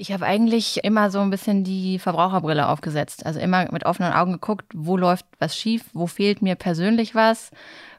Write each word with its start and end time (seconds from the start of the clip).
Ich 0.00 0.12
habe 0.12 0.24
eigentlich 0.24 0.82
immer 0.82 1.10
so 1.10 1.20
ein 1.20 1.28
bisschen 1.28 1.62
die 1.62 1.98
Verbraucherbrille 1.98 2.66
aufgesetzt. 2.68 3.26
Also 3.26 3.38
immer 3.38 3.70
mit 3.70 3.84
offenen 3.84 4.14
Augen 4.14 4.32
geguckt, 4.32 4.64
wo 4.74 4.96
läuft 4.96 5.26
was 5.38 5.54
schief, 5.54 5.84
wo 5.92 6.06
fehlt 6.06 6.40
mir 6.40 6.54
persönlich 6.54 7.14
was, 7.14 7.50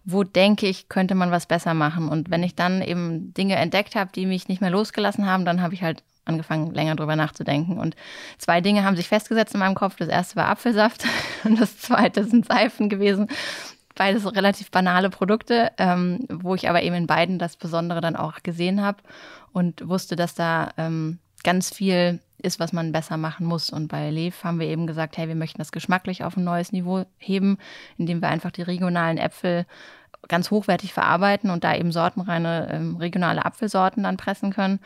wo 0.03 0.23
denke 0.23 0.65
ich, 0.65 0.89
könnte 0.89 1.13
man 1.13 1.29
was 1.29 1.45
besser 1.45 1.75
machen. 1.75 2.09
Und 2.09 2.31
wenn 2.31 2.41
ich 2.41 2.55
dann 2.55 2.81
eben 2.81 3.35
Dinge 3.35 3.55
entdeckt 3.55 3.93
habe, 3.93 4.11
die 4.15 4.25
mich 4.25 4.47
nicht 4.47 4.61
mehr 4.61 4.71
losgelassen 4.71 5.27
haben, 5.27 5.45
dann 5.45 5.61
habe 5.61 5.75
ich 5.75 5.83
halt 5.83 6.03
angefangen, 6.25 6.73
länger 6.73 6.95
drüber 6.95 7.15
nachzudenken. 7.15 7.77
Und 7.77 7.95
zwei 8.39 8.61
Dinge 8.61 8.83
haben 8.83 8.95
sich 8.95 9.07
festgesetzt 9.07 9.53
in 9.53 9.59
meinem 9.59 9.75
Kopf. 9.75 9.95
Das 9.97 10.07
erste 10.07 10.37
war 10.37 10.47
Apfelsaft 10.47 11.05
und 11.43 11.61
das 11.61 11.77
zweite 11.77 12.23
sind 12.23 12.47
Seifen 12.47 12.89
gewesen. 12.89 13.27
Beides 13.93 14.25
relativ 14.35 14.71
banale 14.71 15.11
Produkte, 15.11 15.71
ähm, 15.77 16.25
wo 16.31 16.55
ich 16.55 16.67
aber 16.67 16.81
eben 16.81 16.95
in 16.95 17.05
beiden 17.05 17.37
das 17.37 17.57
Besondere 17.57 18.01
dann 18.01 18.15
auch 18.15 18.41
gesehen 18.41 18.81
habe 18.81 19.03
und 19.53 19.87
wusste, 19.87 20.15
dass 20.15 20.33
da 20.33 20.71
ähm, 20.77 21.19
ganz 21.43 21.73
viel 21.73 22.19
ist, 22.37 22.59
was 22.59 22.73
man 22.73 22.91
besser 22.91 23.17
machen 23.17 23.45
muss. 23.45 23.69
Und 23.69 23.87
bei 23.87 24.09
Lev 24.09 24.43
haben 24.43 24.59
wir 24.59 24.67
eben 24.67 24.87
gesagt, 24.87 25.17
hey, 25.17 25.27
wir 25.27 25.35
möchten 25.35 25.59
das 25.59 25.71
geschmacklich 25.71 26.23
auf 26.23 26.37
ein 26.37 26.43
neues 26.43 26.71
Niveau 26.71 27.05
heben, 27.17 27.57
indem 27.97 28.21
wir 28.21 28.29
einfach 28.29 28.51
die 28.51 28.63
regionalen 28.63 29.17
Äpfel 29.17 29.65
ganz 30.27 30.51
hochwertig 30.51 30.93
verarbeiten 30.93 31.49
und 31.49 31.63
da 31.63 31.75
eben 31.75 31.91
sortenreine 31.91 32.69
ähm, 32.71 32.95
regionale 32.97 33.45
Apfelsorten 33.45 34.03
dann 34.03 34.17
pressen 34.17 34.53
können. 34.53 34.79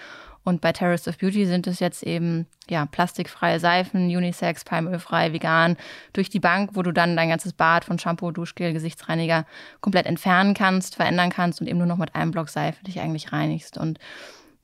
Und 0.44 0.62
bei 0.62 0.72
Terrace 0.72 1.08
of 1.08 1.18
Beauty 1.18 1.48
sind 1.48 1.66
es 1.66 1.80
jetzt 1.80 2.04
eben 2.04 2.46
ja 2.70 2.86
plastikfreie 2.86 3.60
Seifen, 3.60 4.06
Unisex, 4.06 4.64
palmölfrei, 4.64 5.34
vegan 5.34 5.76
durch 6.14 6.30
die 6.30 6.40
Bank, 6.40 6.72
wo 6.74 6.84
du 6.84 6.92
dann 6.92 7.16
dein 7.16 7.30
ganzes 7.30 7.54
Bad 7.54 7.84
von 7.84 7.98
Shampoo, 7.98 8.32
Duschgel, 8.32 8.72
Gesichtsreiniger 8.72 9.46
komplett 9.82 10.06
entfernen 10.06 10.54
kannst, 10.54 10.96
verändern 10.96 11.32
kannst 11.32 11.62
und 11.62 11.68
eben 11.68 11.80
nur 11.80 11.88
noch 11.88 11.98
mit 11.98 12.14
einem 12.14 12.30
Block 12.30 12.50
Seife 12.50 12.84
dich 12.84 13.00
eigentlich 13.00 13.34
reinigst. 13.34 13.78
Und 13.78 13.98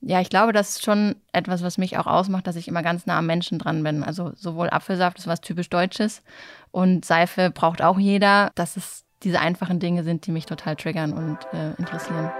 ja, 0.04 0.20
ich 0.20 0.30
glaube, 0.30 0.52
das 0.52 0.70
ist 0.70 0.84
schon 0.84 1.14
etwas, 1.32 1.62
was 1.62 1.78
mich 1.78 1.96
auch 1.96 2.06
ausmacht, 2.06 2.46
dass 2.48 2.56
ich 2.56 2.66
immer 2.66 2.82
ganz 2.82 3.06
nah 3.06 3.18
am 3.18 3.26
Menschen 3.26 3.60
dran 3.60 3.84
bin. 3.84 4.02
Also 4.02 4.32
sowohl 4.34 4.68
Apfelsaft 4.68 5.18
ist 5.18 5.28
was 5.28 5.40
typisch 5.40 5.70
Deutsches 5.70 6.22
und 6.72 7.04
Seife 7.04 7.50
braucht 7.50 7.82
auch 7.82 7.98
jeder. 7.98 8.50
Dass 8.56 8.76
es 8.76 9.04
diese 9.22 9.38
einfachen 9.38 9.78
Dinge 9.78 10.02
sind, 10.02 10.26
die 10.26 10.32
mich 10.32 10.46
total 10.46 10.74
triggern 10.74 11.12
und 11.12 11.38
äh, 11.52 11.74
interessieren. 11.78 12.32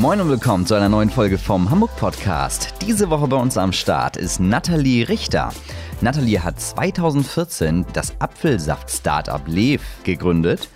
Moin 0.00 0.20
und 0.22 0.30
willkommen 0.30 0.64
zu 0.64 0.74
einer 0.74 0.88
neuen 0.88 1.10
Folge 1.10 1.36
vom 1.36 1.70
Hamburg 1.70 1.94
Podcast. 1.96 2.72
Diese 2.80 3.10
Woche 3.10 3.28
bei 3.28 3.36
uns 3.36 3.58
am 3.58 3.72
Start 3.72 4.16
ist 4.16 4.40
Nathalie 4.40 5.06
Richter. 5.06 5.52
Nathalie 6.00 6.42
hat 6.42 6.58
2014 6.58 7.84
das 7.92 8.18
Apfelsaft-Startup 8.20 9.46
Lev 9.46 9.82
gegründet 10.02 10.70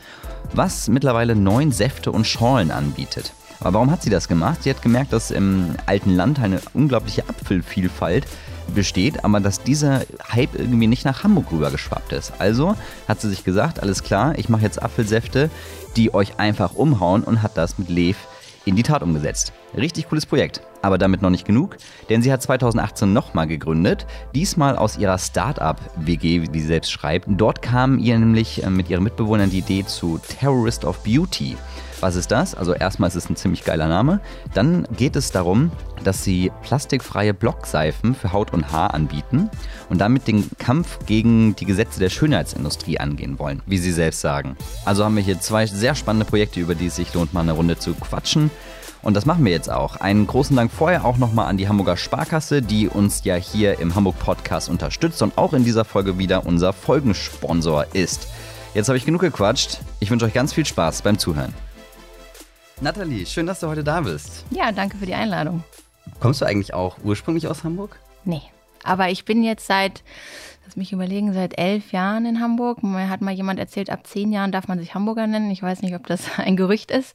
was 0.52 0.88
mittlerweile 0.88 1.36
neun 1.36 1.72
Säfte 1.72 2.12
und 2.12 2.26
Schorlen 2.26 2.70
anbietet. 2.70 3.32
Aber 3.60 3.74
warum 3.74 3.90
hat 3.90 4.02
sie 4.02 4.10
das 4.10 4.26
gemacht? 4.26 4.62
Sie 4.62 4.70
hat 4.70 4.82
gemerkt, 4.82 5.12
dass 5.12 5.30
im 5.30 5.74
alten 5.86 6.14
Land 6.16 6.40
eine 6.40 6.60
unglaubliche 6.72 7.28
Apfelvielfalt 7.28 8.26
besteht, 8.74 9.24
aber 9.24 9.40
dass 9.40 9.62
dieser 9.62 10.02
Hype 10.32 10.54
irgendwie 10.58 10.86
nicht 10.86 11.04
nach 11.04 11.24
Hamburg 11.24 11.52
rübergeschwappt 11.52 12.12
ist. 12.12 12.32
Also 12.38 12.76
hat 13.06 13.20
sie 13.20 13.28
sich 13.28 13.44
gesagt, 13.44 13.82
alles 13.82 14.02
klar, 14.02 14.38
ich 14.38 14.48
mache 14.48 14.62
jetzt 14.62 14.82
Apfelsäfte, 14.82 15.50
die 15.96 16.14
euch 16.14 16.38
einfach 16.38 16.74
umhauen 16.74 17.22
und 17.22 17.42
hat 17.42 17.56
das 17.56 17.78
mit 17.78 17.88
Lev 17.88 18.16
in 18.64 18.76
die 18.76 18.82
Tat 18.82 19.02
umgesetzt. 19.02 19.52
Richtig 19.76 20.08
cooles 20.08 20.26
Projekt. 20.26 20.60
Aber 20.82 20.98
damit 20.98 21.22
noch 21.22 21.30
nicht 21.30 21.44
genug, 21.44 21.76
denn 22.08 22.22
sie 22.22 22.32
hat 22.32 22.42
2018 22.42 23.12
nochmal 23.12 23.46
gegründet, 23.46 24.06
diesmal 24.34 24.76
aus 24.76 24.96
ihrer 24.96 25.18
Startup-WG, 25.18 26.42
wie 26.42 26.58
sie 26.60 26.66
selbst 26.66 26.90
schreibt. 26.90 27.26
Dort 27.28 27.60
kam 27.62 27.98
ihr 27.98 28.18
nämlich 28.18 28.62
äh, 28.62 28.70
mit 28.70 28.88
ihren 28.88 29.04
Mitbewohnern 29.04 29.50
die 29.50 29.58
Idee 29.58 29.84
zu 29.84 30.18
Terrorist 30.18 30.84
of 30.84 31.02
Beauty. 31.02 31.56
Was 32.00 32.16
ist 32.16 32.30
das? 32.30 32.54
Also 32.54 32.72
erstmal 32.72 33.08
ist 33.08 33.16
es 33.16 33.28
ein 33.28 33.36
ziemlich 33.36 33.64
geiler 33.64 33.86
Name. 33.86 34.20
Dann 34.54 34.88
geht 34.96 35.16
es 35.16 35.32
darum, 35.32 35.70
dass 36.02 36.24
sie 36.24 36.50
plastikfreie 36.62 37.34
Blockseifen 37.34 38.14
für 38.14 38.32
Haut 38.32 38.54
und 38.54 38.72
Haar 38.72 38.94
anbieten 38.94 39.50
und 39.90 40.00
damit 40.00 40.26
den 40.26 40.50
Kampf 40.58 40.98
gegen 41.04 41.54
die 41.56 41.66
Gesetze 41.66 42.00
der 42.00 42.08
Schönheitsindustrie 42.08 42.98
angehen 42.98 43.38
wollen, 43.38 43.60
wie 43.66 43.76
sie 43.76 43.92
selbst 43.92 44.22
sagen. 44.22 44.56
Also 44.86 45.04
haben 45.04 45.16
wir 45.16 45.22
hier 45.22 45.40
zwei 45.40 45.66
sehr 45.66 45.94
spannende 45.94 46.24
Projekte, 46.24 46.60
über 46.60 46.74
die 46.74 46.86
es 46.86 46.96
sich 46.96 47.12
lohnt, 47.12 47.34
mal 47.34 47.40
eine 47.40 47.52
Runde 47.52 47.78
zu 47.78 47.92
quatschen. 47.94 48.50
Und 49.02 49.14
das 49.14 49.26
machen 49.26 49.44
wir 49.44 49.52
jetzt 49.52 49.70
auch. 49.70 49.96
Einen 49.96 50.26
großen 50.26 50.56
Dank 50.56 50.70
vorher 50.70 51.04
auch 51.04 51.16
nochmal 51.16 51.46
an 51.46 51.56
die 51.56 51.68
Hamburger 51.68 51.96
Sparkasse, 51.96 52.60
die 52.62 52.88
uns 52.88 53.24
ja 53.24 53.34
hier 53.34 53.78
im 53.78 53.94
Hamburg 53.94 54.18
Podcast 54.18 54.68
unterstützt 54.68 55.22
und 55.22 55.38
auch 55.38 55.52
in 55.52 55.64
dieser 55.64 55.84
Folge 55.84 56.18
wieder 56.18 56.46
unser 56.46 56.72
Folgensponsor 56.72 57.86
ist. 57.94 58.28
Jetzt 58.74 58.88
habe 58.88 58.98
ich 58.98 59.06
genug 59.06 59.22
gequatscht. 59.22 59.80
Ich 60.00 60.10
wünsche 60.10 60.26
euch 60.26 60.34
ganz 60.34 60.52
viel 60.52 60.66
Spaß 60.66 61.02
beim 61.02 61.18
Zuhören. 61.18 61.54
Nathalie, 62.82 63.26
schön, 63.26 63.46
dass 63.46 63.60
du 63.60 63.66
heute 63.66 63.84
da 63.84 64.00
bist. 64.00 64.46
Ja, 64.50 64.72
danke 64.72 64.96
für 64.96 65.04
die 65.04 65.12
Einladung. 65.12 65.62
Kommst 66.18 66.40
du 66.40 66.46
eigentlich 66.46 66.72
auch 66.72 66.96
ursprünglich 67.04 67.46
aus 67.46 67.62
Hamburg? 67.62 67.98
Nee. 68.24 68.40
Aber 68.84 69.10
ich 69.10 69.26
bin 69.26 69.42
jetzt 69.42 69.66
seit, 69.66 70.02
lass 70.64 70.76
mich 70.76 70.90
überlegen, 70.94 71.34
seit 71.34 71.58
elf 71.58 71.92
Jahren 71.92 72.24
in 72.24 72.40
Hamburg. 72.40 72.82
Mir 72.82 73.10
hat 73.10 73.20
mal 73.20 73.34
jemand 73.34 73.58
erzählt, 73.58 73.90
ab 73.90 74.06
zehn 74.06 74.32
Jahren 74.32 74.50
darf 74.50 74.66
man 74.66 74.78
sich 74.78 74.94
Hamburger 74.94 75.26
nennen. 75.26 75.50
Ich 75.50 75.62
weiß 75.62 75.82
nicht, 75.82 75.94
ob 75.94 76.06
das 76.06 76.22
ein 76.38 76.56
Gerücht 76.56 76.90
ist, 76.90 77.14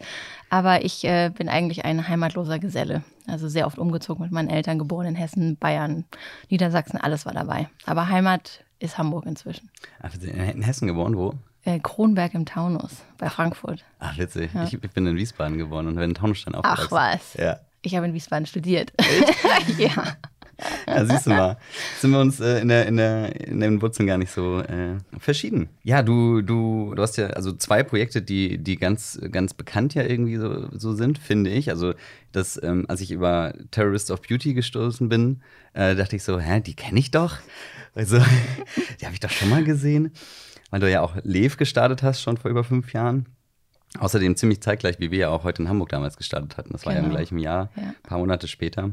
aber 0.52 0.86
ich 0.86 1.04
äh, 1.04 1.32
bin 1.36 1.50
eigentlich 1.50 1.84
ein 1.84 2.08
heimatloser 2.08 2.60
Geselle. 2.60 3.04
Also 3.26 3.48
sehr 3.48 3.66
oft 3.66 3.80
umgezogen 3.80 4.22
mit 4.22 4.32
meinen 4.32 4.52
Eltern, 4.52 4.78
geboren 4.78 5.08
in 5.08 5.16
Hessen, 5.16 5.58
Bayern, 5.58 6.06
Niedersachsen, 6.52 7.02
alles 7.02 7.26
war 7.26 7.34
dabei. 7.34 7.70
Aber 7.88 8.08
Heimat 8.10 8.64
ist 8.78 9.00
Hamburg 9.00 9.26
inzwischen. 9.26 9.72
Ach, 10.00 10.14
in 10.22 10.62
Hessen 10.62 10.86
geboren, 10.88 11.18
wo? 11.18 11.34
Äh, 11.66 11.80
Kronberg 11.80 12.36
im 12.36 12.46
Taunus 12.46 13.02
bei 13.18 13.28
Frankfurt. 13.28 13.84
Ach, 14.00 14.16
witzig. 14.20 14.52
Ja. 14.54 14.66
Ich, 14.66 14.74
ich, 14.76 14.92
bin 14.92 15.08
in 15.08 15.16
Wiesbaden 15.18 15.58
geboren 15.58 15.88
und 15.88 15.96
bin 15.96 16.04
in 16.04 16.14
Taunusstein 16.14 16.54
aufgewachsen. 16.54 16.88
Ach 16.88 16.92
was. 16.92 17.34
Ja. 17.34 17.60
Ich 17.82 17.96
habe 17.96 18.06
in 18.06 18.14
Wiesbaden 18.14 18.46
studiert. 18.46 18.94
ja. 19.80 20.16
Ja, 20.88 21.06
siehst 21.06 21.26
du 21.26 21.32
mal. 21.32 21.58
Sind 22.00 22.12
wir 22.12 22.20
uns 22.20 22.40
äh, 22.40 22.60
in, 22.60 22.68
der, 22.70 22.86
in, 22.86 22.98
der, 22.98 23.48
in 23.48 23.60
den 23.60 23.82
Wurzeln 23.82 24.08
gar 24.08 24.18
nicht 24.18 24.32
so 24.32 24.60
äh, 24.60 24.98
verschieden. 25.20 25.70
Ja, 25.84 26.04
du, 26.04 26.42
du, 26.42 26.94
du 26.96 27.02
hast 27.02 27.18
ja 27.18 27.28
also 27.28 27.52
zwei 27.52 27.84
Projekte, 27.84 28.22
die, 28.22 28.58
die 28.60 28.78
ganz, 28.78 29.20
ganz 29.32 29.54
bekannt 29.54 29.96
ja 29.96 30.04
irgendwie 30.04 30.38
so, 30.38 30.70
so 30.72 30.94
sind, 30.94 31.18
finde 31.18 31.50
ich. 31.50 31.72
Also, 31.72 31.94
das, 32.32 32.62
ähm, 32.64 32.86
als 32.88 33.02
ich 33.02 33.12
über 33.12 33.54
Terrorist 33.72 34.12
of 34.12 34.22
Beauty 34.22 34.54
gestoßen 34.54 35.10
bin, 35.10 35.42
äh, 35.74 35.96
dachte 35.96 36.16
ich 36.16 36.24
so, 36.24 36.40
hä, 36.40 36.62
die 36.62 36.76
kenne 36.76 37.00
ich 37.00 37.12
doch. 37.12 37.38
Also, 37.96 38.20
die 39.02 39.06
habe 39.06 39.14
ich 39.14 39.20
doch 39.20 39.32
schon 39.32 39.50
mal 39.50 39.64
gesehen 39.64 40.12
weil 40.76 40.82
du 40.82 40.92
ja 40.92 41.00
auch 41.00 41.16
Lev 41.24 41.56
gestartet 41.56 42.04
hast, 42.04 42.22
schon 42.22 42.36
vor 42.36 42.52
über 42.52 42.66
fünf 42.66 42.92
Jahren. 42.92 43.28
Außerdem 43.98 44.36
ziemlich 44.36 44.62
zeitgleich, 44.62 45.00
wie 45.00 45.10
wir 45.10 45.20
ja 45.20 45.30
auch 45.30 45.46
heute 45.46 45.62
in 45.62 45.70
Hamburg 45.70 45.88
damals 45.88 46.18
gestartet 46.18 46.58
hatten. 46.58 46.74
Das 46.74 46.82
genau. 46.82 46.88
war 46.88 46.94
ja 46.96 47.00
im 47.00 47.06
genau. 47.06 47.16
gleichen 47.16 47.40
Jahr, 47.40 47.70
ja. 47.78 47.84
ein 47.84 47.96
paar 48.04 48.18
Monate 48.18 48.50
später. 48.50 48.92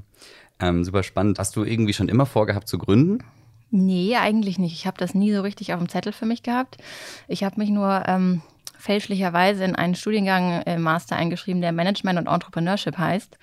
Ähm, 0.60 0.84
super 0.84 1.03
spannend. 1.03 1.41
Hast 1.41 1.56
du 1.56 1.65
irgendwie 1.65 1.92
schon 1.92 2.09
immer 2.09 2.25
vorgehabt 2.25 2.69
zu 2.69 2.78
gründen? 2.78 3.25
Nee, 3.72 4.15
eigentlich 4.15 4.60
nicht. 4.60 4.75
Ich 4.75 4.87
habe 4.87 4.97
das 4.97 5.12
nie 5.12 5.32
so 5.32 5.41
richtig 5.41 5.75
auf 5.75 5.81
dem 5.81 5.88
Zettel 5.88 6.12
für 6.12 6.25
mich 6.25 6.44
gehabt. 6.44 6.76
Ich 7.26 7.42
habe 7.42 7.59
mich 7.59 7.71
nur 7.71 8.04
ähm, 8.06 8.42
fälschlicherweise 8.78 9.65
in 9.65 9.75
einen 9.75 9.97
Studiengang 9.97 10.62
im 10.62 10.82
Master 10.82 11.16
eingeschrieben, 11.16 11.62
der 11.62 11.72
Management 11.72 12.16
und 12.16 12.28
Entrepreneurship 12.28 12.97
heißt. 12.97 13.38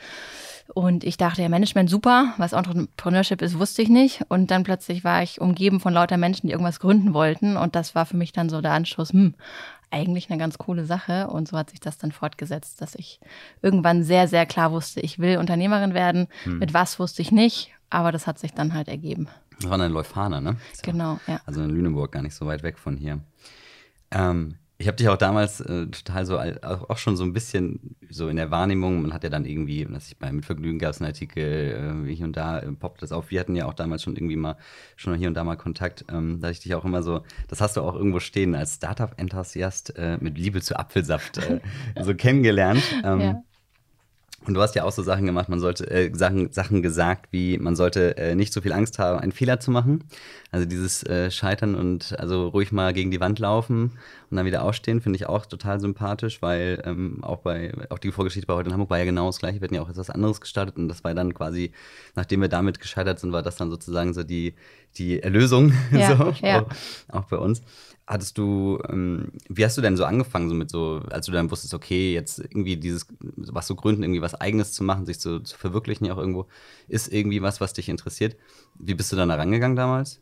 Und 0.73 1.03
ich 1.03 1.17
dachte, 1.17 1.41
ja, 1.41 1.49
Management 1.49 1.89
super, 1.89 2.33
was 2.37 2.53
Entrepreneurship 2.53 3.41
ist, 3.41 3.57
wusste 3.57 3.81
ich 3.81 3.89
nicht. 3.89 4.21
Und 4.29 4.51
dann 4.51 4.63
plötzlich 4.63 5.03
war 5.03 5.23
ich 5.23 5.41
umgeben 5.41 5.79
von 5.79 5.93
lauter 5.93 6.17
Menschen, 6.17 6.47
die 6.47 6.51
irgendwas 6.51 6.79
gründen 6.79 7.13
wollten. 7.13 7.57
Und 7.57 7.75
das 7.75 7.95
war 7.95 8.05
für 8.05 8.17
mich 8.17 8.33
dann 8.33 8.49
so 8.49 8.61
der 8.61 8.73
Anschluss, 8.73 9.11
hm, 9.11 9.33
eigentlich 9.91 10.29
eine 10.29 10.37
ganz 10.37 10.57
coole 10.57 10.85
Sache. 10.85 11.27
Und 11.27 11.47
so 11.47 11.57
hat 11.57 11.71
sich 11.71 11.79
das 11.79 11.97
dann 11.97 12.11
fortgesetzt, 12.11 12.81
dass 12.81 12.95
ich 12.95 13.19
irgendwann 13.61 14.03
sehr, 14.03 14.27
sehr 14.27 14.45
klar 14.45 14.71
wusste, 14.71 14.99
ich 14.99 15.19
will 15.19 15.37
Unternehmerin 15.37 15.93
werden. 15.93 16.27
Hm. 16.43 16.59
Mit 16.59 16.73
was 16.73 16.99
wusste 16.99 17.21
ich 17.21 17.31
nicht, 17.31 17.71
aber 17.89 18.11
das 18.11 18.27
hat 18.27 18.37
sich 18.37 18.53
dann 18.53 18.73
halt 18.73 18.87
ergeben. 18.87 19.27
Das 19.59 19.69
war 19.69 19.83
in 19.83 19.91
Leuphana, 19.91 20.39
ne? 20.39 20.55
Genau, 20.83 21.19
ja. 21.27 21.41
Also 21.45 21.61
in 21.61 21.69
Lüneburg, 21.69 22.11
gar 22.11 22.21
nicht 22.21 22.35
so 22.35 22.45
weit 22.45 22.63
weg 22.63 22.77
von 22.77 22.95
hier. 22.95 23.19
Ähm, 24.11 24.55
ich 24.81 24.87
habe 24.87 24.95
dich 24.95 25.09
auch 25.09 25.17
damals 25.17 25.59
äh, 25.59 25.87
total 25.87 26.25
so, 26.25 26.39
auch 26.39 26.97
schon 26.97 27.17
so 27.17 27.25
ein 27.25 27.33
bisschen 27.33 27.97
so 28.09 28.29
in 28.29 28.37
der 28.37 28.49
Wahrnehmung, 28.49 29.01
man 29.01 29.13
hat 29.13 29.25
ja 29.25 29.29
dann 29.29 29.43
irgendwie, 29.43 29.83
dass 29.83 30.07
ich 30.07 30.17
bei 30.17 30.31
Mitvergnügen 30.31 30.79
gab 30.79 30.91
es 30.91 31.01
einen 31.01 31.07
Artikel, 31.07 32.05
äh, 32.07 32.15
hier 32.15 32.25
und 32.25 32.37
da 32.37 32.59
äh, 32.59 32.71
poppt 32.71 33.01
das 33.01 33.11
auf. 33.11 33.29
Wir 33.29 33.41
hatten 33.41 33.57
ja 33.57 33.65
auch 33.65 33.73
damals 33.73 34.03
schon 34.03 34.15
irgendwie 34.15 34.37
mal, 34.37 34.55
schon 34.95 35.13
hier 35.15 35.27
und 35.27 35.33
da 35.33 35.43
mal 35.43 35.57
Kontakt. 35.57 36.05
Ähm, 36.09 36.39
da 36.39 36.49
ich 36.49 36.61
dich 36.61 36.75
auch 36.75 36.85
immer 36.85 37.03
so, 37.03 37.23
das 37.49 37.59
hast 37.59 37.75
du 37.75 37.81
auch 37.81 37.93
irgendwo 37.93 38.21
stehen, 38.21 38.55
als 38.55 38.75
Startup-Enthusiast 38.75 39.97
äh, 39.97 40.17
mit 40.21 40.37
Liebe 40.37 40.61
zu 40.61 40.79
Apfelsaft 40.79 41.39
äh, 41.39 41.59
so 42.01 42.15
kennengelernt. 42.15 42.81
Ähm, 43.03 43.19
ja. 43.19 43.43
Und 44.45 44.53
du 44.53 44.61
hast 44.61 44.73
ja 44.73 44.83
auch 44.83 44.91
so 44.91 45.03
Sachen 45.03 45.25
gemacht, 45.25 45.49
man 45.49 45.59
sollte 45.59 45.89
äh, 45.91 46.11
Sachen, 46.15 46.51
Sachen 46.51 46.81
gesagt, 46.81 47.27
wie 47.31 47.57
man 47.57 47.75
sollte 47.75 48.17
äh, 48.17 48.35
nicht 48.35 48.53
so 48.53 48.61
viel 48.61 48.71
Angst 48.71 48.97
haben, 48.97 49.19
einen 49.19 49.33
Fehler 49.33 49.59
zu 49.59 49.69
machen. 49.69 50.05
Also 50.51 50.65
dieses 50.65 51.03
äh, 51.03 51.29
Scheitern 51.29 51.75
und 51.75 52.17
also 52.17 52.47
ruhig 52.47 52.71
mal 52.71 52.93
gegen 52.93 53.11
die 53.11 53.19
Wand 53.19 53.39
laufen 53.39 53.97
und 54.29 54.37
dann 54.37 54.45
wieder 54.45 54.63
aufstehen, 54.63 55.01
finde 55.01 55.17
ich 55.17 55.27
auch 55.27 55.45
total 55.45 55.79
sympathisch, 55.79 56.41
weil 56.41 56.81
ähm, 56.85 57.23
auch 57.23 57.39
bei 57.39 57.73
auch 57.89 57.99
die 57.99 58.11
Vorgeschichte 58.11 58.47
bei 58.47 58.53
heute 58.53 58.69
in 58.69 58.73
Hamburg 58.73 58.89
war 58.89 58.97
ja 58.97 59.05
genau 59.05 59.27
das 59.27 59.39
gleiche. 59.39 59.59
Wir 59.59 59.65
hatten 59.65 59.75
ja 59.75 59.81
auch 59.81 59.89
etwas 59.89 60.09
anderes 60.09 60.39
gestartet 60.39 60.77
und 60.77 60.87
das 60.87 61.03
war 61.03 61.13
dann 61.13 61.33
quasi, 61.33 61.73
nachdem 62.15 62.41
wir 62.41 62.49
damit 62.49 62.79
gescheitert 62.79 63.19
sind, 63.19 63.33
war 63.33 63.43
das 63.43 63.57
dann 63.57 63.69
sozusagen 63.69 64.13
so 64.13 64.23
die 64.23 64.55
die 64.97 65.21
Erlösung, 65.21 65.73
ja, 65.91 66.15
so, 66.15 66.33
ja. 66.41 66.61
Auch, 66.61 67.19
auch 67.19 67.25
bei 67.25 67.37
uns. 67.37 67.61
Hattest 68.09 68.39
du, 68.39 68.81
ähm, 68.89 69.31
wie 69.47 69.63
hast 69.63 69.77
du 69.77 69.81
denn 69.81 69.95
so 69.95 70.03
angefangen, 70.03 70.49
so 70.49 70.55
mit 70.55 70.71
so, 70.71 71.03
als 71.11 71.27
du 71.27 71.31
dann 71.31 71.51
wusstest, 71.51 71.75
okay, 71.75 72.11
jetzt 72.11 72.39
irgendwie 72.39 72.75
dieses, 72.75 73.05
was 73.19 73.67
so 73.67 73.75
gründen, 73.75 74.01
irgendwie 74.01 74.23
was 74.23 74.33
Eigenes 74.33 74.73
zu 74.73 74.83
machen, 74.83 75.05
sich 75.05 75.19
zu, 75.19 75.39
zu 75.41 75.55
verwirklichen 75.55 76.05
ja 76.05 76.13
auch 76.13 76.17
irgendwo, 76.17 76.47
ist 76.87 77.13
irgendwie 77.13 77.43
was, 77.43 77.61
was 77.61 77.73
dich 77.73 77.87
interessiert. 77.87 78.35
Wie 78.79 78.95
bist 78.95 79.11
du 79.11 79.15
dann 79.15 79.29
da 79.29 79.35
rangegangen 79.35 79.75
damals? 79.77 80.21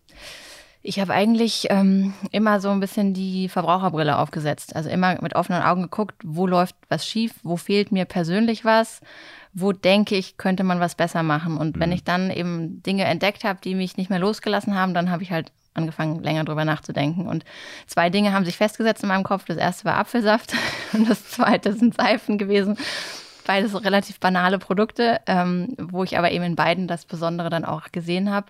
Ich 0.84 1.00
habe 1.00 1.13
eigentlich 1.13 1.68
ähm, 1.69 2.13
immer 2.31 2.60
so 2.60 2.69
ein 2.69 2.81
bisschen 2.81 3.13
die 3.13 3.50
Verbraucherbrille 3.50 4.18
aufgesetzt. 4.18 4.75
Also 4.75 4.90
immer 4.90 5.22
mit 5.22 5.36
offenen 5.36 5.63
Augen 5.63 5.83
geguckt, 5.83 6.16
wo 6.24 6.45
läuft 6.45 6.75
was 6.90 7.07
schief, 7.07 7.33
wo 7.44 7.56
fehlt 7.56 7.92
mir 7.94 8.06
persönlich 8.06 8.66
was, 8.66 9.00
wo 9.54 9.72
denke 9.72 10.16
ich, 10.16 10.38
könnte 10.38 10.63
man 10.63 10.80
was 10.80 10.95
besser 10.95 11.24
machen. 11.24 11.57
Und 11.57 11.78
mhm. 11.78 11.80
wenn 11.80 11.92
ich 11.94 12.04
dann 12.04 12.31
eben 12.31 12.83
Dinge 12.83 13.06
entdeckt 13.06 13.45
habe, 13.45 13.60
die 13.63 13.75
mich 13.75 13.95
nicht 13.95 14.10
mehr 14.10 14.19
losgelassen 14.19 14.75
haben, 14.75 14.94
dann 14.94 15.10
habe 15.10 15.24
ich 15.24 15.31
halt 15.31 15.51
angefangen, 15.77 16.24
länger 16.24 16.44
drüber 16.44 16.65
nachzudenken. 16.65 17.27
Und 17.27 17.45
zwei 17.85 18.09
Dinge 18.09 18.33
haben 18.33 18.45
sich 18.45 18.57
festgesetzt 18.57 19.03
in 19.03 19.09
meinem 19.09 19.24
Kopf. 19.24 19.45
Das 19.45 19.57
erste 19.57 19.85
war 19.85 19.97
Apfelsaft 19.97 20.53
und 20.94 21.09
das 21.09 21.29
zweite 21.29 21.74
sind 21.74 21.95
Seifen 21.95 22.38
gewesen. 22.38 22.77
Beides 23.45 23.81
relativ 23.83 24.19
banale 24.19 24.59
Produkte, 24.59 25.21
ähm, 25.25 25.74
wo 25.77 26.03
ich 26.03 26.18
aber 26.18 26.31
eben 26.31 26.44
in 26.44 26.56
beiden 26.56 26.88
das 26.88 27.06
Besondere 27.06 27.50
dann 27.50 27.63
auch 27.63 27.91
gesehen 27.94 28.29
habe 28.29 28.47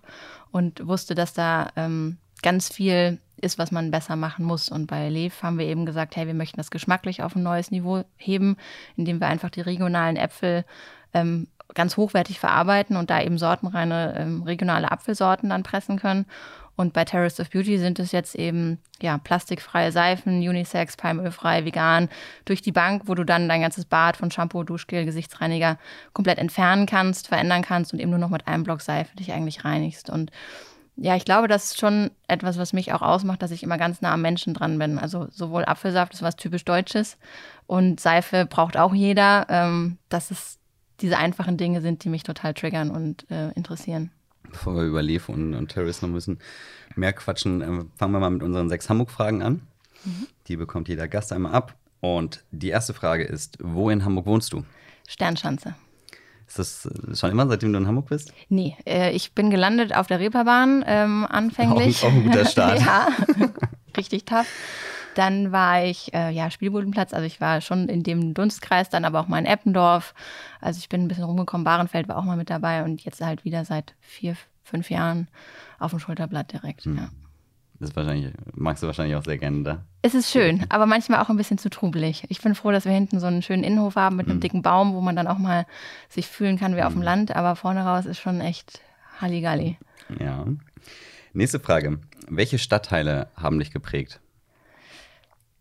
und 0.51 0.88
wusste, 0.88 1.13
dass 1.13 1.33
da 1.33 1.69
ähm, 1.75 2.18
ganz 2.41 2.74
viel 2.74 3.19
ist, 3.39 3.59
was 3.59 3.71
man 3.71 3.91
besser 3.91 4.15
machen 4.15 4.45
muss. 4.45 4.69
Und 4.69 4.88
bei 4.88 5.09
Lev 5.09 5.44
haben 5.44 5.59
wir 5.59 5.68
eben 5.68 5.85
gesagt, 5.85 6.15
hey, 6.15 6.25
wir 6.25 6.33
möchten 6.33 6.57
das 6.57 6.71
geschmacklich 6.71 7.21
auf 7.21 7.35
ein 7.35 7.44
neues 7.44 7.71
Niveau 7.71 8.03
heben, 8.15 8.57
indem 8.95 9.19
wir 9.19 9.27
einfach 9.27 9.50
die 9.50 9.62
regionalen 9.62 10.18
Äpfel 10.18 10.65
ähm, 11.13 11.47
ganz 11.73 11.97
hochwertig 11.97 12.39
verarbeiten 12.39 12.95
und 12.97 13.09
da 13.09 13.21
eben 13.21 13.38
sortenreine 13.38 14.15
ähm, 14.18 14.44
regionale 14.44 14.91
Apfelsorten 14.91 15.50
dann 15.50 15.63
pressen 15.63 16.00
können. 16.00 16.25
Und 16.77 16.94
bei 16.94 17.03
Terrace 17.03 17.39
of 17.39 17.50
Beauty 17.50 17.79
sind 17.79 17.97
es 17.97 18.12
jetzt 18.12 18.35
eben 18.35 18.77
ja 19.01 19.18
plastikfreie 19.18 19.91
Seifen, 19.91 20.38
Unisex, 20.38 20.95
palmölfrei, 20.95 21.65
vegan 21.65 22.07
durch 22.45 22.62
die 22.62 22.71
Bank, 22.71 23.03
wo 23.07 23.15
du 23.15 23.24
dann 23.24 23.50
dein 23.50 23.62
ganzes 23.62 23.85
Bad 23.85 24.15
von 24.15 24.29
Shampoo, 24.29 24.63
Duschgel, 24.63 25.03
Gesichtsreiniger 25.03 25.79
komplett 26.13 26.38
entfernen 26.38 26.85
kannst, 26.85 27.27
verändern 27.27 27.63
kannst 27.63 27.94
und 27.94 28.00
eben 28.00 28.12
nur 28.12 28.19
noch 28.19 28.29
mit 28.29 28.47
einem 28.47 28.63
Block 28.63 28.81
Seife 28.81 29.15
dich 29.18 29.33
eigentlich 29.33 29.65
reinigst. 29.65 30.12
Und 30.12 30.29
ja, 30.95 31.15
ich 31.15 31.25
glaube, 31.25 31.47
das 31.47 31.65
ist 31.65 31.79
schon 31.79 32.12
etwas, 32.27 32.59
was 32.59 32.74
mich 32.74 32.94
auch 32.94 33.01
ausmacht, 33.01 33.41
dass 33.41 33.51
ich 33.51 33.63
immer 33.63 33.80
ganz 33.80 34.01
nah 34.01 34.13
am 34.13 34.21
Menschen 34.21 34.53
dran 34.53 34.77
bin. 34.77 35.00
Also 35.00 35.27
sowohl 35.31 35.65
Apfelsaft 35.65 36.13
ist 36.13 36.21
was 36.21 36.35
typisch 36.35 36.63
Deutsches 36.63 37.18
und 37.65 38.00
Seife 38.00 38.45
braucht 38.45 38.77
auch 38.77 38.94
jeder. 38.94 39.47
Ähm, 39.50 39.97
dass 40.09 40.30
es 40.30 40.59
diese 41.01 41.18
einfachen 41.18 41.57
Dinge 41.57 41.81
sind, 41.81 42.03
die 42.03 42.09
mich 42.09 42.21
total 42.21 42.53
triggern 42.53 42.91
und 42.91 43.30
äh, 43.31 43.50
interessieren 43.53 44.12
bevor 44.51 44.75
wir 44.75 44.83
über 44.83 45.01
Lev 45.01 45.29
und, 45.29 45.53
und 45.53 45.69
Terrace 45.69 46.01
noch 46.01 46.09
müssen 46.09 46.39
mehr 46.95 47.13
quatschen, 47.13 47.61
äh, 47.61 47.85
fangen 47.97 48.13
wir 48.13 48.19
mal 48.19 48.29
mit 48.29 48.44
unseren 48.44 48.69
sechs 48.69 48.89
Hamburg-Fragen 48.89 49.41
an. 49.41 49.61
Mhm. 50.03 50.27
Die 50.47 50.55
bekommt 50.55 50.88
jeder 50.88 51.07
Gast 51.07 51.31
einmal 51.31 51.53
ab. 51.53 51.75
Und 51.99 52.44
die 52.51 52.69
erste 52.69 52.94
Frage 52.94 53.23
ist: 53.23 53.57
Wo 53.61 53.89
in 53.89 54.05
Hamburg 54.05 54.25
wohnst 54.25 54.53
du? 54.53 54.63
Sternschanze. 55.07 55.75
Ist 56.47 56.59
das 56.59 56.85
äh, 56.85 57.15
schon 57.15 57.31
immer, 57.31 57.47
seitdem 57.47 57.73
du 57.73 57.79
in 57.79 57.88
Hamburg 57.88 58.07
bist? 58.07 58.33
Nee, 58.49 58.77
äh, 58.85 59.11
ich 59.11 59.33
bin 59.33 59.49
gelandet 59.49 59.94
auf 59.95 60.07
der 60.07 60.19
Reeperbahn 60.19 60.83
ähm, 60.88 61.25
anfänglich. 61.29 62.03
Auch, 62.03 62.07
auch 62.07 62.13
ein 62.13 62.23
guter 62.23 62.45
Start. 62.49 62.79
ja, 62.79 63.07
richtig 63.97 64.25
tough. 64.25 64.47
Dann 65.18 65.52
war 65.52 65.84
ich, 65.84 66.14
äh, 66.14 66.30
ja, 66.30 66.52
Spielbodenplatz, 66.52 67.12
also 67.12 67.25
ich 67.25 67.42
war 67.42 67.60
schon 67.62 67.90
in 67.90 68.04
dem 68.04 68.36
Dunstkreis, 68.36 68.90
dann 68.90 69.04
aber 69.04 69.19
auch 69.19 69.28
mal 69.28 69.40
in 69.40 69.48
Eppendorf. 69.48 70.14
Also 70.62 70.78
ich 70.78 70.90
bin 70.90 71.02
ein 71.02 71.08
bisschen 71.08 71.24
rumgekommen, 71.24 71.66
Bahrenfeld 71.66 72.08
war 72.08 72.18
auch 72.18 72.24
mal 72.24 72.38
mit 72.38 72.52
dabei 72.52 72.84
und 72.84 73.04
jetzt 73.04 73.19
halt 73.22 73.44
wieder 73.44 73.66
seit 73.66 73.96
vier, 74.00 74.36
fünf 74.64 74.92
Jahren 74.92 75.28
auf 75.80 75.90
dem 75.90 76.00
Schulterblatt 76.00 76.54
direkt, 76.54 76.86
hm. 76.86 76.98
ja. 76.98 77.10
Das 77.80 77.90
ist 77.90 77.96
wahrscheinlich, 77.96 78.31
magst 78.54 78.84
du 78.84 78.88
wahrscheinlich 78.88 79.16
auch 79.16 79.24
sehr 79.24 79.40
gerne 79.40 79.64
da. 79.64 79.86
Es 80.04 80.14
ist 80.14 80.31
schön, 80.31 80.66
aber 80.69 80.86
manchmal 80.86 81.19
auch 81.19 81.30
ein 81.30 81.38
bisschen 81.38 81.58
zu 81.58 81.69
trubelig. 81.69 82.24
Ich 82.30 82.42
bin 82.42 82.54
froh, 82.54 82.72
dass 82.72 82.86
wir 82.86 82.92
hinten 82.92 83.19
so 83.19 83.25
einen 83.25 83.42
schönen 83.42 83.64
Innenhof 83.64 83.96
haben 83.96 84.18
mit 84.18 84.28
einem 84.28 84.38
mm. 84.38 84.42
dicken 84.42 84.62
Baum, 84.62 84.94
wo 84.94 85.02
man 85.02 85.16
dann 85.16 85.28
auch 85.28 85.38
mal 85.38 85.66
sich 86.10 86.28
fühlen 86.28 86.58
kann 86.58 86.75
wie 86.75 86.81
mm. 86.81 86.86
auf 86.86 86.94
dem 86.94 87.02
hm. 87.02 87.06
Land, 87.06 87.36
aber 87.36 87.56
vorne 87.56 87.84
raus 87.84 88.06
ist 88.06 88.19
schon 88.19 88.40
echt 88.40 88.81
Halligalli. 89.19 89.78
Ja. 90.19 90.46
Nächste 91.34 91.60
Frage. 91.60 92.00
Welche 92.28 92.60
Stadtteile 92.60 93.30
haben 93.36 93.60
dich 93.60 93.72
geprägt? 93.72 94.22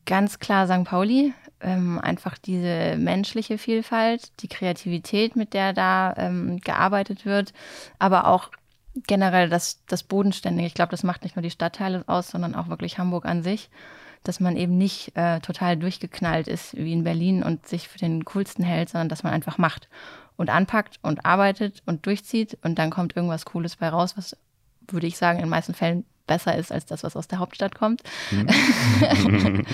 Ganz 0.06 0.38
klar 0.38 0.66
St. 0.66 0.84
Pauli. 0.84 1.34
Ähm, 1.60 1.98
einfach 1.98 2.38
diese 2.38 2.96
menschliche 2.96 3.58
Vielfalt, 3.58 4.30
die 4.40 4.48
Kreativität, 4.48 5.36
mit 5.36 5.54
der 5.54 5.72
da 5.72 6.14
ähm, 6.16 6.60
gearbeitet 6.60 7.24
wird, 7.24 7.52
aber 7.98 8.26
auch 8.26 8.50
generell 9.06 9.48
das, 9.48 9.84
das 9.86 10.02
Bodenständige. 10.02 10.66
Ich 10.66 10.74
glaube, 10.74 10.90
das 10.90 11.02
macht 11.02 11.22
nicht 11.22 11.34
nur 11.34 11.42
die 11.42 11.50
Stadtteile 11.50 12.04
aus, 12.06 12.28
sondern 12.28 12.54
auch 12.54 12.68
wirklich 12.68 12.98
Hamburg 12.98 13.24
an 13.24 13.42
sich, 13.42 13.70
dass 14.22 14.38
man 14.38 14.56
eben 14.56 14.76
nicht 14.76 15.16
äh, 15.16 15.40
total 15.40 15.76
durchgeknallt 15.76 16.46
ist 16.46 16.76
wie 16.76 16.92
in 16.92 17.04
Berlin 17.04 17.42
und 17.42 17.66
sich 17.66 17.88
für 17.88 17.98
den 17.98 18.24
coolsten 18.26 18.64
hält, 18.64 18.90
sondern 18.90 19.08
dass 19.08 19.22
man 19.22 19.32
einfach 19.32 19.58
macht 19.58 19.88
und 20.36 20.50
anpackt 20.50 20.98
und 21.02 21.24
arbeitet 21.24 21.82
und 21.86 22.04
durchzieht 22.06 22.58
und 22.62 22.78
dann 22.78 22.90
kommt 22.90 23.16
irgendwas 23.16 23.46
Cooles 23.46 23.76
bei 23.76 23.88
raus, 23.88 24.16
was 24.16 24.36
würde 24.88 25.06
ich 25.06 25.16
sagen, 25.16 25.38
in 25.38 25.46
den 25.46 25.50
meisten 25.50 25.74
Fällen 25.74 26.04
besser 26.26 26.56
ist 26.56 26.72
als 26.72 26.86
das, 26.86 27.02
was 27.02 27.16
aus 27.16 27.28
der 27.28 27.38
Hauptstadt 27.38 27.74
kommt. 27.74 28.02
Mhm. 28.30 28.46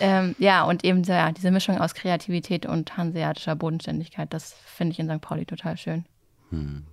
ähm, 0.00 0.34
ja, 0.38 0.64
und 0.64 0.84
eben 0.84 1.02
ja, 1.02 1.32
diese 1.32 1.50
Mischung 1.50 1.78
aus 1.78 1.94
Kreativität 1.94 2.66
und 2.66 2.96
hanseatischer 2.96 3.56
Bodenständigkeit, 3.56 4.32
das 4.32 4.54
finde 4.64 4.92
ich 4.92 4.98
in 4.98 5.08
St. 5.08 5.20
Pauli 5.20 5.46
total 5.46 5.76
schön. 5.76 6.04
Hm. 6.50 6.84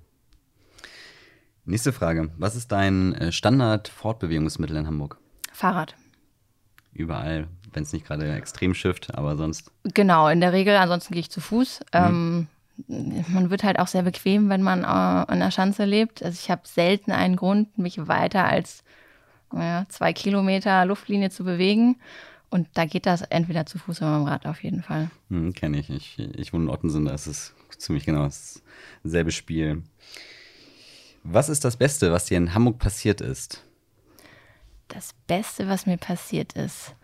Nächste 1.66 1.92
Frage. 1.92 2.32
Was 2.38 2.56
ist 2.56 2.72
dein 2.72 3.14
äh, 3.16 3.32
Standard-Fortbewegungsmittel 3.32 4.78
in 4.78 4.88
Hamburg? 4.88 5.18
Fahrrad. 5.52 5.96
Überall, 6.94 7.48
wenn 7.74 7.84
es 7.84 7.92
nicht 7.92 8.06
gerade 8.06 8.34
extrem 8.34 8.74
schifft, 8.74 9.14
aber 9.16 9.36
sonst. 9.36 9.72
Genau, 9.84 10.30
in 10.30 10.40
der 10.40 10.54
Regel, 10.54 10.76
ansonsten 10.78 11.14
gehe 11.14 11.20
ich 11.20 11.30
zu 11.30 11.42
Fuß. 11.42 11.82
Mhm. 11.82 11.86
Ähm, 11.92 12.48
man 12.88 13.50
wird 13.50 13.64
halt 13.64 13.80
auch 13.80 13.88
sehr 13.88 14.04
bequem, 14.04 14.50
wenn 14.50 14.62
man 14.62 14.84
äh, 14.84 14.86
an 14.86 15.40
der 15.40 15.52
Schanze 15.52 15.86
lebt. 15.86 16.24
Also 16.24 16.38
ich 16.42 16.52
habe 16.52 16.62
selten 16.66 17.12
einen 17.12 17.36
Grund, 17.36 17.78
mich 17.78 18.08
weiter 18.08 18.46
als 18.46 18.84
ja, 19.54 19.86
zwei 19.90 20.14
Kilometer 20.14 20.86
Luftlinie 20.86 21.30
zu 21.30 21.44
bewegen. 21.44 21.98
Und 22.50 22.68
da 22.76 22.86
geht 22.86 23.06
das 23.06 23.24
entweder 23.24 23.66
zu 23.66 23.78
Fuß 23.78 24.02
oder 24.02 24.20
mit 24.20 24.28
dem 24.28 24.32
Rad 24.32 24.46
auf 24.46 24.64
jeden 24.64 24.82
Fall. 24.82 25.10
Hm, 25.30 25.54
Kenne 25.54 25.80
ich. 25.80 25.90
ich. 25.90 26.20
Ich 26.20 26.54
wohne 26.54 26.66
in 26.66 26.70
Ottensen, 26.70 27.06
da 27.06 27.14
ist 27.14 27.28
es 27.28 27.54
ziemlich 27.78 28.06
genau 28.06 28.30
dasselbe 29.04 29.32
Spiel. 29.32 29.84
Was 31.24 31.50
ist 31.50 31.66
das 31.66 31.76
Beste, 31.76 32.12
was 32.12 32.26
dir 32.26 32.38
in 32.38 32.54
Hamburg 32.54 32.80
passiert 32.80 33.20
ist? 33.20 33.64
Das 34.88 35.14
Beste, 35.28 35.68
was 35.68 35.86
mir 35.86 35.98
passiert 35.98 36.54
ist. 36.54 36.96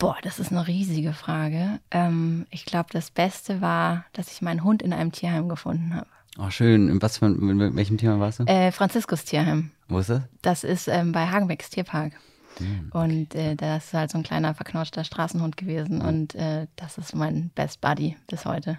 Boah, 0.00 0.16
das 0.22 0.38
ist 0.38 0.50
eine 0.50 0.66
riesige 0.66 1.12
Frage. 1.12 1.78
Ähm, 1.90 2.46
ich 2.50 2.64
glaube, 2.64 2.88
das 2.90 3.10
Beste 3.10 3.60
war, 3.60 4.06
dass 4.14 4.32
ich 4.32 4.40
meinen 4.40 4.64
Hund 4.64 4.80
in 4.80 4.94
einem 4.94 5.12
Tierheim 5.12 5.50
gefunden 5.50 5.94
habe. 5.94 6.06
Oh, 6.38 6.48
schön. 6.48 6.88
In 6.88 7.02
was 7.02 7.18
für, 7.18 7.26
in 7.26 7.76
welchem 7.76 7.98
Tierheim 7.98 8.18
warst 8.18 8.40
du? 8.40 8.44
Äh, 8.44 8.72
Franziskus 8.72 9.26
Tierheim. 9.26 9.72
Wo 9.88 9.98
ist 9.98 10.08
das? 10.08 10.22
Das 10.40 10.64
ist 10.64 10.88
ähm, 10.88 11.12
bei 11.12 11.26
Hagenbecks 11.26 11.68
Tierpark. 11.68 12.14
Hm, 12.56 12.90
okay. 12.90 13.04
Und 13.04 13.34
äh, 13.34 13.56
das 13.56 13.88
ist 13.88 13.92
halt 13.92 14.10
so 14.10 14.16
ein 14.16 14.24
kleiner 14.24 14.54
verknautschter 14.54 15.04
Straßenhund 15.04 15.58
gewesen. 15.58 15.98
Mhm. 15.98 16.04
Und 16.06 16.34
äh, 16.34 16.66
das 16.76 16.96
ist 16.96 17.14
mein 17.14 17.50
Best 17.50 17.82
Buddy 17.82 18.16
bis 18.26 18.46
heute. 18.46 18.78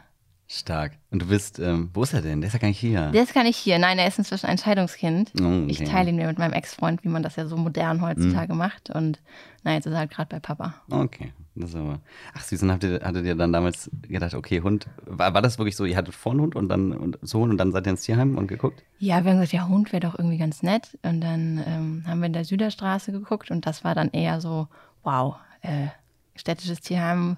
Stark. 0.53 0.98
Und 1.12 1.22
du 1.22 1.27
bist, 1.27 1.60
ähm, 1.60 1.89
wo 1.93 2.03
ist 2.03 2.13
er 2.13 2.22
denn? 2.22 2.41
Der 2.41 2.50
ist 2.50 2.53
ja 2.53 2.60
gar 2.60 2.67
nicht 2.67 2.77
hier. 2.77 3.10
Der 3.12 3.24
ist 3.24 3.34
gar 3.34 3.43
nicht 3.43 3.55
hier. 3.55 3.79
Nein, 3.79 3.98
er 3.98 4.08
ist 4.08 4.17
inzwischen 4.17 4.48
ein 4.48 4.58
Scheidungskind. 4.58 5.31
Oh, 5.39 5.46
okay. 5.46 5.65
Ich 5.70 5.84
teile 5.86 6.10
ihn 6.10 6.17
mir 6.17 6.27
mit 6.27 6.39
meinem 6.39 6.51
Ex-Freund, 6.51 7.05
wie 7.05 7.08
man 7.08 7.24
das 7.24 7.38
ja 7.38 7.48
so 7.48 7.55
modern 7.55 8.01
heutzutage 8.01 8.51
mhm. 8.51 8.60
macht. 8.60 8.89
Und 8.89 9.22
nein, 9.63 9.75
jetzt 9.75 9.86
ist 9.86 9.93
er 9.93 10.00
halt 10.00 10.12
gerade 10.12 10.27
bei 10.27 10.39
Papa. 10.41 10.75
Okay. 10.89 11.31
Das 11.55 11.70
ist 11.70 11.77
aber. 11.77 12.01
Ach, 12.34 12.41
süß, 12.41 12.63
und 12.63 12.72
habt 12.72 12.84
ihr, 12.84 13.00
hattet 13.01 13.25
ihr 13.25 13.36
dann 13.36 13.53
damals 13.53 13.89
gedacht, 14.01 14.34
okay, 14.34 14.62
Hund. 14.62 14.88
War, 15.05 15.34
war 15.34 15.41
das 15.41 15.58
wirklich 15.58 15.77
so, 15.77 15.86
ihr 15.86 15.96
hattet 15.96 16.15
vor 16.15 16.34
einen 16.34 16.41
Hund 16.41 16.55
und 16.58 16.67
dann 16.67 16.91
und 16.91 17.17
so 17.22 17.43
und 17.43 17.58
dann 17.58 17.72
seid 17.72 17.88
ihr 17.88 17.91
ins 17.91 18.01
Tierheim 18.01 18.38
und 18.38 18.48
geguckt? 18.48 18.84
Ja, 19.00 19.24
wir 19.24 19.31
haben 19.31 19.39
gesagt, 19.39 19.53
ja, 19.53 19.70
Hund 19.70 19.93
wäre 19.93 20.01
doch 20.01 20.20
irgendwie 20.20 20.38
ganz 20.38 20.63
nett. 20.63 20.98
Und 21.01 21.22
dann 21.22 21.63
ähm, 21.65 22.03
haben 22.05 22.20
wir 22.20 22.27
in 22.27 22.34
der 22.34 22.43
Süderstraße 22.43 23.13
geguckt 23.13 23.51
und 23.51 23.65
das 23.65 23.86
war 23.86 23.96
dann 23.96 24.10
eher 24.10 24.41
so, 24.41 24.67
wow, 25.03 25.36
äh, 25.62 25.88
städtisches 26.36 26.81
Tierheim, 26.81 27.38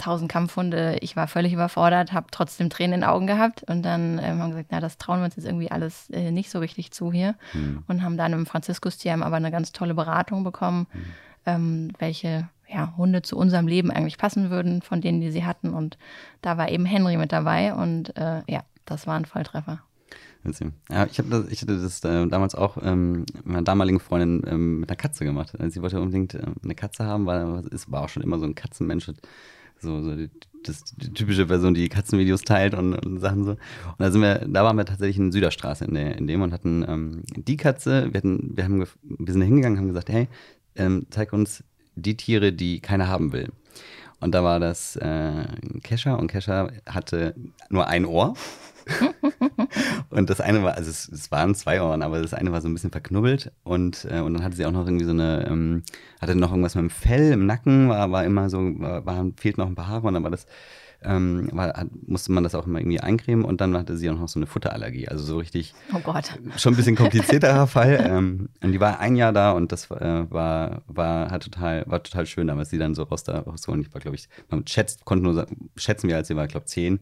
tausend 0.00 0.30
Kampfhunde, 0.30 0.96
ich 1.00 1.14
war 1.16 1.28
völlig 1.28 1.52
überfordert, 1.52 2.12
habe 2.12 2.26
trotzdem 2.30 2.70
Tränen 2.70 2.94
in 2.94 3.00
den 3.00 3.08
Augen 3.08 3.26
gehabt 3.26 3.62
und 3.64 3.82
dann 3.82 4.18
ähm, 4.18 4.40
haben 4.40 4.50
wir 4.50 4.56
gesagt, 4.56 4.68
na, 4.70 4.80
das 4.80 4.98
trauen 4.98 5.20
wir 5.20 5.26
uns 5.26 5.36
jetzt 5.36 5.46
irgendwie 5.46 5.70
alles 5.70 6.10
äh, 6.10 6.30
nicht 6.30 6.50
so 6.50 6.58
richtig 6.58 6.90
zu 6.90 7.12
hier 7.12 7.36
hm. 7.52 7.84
und 7.86 8.02
haben 8.02 8.16
dann 8.16 8.32
im 8.32 8.46
Franziskus-Tierheim 8.46 9.22
aber 9.22 9.36
eine 9.36 9.50
ganz 9.50 9.72
tolle 9.72 9.94
Beratung 9.94 10.42
bekommen, 10.42 10.86
hm. 10.90 11.02
ähm, 11.46 11.92
welche 11.98 12.48
ja, 12.68 12.94
Hunde 12.96 13.22
zu 13.22 13.36
unserem 13.36 13.66
Leben 13.66 13.90
eigentlich 13.90 14.18
passen 14.18 14.50
würden, 14.50 14.82
von 14.82 15.00
denen, 15.00 15.20
die 15.20 15.30
sie 15.30 15.44
hatten 15.44 15.70
und 15.70 15.98
da 16.42 16.56
war 16.56 16.70
eben 16.70 16.86
Henry 16.86 17.16
mit 17.16 17.32
dabei 17.32 17.74
und 17.74 18.16
äh, 18.16 18.42
ja, 18.48 18.62
das 18.86 19.06
war 19.06 19.16
ein 19.16 19.24
Volltreffer. 19.24 19.80
Ja, 20.90 21.04
ich, 21.04 21.20
das, 21.28 21.48
ich 21.48 21.60
hatte 21.60 21.80
das 21.80 22.02
äh, 22.02 22.26
damals 22.26 22.54
auch 22.54 22.78
ähm, 22.82 23.26
mit 23.34 23.46
meiner 23.46 23.62
damaligen 23.62 24.00
Freundin 24.00 24.42
ähm, 24.46 24.80
mit 24.80 24.88
einer 24.88 24.96
Katze 24.96 25.24
gemacht. 25.24 25.52
Sie 25.68 25.82
wollte 25.82 26.00
unbedingt 26.00 26.34
äh, 26.34 26.42
eine 26.64 26.74
Katze 26.74 27.04
haben, 27.04 27.26
weil 27.26 27.62
es 27.72 27.90
war 27.92 28.02
auch 28.02 28.08
schon 28.08 28.22
immer 28.22 28.38
so 28.38 28.46
ein 28.46 28.54
Katzenmensch 28.54 29.10
so, 29.80 30.02
so 30.02 30.14
die, 30.14 30.30
das, 30.64 30.84
die 30.84 31.12
typische 31.12 31.46
Person, 31.46 31.74
die 31.74 31.88
Katzenvideos 31.88 32.42
teilt 32.42 32.74
und, 32.74 32.94
und, 32.94 33.18
Sachen 33.18 33.44
so. 33.44 33.50
Und 33.52 33.58
da 33.98 34.10
sind 34.10 34.20
wir, 34.20 34.46
da 34.46 34.64
waren 34.64 34.76
wir 34.76 34.84
tatsächlich 34.84 35.18
in 35.18 35.32
Süderstraße 35.32 35.84
in, 35.84 35.94
der, 35.94 36.16
in 36.16 36.26
dem 36.26 36.42
und 36.42 36.52
hatten 36.52 36.84
ähm, 36.86 37.22
die 37.36 37.56
Katze, 37.56 38.12
wir, 38.12 38.18
hatten, 38.18 38.56
wir, 38.56 38.64
haben, 38.64 38.78
wir 39.02 39.32
sind 39.32 39.40
da 39.40 39.46
hingegangen 39.46 39.78
haben 39.78 39.88
gesagt, 39.88 40.10
hey, 40.10 40.28
ähm, 40.76 41.06
zeig 41.10 41.32
uns 41.32 41.64
die 41.94 42.16
Tiere, 42.16 42.52
die 42.52 42.80
keiner 42.80 43.08
haben 43.08 43.32
will. 43.32 43.48
Und 44.20 44.34
da 44.34 44.44
war 44.44 44.60
das 44.60 44.96
äh, 44.96 45.44
Kesha 45.82 46.14
und 46.14 46.28
Kesha 46.28 46.70
hatte 46.86 47.34
nur 47.70 47.86
ein 47.86 48.04
Ohr. 48.04 48.34
und 50.10 50.30
das 50.30 50.40
eine 50.40 50.62
war, 50.62 50.74
also 50.74 50.90
es, 50.90 51.08
es, 51.08 51.30
waren 51.30 51.54
zwei 51.54 51.82
Ohren, 51.82 52.02
aber 52.02 52.20
das 52.20 52.34
eine 52.34 52.52
war 52.52 52.60
so 52.60 52.68
ein 52.68 52.74
bisschen 52.74 52.90
verknubbelt 52.90 53.52
und, 53.62 54.06
äh, 54.10 54.20
und 54.20 54.34
dann 54.34 54.42
hatte 54.42 54.56
sie 54.56 54.66
auch 54.66 54.72
noch 54.72 54.86
irgendwie 54.86 55.04
so 55.04 55.12
eine, 55.12 55.46
ähm, 55.48 55.82
hatte 56.20 56.34
noch 56.34 56.50
irgendwas 56.50 56.74
mit 56.74 56.82
dem 56.82 56.90
Fell 56.90 57.32
im 57.32 57.46
Nacken, 57.46 57.88
war, 57.88 58.10
war 58.10 58.24
immer 58.24 58.50
so, 58.50 58.58
war, 58.80 59.04
war, 59.06 59.26
fehlt 59.36 59.58
noch 59.58 59.66
ein 59.66 59.74
paar 59.74 59.88
Haare 59.88 60.06
und 60.06 60.14
dann 60.14 60.24
war 60.24 60.30
das 60.30 60.46
ähm, 61.02 61.48
war, 61.52 61.68
hat, 61.68 61.88
musste 62.06 62.32
man 62.32 62.44
das 62.44 62.54
auch 62.54 62.66
immer 62.66 62.78
irgendwie 62.78 63.00
eincremen 63.00 63.44
und 63.44 63.60
dann 63.60 63.76
hatte 63.76 63.96
sie 63.96 64.10
auch 64.10 64.18
noch 64.18 64.28
so 64.28 64.38
eine 64.38 64.46
Futterallergie. 64.46 65.08
Also 65.08 65.24
so 65.24 65.38
richtig. 65.38 65.74
Oh 65.94 66.00
Gott. 66.00 66.38
Schon 66.56 66.74
ein 66.74 66.76
bisschen 66.76 66.96
komplizierterer 66.96 67.66
Fall. 67.66 68.04
Ähm, 68.06 68.48
und 68.62 68.72
die 68.72 68.80
war 68.80 69.00
ein 69.00 69.16
Jahr 69.16 69.32
da 69.32 69.52
und 69.52 69.72
das 69.72 69.90
äh, 69.90 70.30
war, 70.30 70.82
war, 70.86 71.30
hat 71.30 71.44
total, 71.44 71.84
war 71.86 72.02
total 72.02 72.26
schön 72.26 72.46
damals, 72.46 72.70
sie 72.70 72.78
dann 72.78 72.94
so 72.94 73.04
raus 73.04 73.24
da 73.24 73.40
rauszuholen. 73.40 73.82
Ich 73.82 73.94
war, 73.94 74.00
glaube 74.00 74.16
ich, 74.16 74.28
man 74.50 74.66
schätzt, 74.66 75.04
konnte 75.04 75.24
nur 75.24 75.46
schätzen 75.76 76.08
wir, 76.08 76.16
als 76.16 76.28
sie 76.28 76.36
war, 76.36 76.46
glaube 76.46 76.64
ich, 76.66 76.72
zehn. 76.72 77.00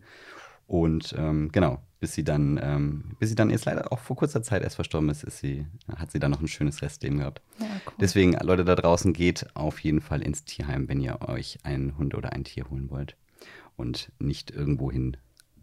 Und 0.68 1.14
ähm, 1.16 1.50
genau, 1.50 1.80
bis 1.98 2.12
sie 2.12 2.24
dann, 2.24 2.60
ähm, 2.62 3.16
bis 3.18 3.30
sie 3.30 3.34
dann 3.34 3.48
jetzt 3.48 3.64
leider 3.64 3.90
auch 3.90 3.98
vor 3.98 4.16
kurzer 4.16 4.42
Zeit 4.42 4.62
erst 4.62 4.76
verstorben 4.76 5.08
ist, 5.08 5.24
ist 5.24 5.38
sie, 5.38 5.66
hat 5.96 6.12
sie 6.12 6.18
dann 6.18 6.30
noch 6.30 6.42
ein 6.42 6.46
schönes 6.46 6.82
Restleben 6.82 7.18
gehabt. 7.18 7.40
Ja, 7.58 7.66
cool. 7.86 7.94
Deswegen, 7.98 8.34
Leute 8.34 8.66
da 8.66 8.74
draußen, 8.74 9.14
geht 9.14 9.46
auf 9.54 9.80
jeden 9.80 10.02
Fall 10.02 10.20
ins 10.20 10.44
Tierheim, 10.44 10.86
wenn 10.86 11.00
ihr 11.00 11.26
euch 11.26 11.58
einen 11.64 11.96
Hund 11.96 12.14
oder 12.14 12.34
ein 12.34 12.44
Tier 12.44 12.68
holen 12.68 12.90
wollt 12.90 13.16
und 13.76 14.12
nicht 14.18 14.50
irgendwohin 14.50 15.16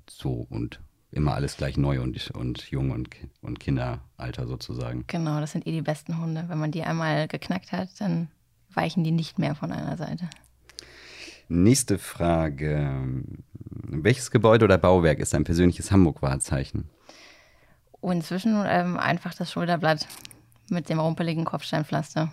so 0.10 0.48
und 0.50 0.82
immer 1.12 1.36
alles 1.36 1.56
gleich 1.56 1.78
neu 1.78 2.02
und, 2.02 2.32
und 2.32 2.72
jung 2.72 2.90
und, 2.90 3.10
und 3.42 3.60
Kinderalter 3.60 4.48
sozusagen. 4.48 5.06
Genau, 5.06 5.40
das 5.40 5.52
sind 5.52 5.68
eh 5.68 5.72
die 5.72 5.84
besten 5.84 6.20
Hunde. 6.20 6.46
Wenn 6.48 6.58
man 6.58 6.72
die 6.72 6.82
einmal 6.82 7.28
geknackt 7.28 7.72
hat, 7.72 7.90
dann 8.00 8.30
weichen 8.74 9.04
die 9.04 9.12
nicht 9.12 9.38
mehr 9.38 9.54
von 9.54 9.72
einer 9.72 9.98
Seite. 9.98 10.28
Nächste 11.48 11.98
Frage. 11.98 13.24
Welches 13.70 14.32
Gebäude 14.32 14.66
oder 14.66 14.78
Bauwerk 14.78 15.20
ist 15.20 15.36
ein 15.36 15.44
persönliches 15.44 15.92
Hamburg-Wahrzeichen? 15.92 16.90
Oh, 18.02 18.12
inzwischen 18.12 18.64
ähm, 18.68 18.98
einfach 18.98 19.34
das 19.34 19.52
Schulterblatt 19.52 20.08
mit 20.70 20.90
dem 20.90 21.00
rumpeligen 21.00 21.46
Kopfsteinpflaster. 21.46 22.32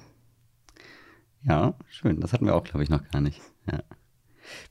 Ja, 1.42 1.74
schön. 1.88 2.20
Das 2.20 2.32
hatten 2.32 2.46
wir 2.46 2.54
auch, 2.54 2.64
glaube 2.64 2.84
ich, 2.84 2.90
noch 2.90 3.02
gar 3.10 3.20
nicht. 3.20 3.40
Ja. 3.70 3.80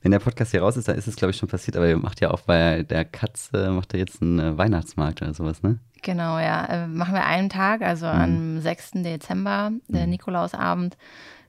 Wenn 0.00 0.10
der 0.10 0.18
Podcast 0.18 0.50
hier 0.50 0.62
raus 0.62 0.76
ist, 0.76 0.88
dann 0.88 0.96
ist 0.96 1.06
es, 1.06 1.16
glaube 1.16 1.30
ich, 1.30 1.36
schon 1.36 1.48
passiert. 1.48 1.76
Aber 1.76 1.88
ihr 1.88 1.96
macht 1.96 2.20
ja 2.20 2.30
auch 2.30 2.40
bei 2.40 2.82
der 2.82 3.04
Katze, 3.04 3.70
macht 3.70 3.92
ihr 3.94 4.00
jetzt 4.00 4.22
einen 4.22 4.38
äh, 4.38 4.58
Weihnachtsmarkt 4.58 5.22
oder 5.22 5.34
sowas, 5.34 5.62
ne? 5.62 5.78
Genau, 6.02 6.38
ja. 6.38 6.66
Äh, 6.66 6.86
machen 6.88 7.14
wir 7.14 7.24
einen 7.24 7.48
Tag, 7.48 7.82
also 7.82 8.06
mhm. 8.06 8.12
am 8.12 8.60
6. 8.60 8.90
Dezember, 8.96 9.72
der 9.88 10.04
mhm. 10.04 10.10
Nikolausabend, 10.10 10.96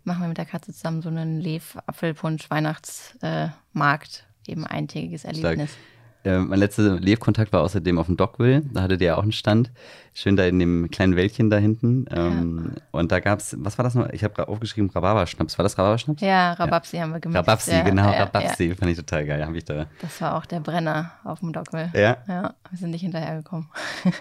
machen 0.03 0.21
wir 0.21 0.27
mit 0.27 0.37
der 0.37 0.45
Katze 0.45 0.73
zusammen 0.73 1.01
so 1.01 1.09
einen 1.09 1.39
Lev-Apfelpunsch-Weihnachtsmarkt. 1.39 4.25
Äh, 4.47 4.51
eben 4.51 4.65
eintägiges 4.65 5.25
Erlebnis. 5.25 5.71
Stark. 5.71 5.83
Äh, 6.25 6.37
mein 6.37 6.59
letzter 6.59 6.99
Lebkontakt 6.99 7.51
war 7.51 7.61
außerdem 7.61 7.99
auf 7.99 8.05
dem 8.05 8.15
Dockville. 8.15 8.61
Da 8.71 8.83
hattet 8.83 9.01
ihr 9.01 9.07
ja 9.07 9.17
auch 9.17 9.23
einen 9.23 9.33
Stand. 9.33 9.71
Schön 10.13 10.37
da 10.37 10.45
in 10.45 10.57
dem 10.57 10.89
kleinen 10.89 11.17
Wäldchen 11.17 11.49
da 11.49 11.57
hinten. 11.57 12.05
Ähm, 12.11 12.71
ja. 12.75 12.81
Und 12.91 13.11
da 13.11 13.19
gab 13.19 13.39
es, 13.39 13.57
was 13.59 13.77
war 13.77 13.83
das 13.83 13.95
noch? 13.95 14.07
Ich 14.09 14.23
habe 14.23 14.47
aufgeschrieben 14.47 14.89
Rhabarberschnaps. 14.89 15.57
War 15.57 15.63
das 15.63 15.77
Rhabarberschnaps? 15.77 16.21
Ja, 16.21 16.53
Rabapsi 16.53 16.95
ja. 16.95 17.03
haben 17.03 17.11
wir 17.11 17.19
gemacht. 17.19 17.39
Rabapsi, 17.39 17.71
ja, 17.71 17.81
genau, 17.81 18.09
ja, 18.09 18.19
Rabapsi. 18.19 18.73
Fand 18.73 18.91
ich 18.91 18.97
total 18.97 19.25
geil. 19.25 19.45
Hab 19.45 19.53
ich 19.53 19.65
da. 19.65 19.87
Das 20.01 20.21
war 20.21 20.37
auch 20.37 20.45
der 20.45 20.61
Brenner 20.61 21.11
auf 21.25 21.39
dem 21.39 21.51
Dockville. 21.51 21.91
Ja. 21.93 22.17
Ja, 22.27 22.53
wir 22.69 22.79
sind 22.79 22.91
nicht 22.91 23.01
hinterhergekommen. 23.01 23.67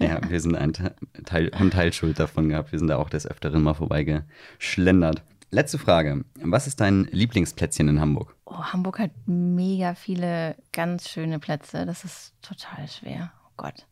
ja, 0.01 0.19
wir 0.29 0.41
sind 0.41 0.57
ein 0.57 0.73
Teil, 1.25 1.53
haben 1.55 1.71
Teilschuld 1.71 2.19
davon 2.19 2.49
gehabt. 2.49 2.73
Wir 2.73 2.81
sind 2.81 2.89
da 2.89 2.97
auch 2.97 3.11
des 3.11 3.29
Öfteren 3.29 3.63
mal 3.63 3.75
vorbeigeschlendert. 3.75 5.23
Letzte 5.55 5.79
Frage. 5.79 6.25
Was 6.37 6.67
ist 6.67 6.81
dein 6.81 7.05
Lieblingsplätzchen 7.11 7.87
in 7.87 8.01
Hamburg? 8.01 8.35
Oh, 8.47 8.57
Hamburg 8.57 8.99
hat 8.99 9.11
mega 9.27 9.95
viele 9.95 10.57
ganz 10.73 11.11
schöne 11.11 11.39
Plätze. 11.39 11.85
Das 11.85 12.05
ist 12.05 12.33
total 12.41 12.89
schwer. 12.89 13.33
Oh 13.45 13.53
Gott. 13.59 13.87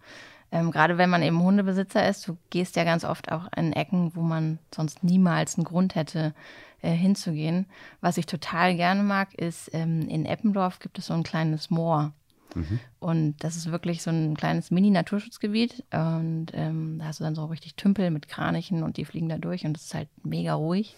Ähm, 0.53 0.71
Gerade 0.71 0.97
wenn 0.97 1.11
man 1.11 1.23
eben 1.23 1.39
Hundebesitzer 1.39 2.09
ist, 2.09 2.27
du 2.27 2.39
gehst 2.49 2.77
ja 2.77 2.85
ganz 2.85 3.05
oft 3.05 3.31
auch 3.31 3.47
in 3.55 3.75
Ecken, 3.75 4.17
wo 4.17 4.23
man 4.23 4.59
sonst 4.75 5.05
niemals 5.05 5.59
einen 5.59 5.65
Grund 5.65 5.97
hätte, 5.97 6.33
äh, 6.81 6.93
hinzugehen. 6.93 7.67
Was 8.01 8.17
ich 8.17 8.25
total 8.25 8.75
gerne 8.75 9.03
mag, 9.03 9.35
ist, 9.35 9.69
ähm, 9.75 10.09
in 10.09 10.25
Eppendorf 10.25 10.79
gibt 10.79 10.99
es 10.99 11.07
so 11.07 11.13
ein 11.13 11.25
kleines 11.25 11.69
Moor. 11.69 12.15
Mhm. 12.55 12.81
Und 13.01 13.45
das 13.45 13.57
ist 13.57 13.71
wirklich 13.71 14.03
so 14.03 14.11
ein 14.11 14.35
kleines 14.35 14.71
Mini-Naturschutzgebiet. 14.71 15.85
Und 15.93 16.47
ähm, 16.55 17.01
da 17.01 17.05
hast 17.05 17.21
du 17.21 17.25
dann 17.25 17.35
so 17.35 17.45
richtig 17.45 17.75
Tümpel 17.75 18.11
mit 18.11 18.29
Kranichen 18.29 18.83
und 18.83 18.97
die 18.97 19.05
fliegen 19.05 19.29
da 19.29 19.37
durch 19.37 19.67
und 19.67 19.77
es 19.77 19.85
ist 19.85 19.95
halt 19.95 20.09
mega 20.25 20.55
ruhig. 20.55 20.97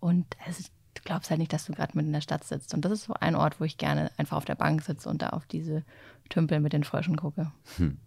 Und 0.00 0.26
ist, 0.48 0.70
du 0.94 1.02
glaubst 1.04 1.30
halt 1.30 1.40
nicht, 1.40 1.52
dass 1.52 1.66
du 1.66 1.72
gerade 1.72 1.96
mitten 1.96 2.08
in 2.08 2.14
der 2.14 2.20
Stadt 2.20 2.44
sitzt. 2.44 2.74
Und 2.74 2.84
das 2.84 2.92
ist 2.92 3.04
so 3.04 3.14
ein 3.14 3.34
Ort, 3.34 3.60
wo 3.60 3.64
ich 3.64 3.78
gerne 3.78 4.10
einfach 4.16 4.36
auf 4.36 4.44
der 4.44 4.54
Bank 4.54 4.82
sitze 4.82 5.08
und 5.08 5.22
da 5.22 5.30
auf 5.30 5.46
diese 5.46 5.84
Tümpel 6.28 6.60
mit 6.60 6.72
den 6.72 6.84
Fröschen 6.84 7.16
gucke. 7.16 7.52
Hm. 7.76 7.98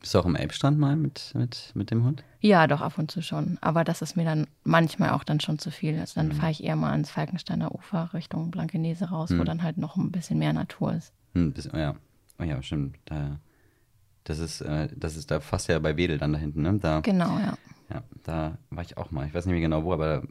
Bist 0.00 0.14
du 0.14 0.18
auch 0.18 0.24
im 0.24 0.34
Elbstrand 0.34 0.78
mal 0.78 0.96
mit, 0.96 1.32
mit, 1.34 1.72
mit 1.74 1.90
dem 1.90 2.04
Hund? 2.04 2.24
Ja, 2.40 2.66
doch, 2.66 2.80
ab 2.80 2.96
und 2.96 3.10
zu 3.10 3.20
schon. 3.20 3.58
Aber 3.60 3.84
das 3.84 4.00
ist 4.00 4.16
mir 4.16 4.24
dann 4.24 4.46
manchmal 4.64 5.10
auch 5.10 5.24
dann 5.24 5.40
schon 5.40 5.58
zu 5.58 5.70
viel. 5.70 5.98
Also 5.98 6.14
dann 6.14 6.28
mhm. 6.28 6.32
fahre 6.32 6.52
ich 6.52 6.64
eher 6.64 6.76
mal 6.76 6.92
ans 6.92 7.10
Falkensteiner 7.10 7.74
Ufer 7.74 8.10
Richtung 8.14 8.50
Blankenese 8.50 9.10
raus, 9.10 9.28
mhm. 9.28 9.40
wo 9.40 9.44
dann 9.44 9.62
halt 9.62 9.76
noch 9.76 9.96
ein 9.96 10.10
bisschen 10.10 10.38
mehr 10.38 10.54
Natur 10.54 10.94
ist. 10.94 11.12
Mhm, 11.34 11.52
das, 11.52 11.72
oh 11.72 11.76
ja. 11.76 11.96
Oh 12.38 12.44
ja, 12.44 12.62
stimmt. 12.62 12.96
Da, 13.04 13.38
das 14.24 14.38
ist, 14.38 14.62
äh, 14.62 14.88
das 14.96 15.16
ist 15.16 15.30
da 15.30 15.40
fast 15.40 15.68
ja 15.68 15.78
bei 15.78 15.96
Wedel 15.98 16.16
dann 16.16 16.32
da 16.32 16.38
hinten, 16.38 16.62
ne? 16.62 16.78
Da, 16.78 17.00
genau, 17.00 17.38
ja. 17.38 17.58
Ja, 17.92 18.02
da 18.22 18.58
war 18.70 18.84
ich 18.84 18.96
auch 18.96 19.10
mal. 19.10 19.26
Ich 19.26 19.34
weiß 19.34 19.46
nicht 19.46 19.52
mehr 19.52 19.60
genau 19.60 19.82
wo, 19.82 19.92
aber 19.92 20.22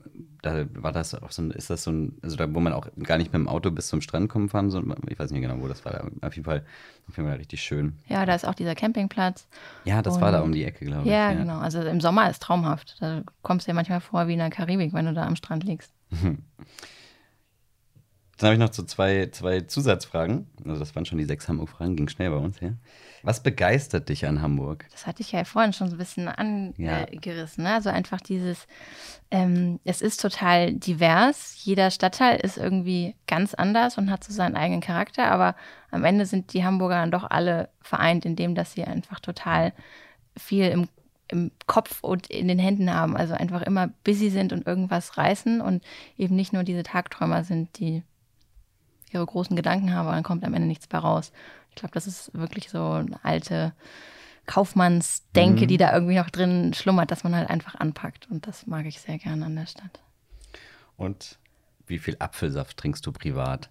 da 0.42 0.66
war 0.76 0.94
das 0.94 1.14
auch 1.14 1.32
so 1.32 1.42
ein, 1.42 1.52
ist 1.52 1.70
das 1.70 1.84
so 1.84 1.92
ein, 1.92 2.18
also 2.22 2.38
da, 2.38 2.54
wo 2.54 2.62
man 2.62 2.72
auch 2.72 2.88
gar 3.04 3.18
nicht 3.18 3.34
mit 3.34 3.40
dem 3.40 3.50
Auto 3.50 3.70
bis 3.70 3.90
zum 3.90 4.00
Strand 4.00 4.30
kommen 4.30 4.48
kann, 4.48 4.70
so, 4.70 4.82
ich 5.08 5.20
weiß 5.20 5.32
nicht 5.32 5.42
genau, 5.42 5.60
wo 5.60 5.68
das 5.68 5.84
war. 5.84 6.10
Auf 6.22 6.36
jeden 6.36 6.46
Fall, 6.46 6.66
auf 7.10 7.18
jeden 7.18 7.28
Fall 7.28 7.38
richtig 7.38 7.62
schön. 7.62 7.98
Ja, 8.08 8.26
da 8.26 8.34
ist 8.34 8.48
auch 8.48 8.56
dieser 8.56 8.76
Campingplatz. 8.76 9.48
Ja, 9.84 10.02
das 10.02 10.16
Und, 10.16 10.22
war 10.22 10.32
da 10.32 10.40
um 10.40 10.54
die 10.54 10.64
Ecke, 10.64 10.86
glaube 10.86 11.04
ich. 11.04 11.12
Ja, 11.12 11.34
genau. 11.34 11.60
Also 11.60 11.82
im 11.82 12.00
Sommer 12.00 12.30
ist 12.30 12.42
traumhaft. 12.42 12.96
Da 13.02 13.24
kommst 13.42 13.68
du 13.68 13.72
ja 13.72 13.76
manchmal 13.76 14.00
vor 14.00 14.28
wie 14.28 14.34
in 14.34 14.40
der 14.40 14.50
Karibik, 14.50 14.94
wenn 14.94 15.06
du 15.06 15.14
da 15.14 15.26
am 15.26 15.36
Strand 15.36 15.66
liegst. 15.66 15.92
Dann 18.40 18.48
habe 18.48 18.54
ich 18.54 18.60
noch 18.60 18.72
so 18.72 18.84
zwei, 18.84 19.28
zwei 19.32 19.62
Zusatzfragen. 19.62 20.48
Also 20.66 20.80
das 20.80 20.96
waren 20.96 21.06
schon 21.06 21.18
die 21.18 21.26
sechs 21.26 21.50
Hamburg-Fragen, 21.50 21.98
ging 21.98 22.08
schnell 22.08 22.30
bei 22.30 22.38
uns, 22.38 22.62
ja. 22.62 22.72
Was 23.24 23.44
begeistert 23.44 24.10
dich 24.10 24.26
an 24.26 24.42
Hamburg? 24.42 24.86
Das 24.92 25.08
hatte 25.08 25.22
ich 25.22 25.32
ja 25.32 25.44
vorhin 25.44 25.74
schon 25.74 25.90
so 25.90 25.96
ein 25.96 26.00
bisschen 26.00 26.28
angerissen. 26.28 27.64
Ja. 27.64 27.70
Ne? 27.70 27.76
Also 27.76 27.90
einfach 27.90 28.22
dieses, 28.22 28.68
ähm, 29.32 29.80
es 29.84 30.02
ist 30.02 30.22
total 30.22 30.74
divers. 30.74 31.56
Jeder 31.64 31.92
Stadtteil 31.92 32.40
ist 32.40 32.58
irgendwie 32.58 33.16
ganz 33.28 33.54
anders 33.54 33.98
und 33.98 34.12
hat 34.12 34.24
so 34.24 34.34
seinen 34.34 34.56
eigenen 34.56 34.82
Charakter. 34.82 35.32
Aber 35.32 35.56
am 35.92 36.06
Ende 36.06 36.26
sind 36.26 36.54
die 36.54 36.64
Hamburger 36.64 36.96
dann 36.96 37.12
doch 37.12 37.30
alle 37.30 37.70
vereint 37.82 38.26
in 38.26 38.36
dem, 38.36 38.56
dass 38.56 38.74
sie 38.74 38.84
einfach 38.84 39.20
total 39.20 39.74
viel 40.38 40.66
im 40.66 40.88
im 41.32 41.52
Kopf 41.68 42.04
und 42.04 42.28
in 42.28 42.48
den 42.48 42.60
Händen 42.60 42.92
haben, 42.92 43.16
also 43.16 43.34
einfach 43.34 43.62
immer 43.62 43.90
busy 44.04 44.30
sind 44.30 44.52
und 44.52 44.66
irgendwas 44.66 45.18
reißen 45.18 45.62
und 45.62 45.84
eben 46.18 46.36
nicht 46.36 46.54
nur 46.54 46.64
diese 46.64 46.84
Tagträumer 46.84 47.44
sind, 47.44 47.78
die 47.80 48.04
ihre 49.12 49.26
großen 49.26 49.56
Gedanken 49.56 49.94
haben, 49.94 50.08
aber 50.08 50.16
dann 50.16 50.24
kommt 50.24 50.44
am 50.44 50.54
Ende 50.54 50.68
nichts 50.68 50.88
mehr 50.92 51.02
raus. 51.02 51.32
Ich 51.80 51.82
glaube, 51.82 51.94
das 51.94 52.08
ist 52.08 52.34
wirklich 52.34 52.70
so 52.70 52.92
eine 52.92 53.24
alte 53.24 53.72
Kaufmannsdenke, 54.48 55.64
mhm. 55.64 55.68
die 55.70 55.78
da 55.78 55.94
irgendwie 55.94 56.18
noch 56.18 56.30
drin 56.30 56.74
schlummert, 56.74 57.10
dass 57.10 57.24
man 57.24 57.34
halt 57.34 57.50
einfach 57.50 57.76
anpackt. 57.76 58.30
Und 58.30 58.48
das 58.48 58.68
mag 58.68 58.86
ich 58.86 59.00
sehr 59.00 59.18
gerne 59.18 59.46
an 59.46 59.56
der 59.56 59.66
Stadt. 59.66 60.02
Und 60.98 61.40
wie 61.88 62.00
viel 62.00 62.18
Apfelsaft 62.20 62.76
trinkst 62.76 63.06
du 63.06 63.14
privat? 63.14 63.70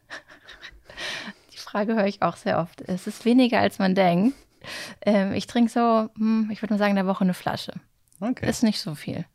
Die 1.52 1.58
Frage 1.58 1.96
höre 1.96 2.06
ich 2.06 2.22
auch 2.22 2.36
sehr 2.36 2.60
oft. 2.60 2.80
Es 2.80 3.06
ist 3.06 3.26
weniger, 3.26 3.60
als 3.60 3.78
man 3.78 3.94
denkt. 3.94 4.34
Ähm, 5.02 5.34
ich 5.34 5.46
trinke 5.46 5.70
so, 5.70 6.08
hm, 6.16 6.48
ich 6.50 6.62
würde 6.62 6.72
mal 6.72 6.78
sagen, 6.78 6.92
in 6.92 6.96
der 6.96 7.06
Woche 7.06 7.24
eine 7.24 7.34
Flasche. 7.34 7.74
Okay. 8.20 8.48
Ist 8.48 8.62
nicht 8.62 8.80
so 8.80 8.94
viel. 8.94 9.26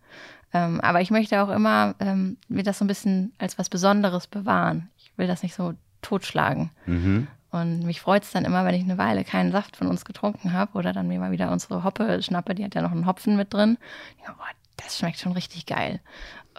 Ähm, 0.52 0.82
aber 0.82 1.02
ich 1.02 1.12
möchte 1.12 1.44
auch 1.44 1.50
immer 1.50 1.94
ähm, 2.00 2.38
mir 2.48 2.64
das 2.64 2.80
so 2.80 2.86
ein 2.86 2.88
bisschen 2.88 3.34
als 3.38 3.60
was 3.60 3.70
Besonderes 3.70 4.26
bewahren. 4.26 4.90
Ich 4.98 5.16
will 5.16 5.28
das 5.28 5.44
nicht 5.44 5.54
so 5.54 5.76
totschlagen. 6.02 6.72
Mhm. 6.88 7.28
Und 7.54 7.84
mich 7.84 8.02
freut 8.02 8.24
es 8.24 8.32
dann 8.32 8.46
immer, 8.46 8.66
wenn 8.66 8.74
ich 8.74 8.82
eine 8.82 8.98
Weile 8.98 9.24
keinen 9.24 9.52
Saft 9.52 9.78
von 9.78 9.86
uns 9.86 10.06
getrunken 10.06 10.54
habe 10.54 10.76
oder 10.76 10.92
dann 10.92 11.08
mir 11.08 11.20
mal 11.20 11.32
wieder 11.32 11.52
unsere 11.52 11.84
Hoppe 11.84 12.24
schnappe, 12.24 12.56
die 12.56 12.64
hat 12.64 12.74
ja 12.74 12.82
noch 12.82 12.92
einen 12.92 13.06
Hopfen 13.06 13.38
mit 13.38 13.54
drin. 13.54 13.78
Denke, 14.18 14.34
boah, 14.38 14.48
das 14.78 14.98
schmeckt 14.98 15.20
schon 15.20 15.34
richtig 15.34 15.68
geil. 15.68 16.02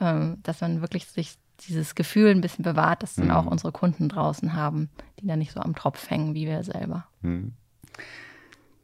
Ähm, 0.00 0.38
dass 0.44 0.60
man 0.60 0.82
wirklich 0.82 1.06
sich 1.06 1.34
dieses 1.66 1.96
Gefühl 1.96 2.30
ein 2.30 2.40
bisschen 2.40 2.62
bewahrt, 2.62 3.02
dass 3.02 3.16
dann 3.16 3.26
mhm. 3.26 3.32
auch 3.32 3.46
unsere 3.46 3.72
Kunden 3.72 4.08
draußen 4.08 4.54
haben, 4.54 4.88
die 5.18 5.26
dann 5.26 5.40
nicht 5.40 5.50
so 5.50 5.58
am 5.58 5.74
Tropf 5.74 6.10
hängen 6.10 6.34
wie 6.34 6.46
wir 6.46 6.62
selber. 6.62 7.08
Mhm. 7.22 7.54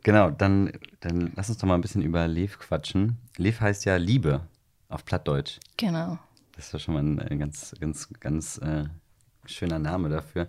Genau, 0.02 0.30
dann, 0.30 0.72
dann 0.98 1.30
lass 1.36 1.48
uns 1.48 1.58
doch 1.58 1.68
mal 1.68 1.76
ein 1.76 1.80
bisschen 1.80 2.02
über 2.02 2.26
Lev 2.26 2.58
quatschen. 2.58 3.18
Lev 3.36 3.60
heißt 3.60 3.84
ja 3.84 3.96
Liebe 3.96 4.40
auf 4.88 5.04
Plattdeutsch. 5.04 5.60
Genau. 5.76 6.18
Das 6.56 6.66
ist 6.66 6.72
ja 6.72 6.78
schon 6.80 6.94
mal 6.94 7.04
ein, 7.04 7.20
ein 7.20 7.38
ganz, 7.38 7.72
ganz, 7.78 8.08
ganz 8.18 8.58
äh, 8.58 8.86
schöner 9.46 9.78
Name 9.78 10.08
dafür. 10.08 10.48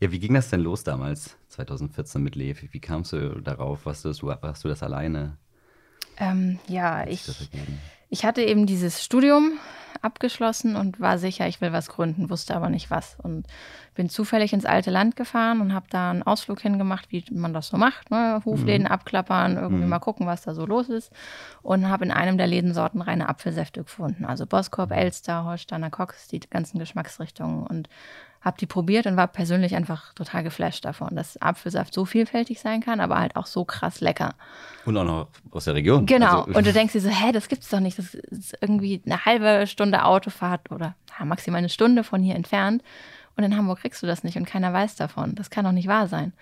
Ja, 0.00 0.10
wie 0.10 0.18
ging 0.18 0.34
das 0.34 0.48
denn 0.48 0.60
los 0.60 0.82
damals, 0.82 1.36
2014 1.48 2.22
mit 2.22 2.34
Lev? 2.34 2.62
Wie 2.72 2.80
kamst 2.80 3.12
du 3.12 3.40
darauf? 3.40 3.84
Warst 3.84 4.04
du 4.04 4.08
das, 4.08 4.22
warst 4.22 4.64
du 4.64 4.68
das 4.68 4.82
alleine? 4.82 5.36
Ähm, 6.16 6.58
ja, 6.66 7.06
ich, 7.06 7.50
Ich 8.08 8.24
hatte 8.24 8.42
eben 8.42 8.66
dieses 8.66 9.04
Studium 9.04 9.52
abgeschlossen 10.02 10.74
und 10.74 10.98
war 10.98 11.18
sicher, 11.18 11.46
ich 11.46 11.60
will 11.60 11.72
was 11.72 11.88
gründen, 11.88 12.30
wusste 12.30 12.56
aber 12.56 12.68
nicht 12.68 12.90
was. 12.90 13.16
Und 13.22 13.46
bin 13.94 14.08
zufällig 14.08 14.52
ins 14.52 14.64
alte 14.64 14.90
Land 14.90 15.14
gefahren 15.14 15.60
und 15.60 15.74
habe 15.74 15.86
da 15.90 16.10
einen 16.10 16.22
Ausflug 16.22 16.60
hingemacht, 16.60 17.12
wie 17.12 17.24
man 17.30 17.52
das 17.52 17.68
so 17.68 17.76
macht. 17.76 18.10
Ne? 18.10 18.40
Hofläden 18.44 18.86
mhm. 18.86 18.92
abklappern, 18.92 19.56
irgendwie 19.56 19.84
mhm. 19.84 19.90
mal 19.90 19.98
gucken, 20.00 20.26
was 20.26 20.42
da 20.42 20.54
so 20.54 20.66
los 20.66 20.88
ist. 20.88 21.12
Und 21.62 21.88
habe 21.88 22.04
in 22.04 22.10
einem 22.10 22.36
der 22.36 22.46
Lädensorten 22.48 23.00
reine 23.00 23.28
Apfelsäfte 23.28 23.82
gefunden. 23.82 24.24
Also 24.24 24.46
Boskop, 24.46 24.90
Elster, 24.90 25.44
Holsteiner 25.44 25.90
Cox, 25.90 26.26
die 26.28 26.40
ganzen 26.40 26.78
Geschmacksrichtungen. 26.78 27.66
Und 27.66 27.88
habe 28.40 28.56
die 28.58 28.66
probiert 28.66 29.06
und 29.06 29.16
war 29.16 29.26
persönlich 29.26 29.74
einfach 29.74 30.14
total 30.14 30.42
geflasht 30.42 30.84
davon, 30.84 31.14
dass 31.14 31.40
Apfelsaft 31.40 31.92
so 31.92 32.04
vielfältig 32.04 32.60
sein 32.60 32.80
kann, 32.80 33.00
aber 33.00 33.18
halt 33.18 33.36
auch 33.36 33.46
so 33.46 33.64
krass 33.64 34.00
lecker. 34.00 34.34
Und 34.86 34.96
auch 34.96 35.04
noch 35.04 35.28
aus 35.50 35.64
der 35.64 35.74
Region. 35.74 36.06
Genau. 36.06 36.42
Also, 36.42 36.58
und 36.58 36.66
du 36.66 36.72
denkst 36.72 36.94
dir 36.94 37.00
so, 37.00 37.10
hä, 37.10 37.32
das 37.32 37.48
gibt's 37.48 37.68
doch 37.68 37.80
nicht. 37.80 37.98
Das 37.98 38.14
ist 38.14 38.56
irgendwie 38.60 39.02
eine 39.04 39.24
halbe 39.26 39.66
Stunde 39.66 40.04
Autofahrt 40.04 40.70
oder 40.70 40.94
ja, 41.18 41.24
maximal 41.24 41.58
eine 41.58 41.68
Stunde 41.68 42.02
von 42.02 42.22
hier 42.22 42.34
entfernt. 42.34 42.82
Und 43.36 43.44
in 43.44 43.56
Hamburg 43.56 43.80
kriegst 43.80 44.02
du 44.02 44.06
das 44.06 44.24
nicht 44.24 44.36
und 44.36 44.44
keiner 44.44 44.72
weiß 44.72 44.96
davon. 44.96 45.34
Das 45.34 45.50
kann 45.50 45.64
doch 45.64 45.72
nicht 45.72 45.88
wahr 45.88 46.08
sein. 46.08 46.32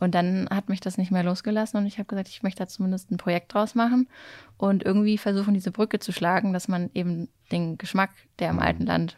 Und 0.00 0.14
dann 0.14 0.48
hat 0.50 0.68
mich 0.68 0.80
das 0.80 0.98
nicht 0.98 1.10
mehr 1.10 1.22
losgelassen 1.22 1.78
und 1.78 1.86
ich 1.86 1.98
habe 1.98 2.06
gesagt, 2.06 2.28
ich 2.28 2.42
möchte 2.42 2.62
da 2.62 2.68
zumindest 2.68 3.10
ein 3.10 3.16
Projekt 3.16 3.54
draus 3.54 3.74
machen 3.74 4.08
und 4.56 4.84
irgendwie 4.84 5.18
versuchen, 5.18 5.54
diese 5.54 5.70
Brücke 5.70 5.98
zu 5.98 6.10
schlagen, 6.10 6.52
dass 6.52 6.66
man 6.66 6.90
eben 6.94 7.28
den 7.52 7.78
Geschmack, 7.78 8.10
der 8.38 8.50
im 8.50 8.56
mhm. 8.56 8.62
alten 8.62 8.86
Land 8.86 9.16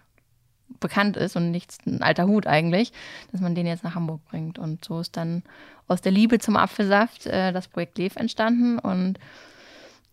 bekannt 0.81 1.17
ist 1.17 1.37
und 1.37 1.51
nichts 1.51 1.79
ein 1.87 2.03
alter 2.03 2.27
Hut 2.27 2.47
eigentlich, 2.47 2.93
dass 3.33 3.41
man 3.41 3.55
den 3.55 3.67
jetzt 3.67 3.85
nach 3.85 3.95
Hamburg 3.95 4.25
bringt. 4.29 4.59
Und 4.59 4.85
so 4.85 5.01
ist 5.01 5.17
dann 5.17 5.43
aus 5.87 6.01
der 6.01 6.13
Liebe 6.13 6.39
zum 6.39 6.57
Apfelsaft 6.57 7.27
äh, 7.27 7.53
das 7.53 7.69
Projekt 7.69 7.99
Lev 7.99 8.17
entstanden. 8.17 8.79
Und 8.79 9.19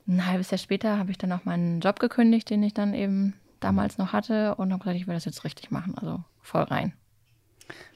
ein 0.07 0.25
halbes 0.25 0.51
Jahr 0.51 0.57
später 0.57 0.97
habe 0.97 1.11
ich 1.11 1.17
dann 1.17 1.31
auch 1.31 1.45
meinen 1.45 1.79
Job 1.79 1.99
gekündigt, 1.99 2.49
den 2.49 2.63
ich 2.63 2.73
dann 2.73 2.93
eben 2.93 3.33
damals 3.59 3.97
noch 3.97 4.13
hatte 4.13 4.55
und 4.55 4.71
habe 4.71 4.83
gesagt, 4.83 4.97
ich 4.97 5.07
will 5.07 5.15
das 5.15 5.25
jetzt 5.25 5.43
richtig 5.43 5.71
machen, 5.71 5.95
also 5.97 6.23
voll 6.41 6.63
rein. 6.63 6.93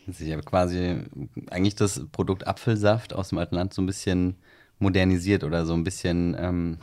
Ich 0.07 0.31
habe 0.31 0.41
quasi 0.41 1.03
eigentlich 1.49 1.75
das 1.75 2.05
Produkt 2.11 2.47
Apfelsaft 2.47 3.13
aus 3.13 3.29
dem 3.29 3.37
alten 3.37 3.55
Land 3.55 3.73
so 3.73 3.81
ein 3.81 3.85
bisschen 3.85 4.35
modernisiert 4.79 5.43
oder 5.43 5.65
so 5.65 5.73
ein 5.73 5.83
bisschen 5.83 6.35
ähm, 6.37 6.77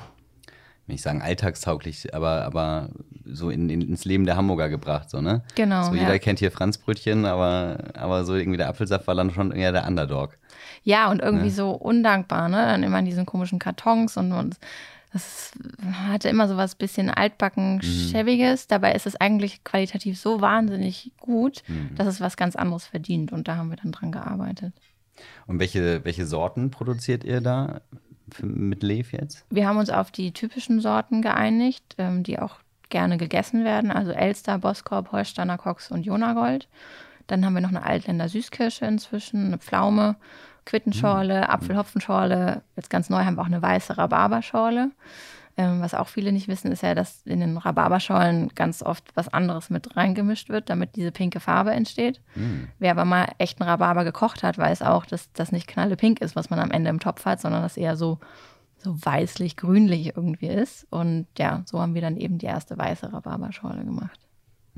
will 0.88 0.94
nicht 0.94 1.02
sagen 1.02 1.22
alltagstauglich, 1.22 2.14
aber, 2.14 2.44
aber 2.44 2.88
so 3.24 3.50
in, 3.50 3.68
in, 3.68 3.82
ins 3.82 4.04
Leben 4.04 4.24
der 4.24 4.36
Hamburger 4.36 4.68
gebracht, 4.68 5.10
so, 5.10 5.20
ne? 5.20 5.42
Genau. 5.54 5.84
So, 5.84 5.94
jeder 5.94 6.12
ja. 6.12 6.18
kennt 6.18 6.38
hier 6.38 6.50
Franzbrötchen, 6.50 7.24
aber, 7.24 7.78
aber 7.94 8.24
so 8.24 8.34
irgendwie 8.34 8.56
der 8.56 8.68
Apfelsaft 8.68 9.06
war 9.06 9.14
dann 9.14 9.30
schon 9.30 9.52
eher 9.52 9.72
der 9.72 9.86
Underdog. 9.86 10.38
Ja, 10.82 11.10
und 11.10 11.20
irgendwie 11.20 11.46
ne? 11.46 11.50
so 11.50 11.70
undankbar, 11.70 12.48
ne? 12.48 12.56
Dann 12.56 12.82
immer 12.82 12.98
in 12.98 13.04
diesen 13.04 13.26
komischen 13.26 13.58
Kartons 13.58 14.16
und, 14.16 14.32
und 14.32 14.56
das 15.12 15.52
hatte 16.08 16.28
immer 16.28 16.48
so 16.48 16.56
was 16.56 16.74
bisschen 16.74 17.10
altbacken 17.10 17.80
schäbiges. 17.82 18.64
Mhm. 18.64 18.68
Dabei 18.68 18.92
ist 18.92 19.06
es 19.06 19.16
eigentlich 19.16 19.64
qualitativ 19.64 20.20
so 20.20 20.40
wahnsinnig 20.40 21.12
gut, 21.18 21.62
mhm. 21.66 21.94
dass 21.96 22.06
es 22.06 22.20
was 22.20 22.36
ganz 22.36 22.56
anderes 22.56 22.86
verdient. 22.86 23.32
Und 23.32 23.48
da 23.48 23.56
haben 23.56 23.70
wir 23.70 23.76
dann 23.76 23.92
dran 23.92 24.12
gearbeitet. 24.12 24.74
Und 25.46 25.58
welche, 25.60 26.04
welche 26.04 26.26
Sorten 26.26 26.70
produziert 26.70 27.24
ihr 27.24 27.40
da? 27.40 27.80
Mit 28.42 28.82
Lev 28.82 29.12
jetzt? 29.12 29.44
Wir 29.50 29.66
haben 29.66 29.78
uns 29.78 29.90
auf 29.90 30.10
die 30.10 30.32
typischen 30.32 30.80
Sorten 30.80 31.22
geeinigt, 31.22 31.94
ähm, 31.98 32.22
die 32.22 32.38
auch 32.38 32.56
gerne 32.88 33.18
gegessen 33.18 33.64
werden. 33.64 33.90
Also 33.90 34.12
Elster, 34.12 34.58
Boskop, 34.58 35.12
Holsteiner 35.12 35.58
Cox 35.58 35.90
und 35.90 36.04
Jonagold. 36.04 36.68
Dann 37.26 37.44
haben 37.44 37.54
wir 37.54 37.60
noch 37.60 37.68
eine 37.68 37.84
Altländer 37.84 38.28
Süßkirsche 38.28 38.86
inzwischen, 38.86 39.46
eine 39.46 39.58
Pflaume, 39.58 40.16
Quittenschorle, 40.64 41.38
mhm. 41.38 41.44
Apfelhopfenschorle. 41.44 42.62
Jetzt 42.76 42.90
ganz 42.90 43.10
neu 43.10 43.24
haben 43.24 43.36
wir 43.36 43.42
auch 43.42 43.46
eine 43.46 43.62
weiße 43.62 43.96
Rhabarberschorle. 43.96 44.90
Ähm, 45.58 45.80
was 45.80 45.92
auch 45.92 46.06
viele 46.06 46.30
nicht 46.30 46.46
wissen, 46.46 46.70
ist 46.70 46.84
ja, 46.84 46.94
dass 46.94 47.26
in 47.26 47.40
den 47.40 47.56
Rhabarberschorlen 47.56 48.50
ganz 48.54 48.80
oft 48.80 49.04
was 49.16 49.26
anderes 49.26 49.70
mit 49.70 49.96
reingemischt 49.96 50.50
wird, 50.50 50.70
damit 50.70 50.94
diese 50.94 51.10
pinke 51.10 51.40
Farbe 51.40 51.72
entsteht. 51.72 52.20
Mhm. 52.36 52.68
Wer 52.78 52.92
aber 52.92 53.04
mal 53.04 53.26
echten 53.38 53.64
Rhabarber 53.64 54.04
gekocht 54.04 54.44
hat, 54.44 54.56
weiß 54.56 54.82
auch, 54.82 55.04
dass 55.04 55.32
das 55.32 55.50
nicht 55.50 55.66
knallepink 55.66 56.20
ist, 56.20 56.36
was 56.36 56.48
man 56.48 56.60
am 56.60 56.70
Ende 56.70 56.90
im 56.90 57.00
Topf 57.00 57.24
hat, 57.24 57.40
sondern 57.40 57.62
dass 57.62 57.76
eher 57.76 57.96
so, 57.96 58.20
so 58.78 59.04
weißlich-grünlich 59.04 60.14
irgendwie 60.14 60.46
ist. 60.46 60.86
Und 60.90 61.26
ja, 61.36 61.64
so 61.66 61.80
haben 61.80 61.94
wir 61.94 62.02
dann 62.02 62.16
eben 62.16 62.38
die 62.38 62.46
erste 62.46 62.78
weiße 62.78 63.12
Rhabarberschorle 63.12 63.84
gemacht. 63.84 64.27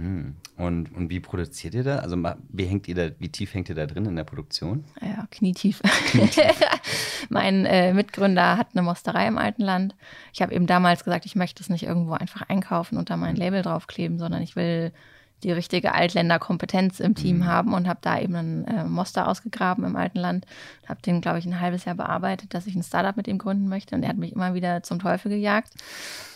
Hm. 0.01 0.35
Und, 0.57 0.95
und 0.97 1.11
wie 1.11 1.21
produziert 1.21 1.75
ihr 1.75 1.85
da? 1.85 1.99
Also 1.99 2.17
wie 2.49 2.65
hängt 2.65 2.89
ihr 2.89 2.95
da, 2.95 3.11
wie 3.19 3.29
tief 3.29 3.53
hängt 3.53 3.69
ihr 3.69 3.75
da 3.75 3.85
drin 3.85 4.07
in 4.07 4.17
der 4.17 4.25
Produktion? 4.25 4.85
Ja, 5.03 5.27
knietief. 5.31 5.83
knietief. 6.07 6.59
mein 7.29 7.67
äh, 7.67 7.93
Mitgründer 7.93 8.57
hat 8.57 8.69
eine 8.73 8.83
Mosterei 8.83 9.27
im 9.27 9.37
alten 9.37 9.63
Land. 9.63 9.95
Ich 10.33 10.41
habe 10.41 10.55
eben 10.55 10.67
damals 10.67 11.05
gesagt, 11.05 11.27
ich 11.27 11.37
möchte 11.37 11.63
es 11.63 11.69
nicht 11.69 11.83
irgendwo 11.83 12.13
einfach 12.13 12.43
einkaufen 12.49 12.97
und 12.97 13.11
da 13.11 13.19
mein 13.19 13.37
Label 13.37 13.61
draufkleben, 13.61 14.19
sondern 14.19 14.41
ich 14.43 14.57
will 14.57 14.93
die 15.43 15.53
richtige 15.53 15.95
Altländerkompetenz 15.95 17.01
im 17.01 17.15
Team 17.15 17.39
mhm. 17.39 17.47
haben 17.47 17.75
und 17.75 17.89
habe 17.89 18.01
da 18.03 18.19
eben 18.19 18.35
einen 18.35 18.65
äh, 18.65 18.85
Moster 18.85 19.29
ausgegraben 19.29 19.85
im 19.85 19.97
alten 19.97 20.19
Land. 20.19 20.47
Habe 20.89 21.03
den, 21.03 21.21
glaube 21.21 21.39
ich, 21.39 21.47
ein 21.47 21.61
halbes 21.61 21.85
Jahr 21.85 21.95
bearbeitet, 21.95 22.55
dass 22.55 22.67
ich 22.67 22.75
ein 22.75 22.83
Startup 22.83 23.17
mit 23.17 23.29
ihm 23.29 23.39
gründen 23.39 23.69
möchte 23.69 23.95
und 23.95 24.03
er 24.03 24.11
hat 24.11 24.17
mich 24.17 24.33
immer 24.33 24.55
wieder 24.55 24.83
zum 24.83 24.99
Teufel 24.99 25.31
gejagt. 25.31 25.73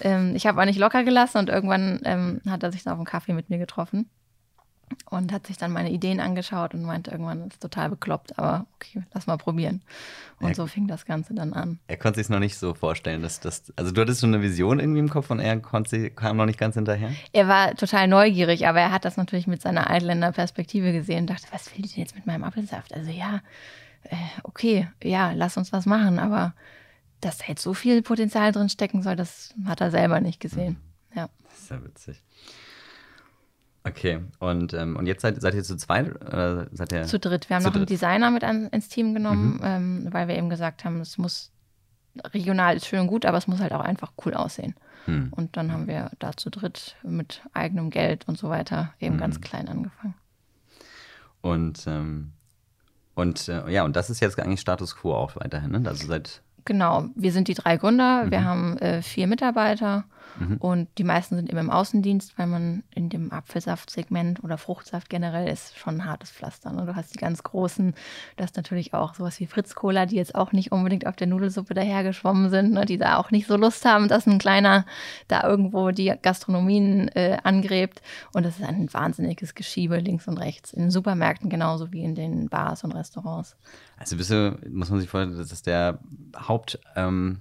Ähm, 0.00 0.34
ich 0.34 0.46
habe 0.46 0.58
aber 0.58 0.66
nicht 0.66 0.78
locker 0.78 1.04
gelassen 1.04 1.38
und 1.38 1.48
irgendwann 1.48 2.00
ähm, 2.04 2.40
hat 2.48 2.62
er 2.62 2.72
sich 2.72 2.82
dann 2.82 2.92
auf 2.92 2.98
einen 2.98 3.06
Kaffee 3.06 3.32
mit 3.32 3.50
mir 3.50 3.58
getroffen 3.58 4.08
und 5.11 5.33
hat 5.33 5.46
sich 5.46 5.57
dann 5.57 5.72
meine 5.72 5.90
Ideen 5.90 6.20
angeschaut 6.20 6.74
und 6.74 6.83
meinte 6.83 7.11
irgendwann, 7.11 7.48
ist 7.48 7.61
total 7.61 7.90
bekloppt, 7.90 8.38
aber 8.38 8.66
okay, 8.74 9.02
lass 9.12 9.26
mal 9.26 9.37
probieren. 9.37 9.83
Und 10.40 10.50
er, 10.50 10.54
so 10.54 10.66
fing 10.66 10.87
das 10.87 11.07
Ganze 11.07 11.35
dann 11.35 11.52
an. 11.52 11.78
Er 11.87 11.96
konnte 11.96 12.20
sich 12.20 12.28
noch 12.28 12.38
nicht 12.38 12.57
so 12.57 12.74
vorstellen, 12.74 13.22
dass 13.22 13.40
das, 13.40 13.72
also 13.76 13.92
du 13.92 14.00
hattest 14.00 14.20
so 14.20 14.26
eine 14.26 14.42
Vision 14.42 14.80
irgendwie 14.80 15.00
im 15.00 15.09
Kopf 15.09 15.30
und 15.30 15.40
er 15.40 15.59
konnte, 15.61 16.11
kam 16.11 16.37
noch 16.37 16.46
nicht 16.46 16.59
ganz 16.59 16.74
hinterher? 16.74 17.11
Er 17.33 17.48
war 17.48 17.74
total 17.74 18.09
neugierig, 18.09 18.66
aber 18.66 18.80
er 18.80 18.92
hat 18.92 19.04
das 19.04 19.16
natürlich 19.16 19.46
mit 19.46 19.62
seiner 19.62 19.90
Altländer 19.90 20.33
Perspektive 20.33 20.92
gesehen 20.92 21.20
und 21.20 21.30
dachte, 21.30 21.46
was 21.50 21.74
will 21.74 21.83
die 21.83 21.88
denn 21.88 22.02
jetzt 22.02 22.14
mit 22.14 22.26
meinem 22.26 22.44
Apfelsaft? 22.44 22.94
Also 22.94 23.11
ja, 23.11 23.40
äh, 24.04 24.16
okay, 24.42 24.88
ja, 25.02 25.33
lass 25.33 25.57
uns 25.57 25.72
was 25.72 25.87
machen, 25.87 26.18
aber 26.18 26.54
dass 27.20 27.38
da 27.38 27.44
jetzt 27.48 27.62
so 27.62 27.74
viel 27.74 28.02
Potenzial 28.02 28.52
drin 28.52 28.68
stecken 28.68 29.02
soll, 29.02 29.16
das 29.16 29.54
hat 29.64 29.80
er 29.80 29.90
selber 29.90 30.20
nicht 30.20 30.40
gesehen. 30.40 30.76
Mhm. 31.12 31.16
Ja. 31.16 31.28
Das 31.44 31.59
ist 31.61 31.70
ja 31.70 31.85
witzig. 31.85 32.22
Okay, 33.86 34.20
und, 34.38 34.72
ähm, 34.72 34.96
und 34.96 35.06
jetzt 35.06 35.20
seid, 35.20 35.40
seid 35.40 35.54
ihr 35.54 35.62
zu 35.62 35.76
zweit? 35.76 36.10
Oder 36.24 36.68
seid 36.72 36.90
ihr 36.92 37.04
zu 37.04 37.18
dritt. 37.18 37.50
Wir 37.50 37.56
haben 37.56 37.62
noch 37.62 37.70
dritt. 37.72 37.80
einen 37.80 37.86
Designer 37.86 38.30
mit 38.30 38.42
an, 38.42 38.68
ins 38.68 38.88
Team 38.88 39.12
genommen, 39.12 39.56
mhm. 39.56 39.60
ähm, 39.62 40.08
weil 40.10 40.26
wir 40.26 40.36
eben 40.36 40.48
gesagt 40.48 40.84
haben, 40.84 41.00
es 41.00 41.18
muss 41.18 41.52
regional 42.32 42.76
ist 42.76 42.86
schön 42.86 43.00
und 43.00 43.06
gut, 43.08 43.26
aber 43.26 43.36
es 43.36 43.46
muss 43.46 43.60
halt 43.60 43.72
auch 43.72 43.80
einfach 43.80 44.12
cool 44.24 44.34
aussehen. 44.34 44.74
Mhm. 45.06 45.28
Und 45.32 45.56
dann 45.56 45.70
haben 45.70 45.86
wir 45.86 46.10
da 46.18 46.32
zu 46.32 46.48
dritt 46.48 46.96
mit 47.02 47.42
eigenem 47.52 47.90
Geld 47.90 48.26
und 48.26 48.38
so 48.38 48.48
weiter 48.48 48.94
eben 49.00 49.16
mhm. 49.16 49.20
ganz 49.20 49.40
klein 49.42 49.68
angefangen. 49.68 50.14
Und, 51.42 51.86
ähm, 51.86 52.32
und 53.14 53.48
äh, 53.48 53.70
ja, 53.70 53.84
und 53.84 53.96
das 53.96 54.08
ist 54.08 54.20
jetzt 54.20 54.38
eigentlich 54.40 54.60
Status 54.60 54.96
quo 54.96 55.12
auch 55.12 55.36
weiterhin, 55.36 55.72
ne? 55.72 55.82
Also 55.86 56.06
seit 56.06 56.40
Genau, 56.64 57.08
wir 57.14 57.32
sind 57.32 57.48
die 57.48 57.54
drei 57.54 57.76
Gründer, 57.76 58.30
wir 58.30 58.40
mhm. 58.40 58.44
haben 58.44 58.78
äh, 58.78 59.02
vier 59.02 59.26
Mitarbeiter 59.26 60.04
Mhm. 60.38 60.56
Und 60.56 60.88
die 60.98 61.04
meisten 61.04 61.37
sind 61.37 61.48
eben 61.48 61.58
im 61.58 61.70
Außendienst, 61.70 62.38
weil 62.38 62.46
man 62.46 62.82
in 62.90 63.08
dem 63.08 63.32
Apfelsaftsegment 63.32 64.42
oder 64.42 64.58
Fruchtsaft 64.58 65.08
generell 65.08 65.48
ist 65.48 65.76
schon 65.78 65.96
ein 65.96 66.04
hartes 66.04 66.30
Pflaster. 66.30 66.72
Ne? 66.72 66.87
Du 66.87 66.96
hast 66.96 67.14
die 67.14 67.18
ganz 67.18 67.42
großen, 67.42 67.94
das 68.37 68.50
ist 68.50 68.56
natürlich 68.56 68.94
auch 68.94 69.14
sowas 69.14 69.38
wie 69.40 69.46
Fritz 69.46 69.74
Cola, 69.74 70.06
die 70.06 70.16
jetzt 70.16 70.34
auch 70.34 70.52
nicht 70.52 70.72
unbedingt 70.72 71.06
auf 71.06 71.16
der 71.16 71.26
Nudelsuppe 71.26 71.74
dahergeschwommen 71.74 72.50
sind, 72.50 72.72
ne? 72.72 72.84
die 72.84 72.98
da 72.98 73.16
auch 73.16 73.30
nicht 73.30 73.46
so 73.46 73.56
Lust 73.56 73.84
haben, 73.84 74.08
dass 74.08 74.26
ein 74.26 74.38
kleiner 74.38 74.84
da 75.28 75.44
irgendwo 75.44 75.90
die 75.90 76.12
Gastronomien 76.20 77.08
äh, 77.08 77.38
angräbt. 77.42 78.02
Und 78.32 78.44
das 78.44 78.58
ist 78.58 78.64
ein 78.64 78.92
wahnsinniges 78.92 79.54
Geschiebe 79.54 79.98
links 79.98 80.26
und 80.28 80.38
rechts. 80.38 80.72
In 80.72 80.82
den 80.82 80.90
Supermärkten 80.90 81.48
genauso 81.50 81.92
wie 81.92 82.02
in 82.02 82.14
den 82.14 82.48
Bars 82.48 82.84
und 82.84 82.92
Restaurants. 82.92 83.56
Also 83.96 84.16
bist 84.16 84.30
du, 84.30 84.58
muss 84.68 84.90
man 84.90 85.00
sich 85.00 85.08
vorstellen, 85.08 85.37
das 85.38 85.52
ist 85.52 85.66
der 85.66 85.98
Haupt. 86.37 86.78
Ähm 86.96 87.40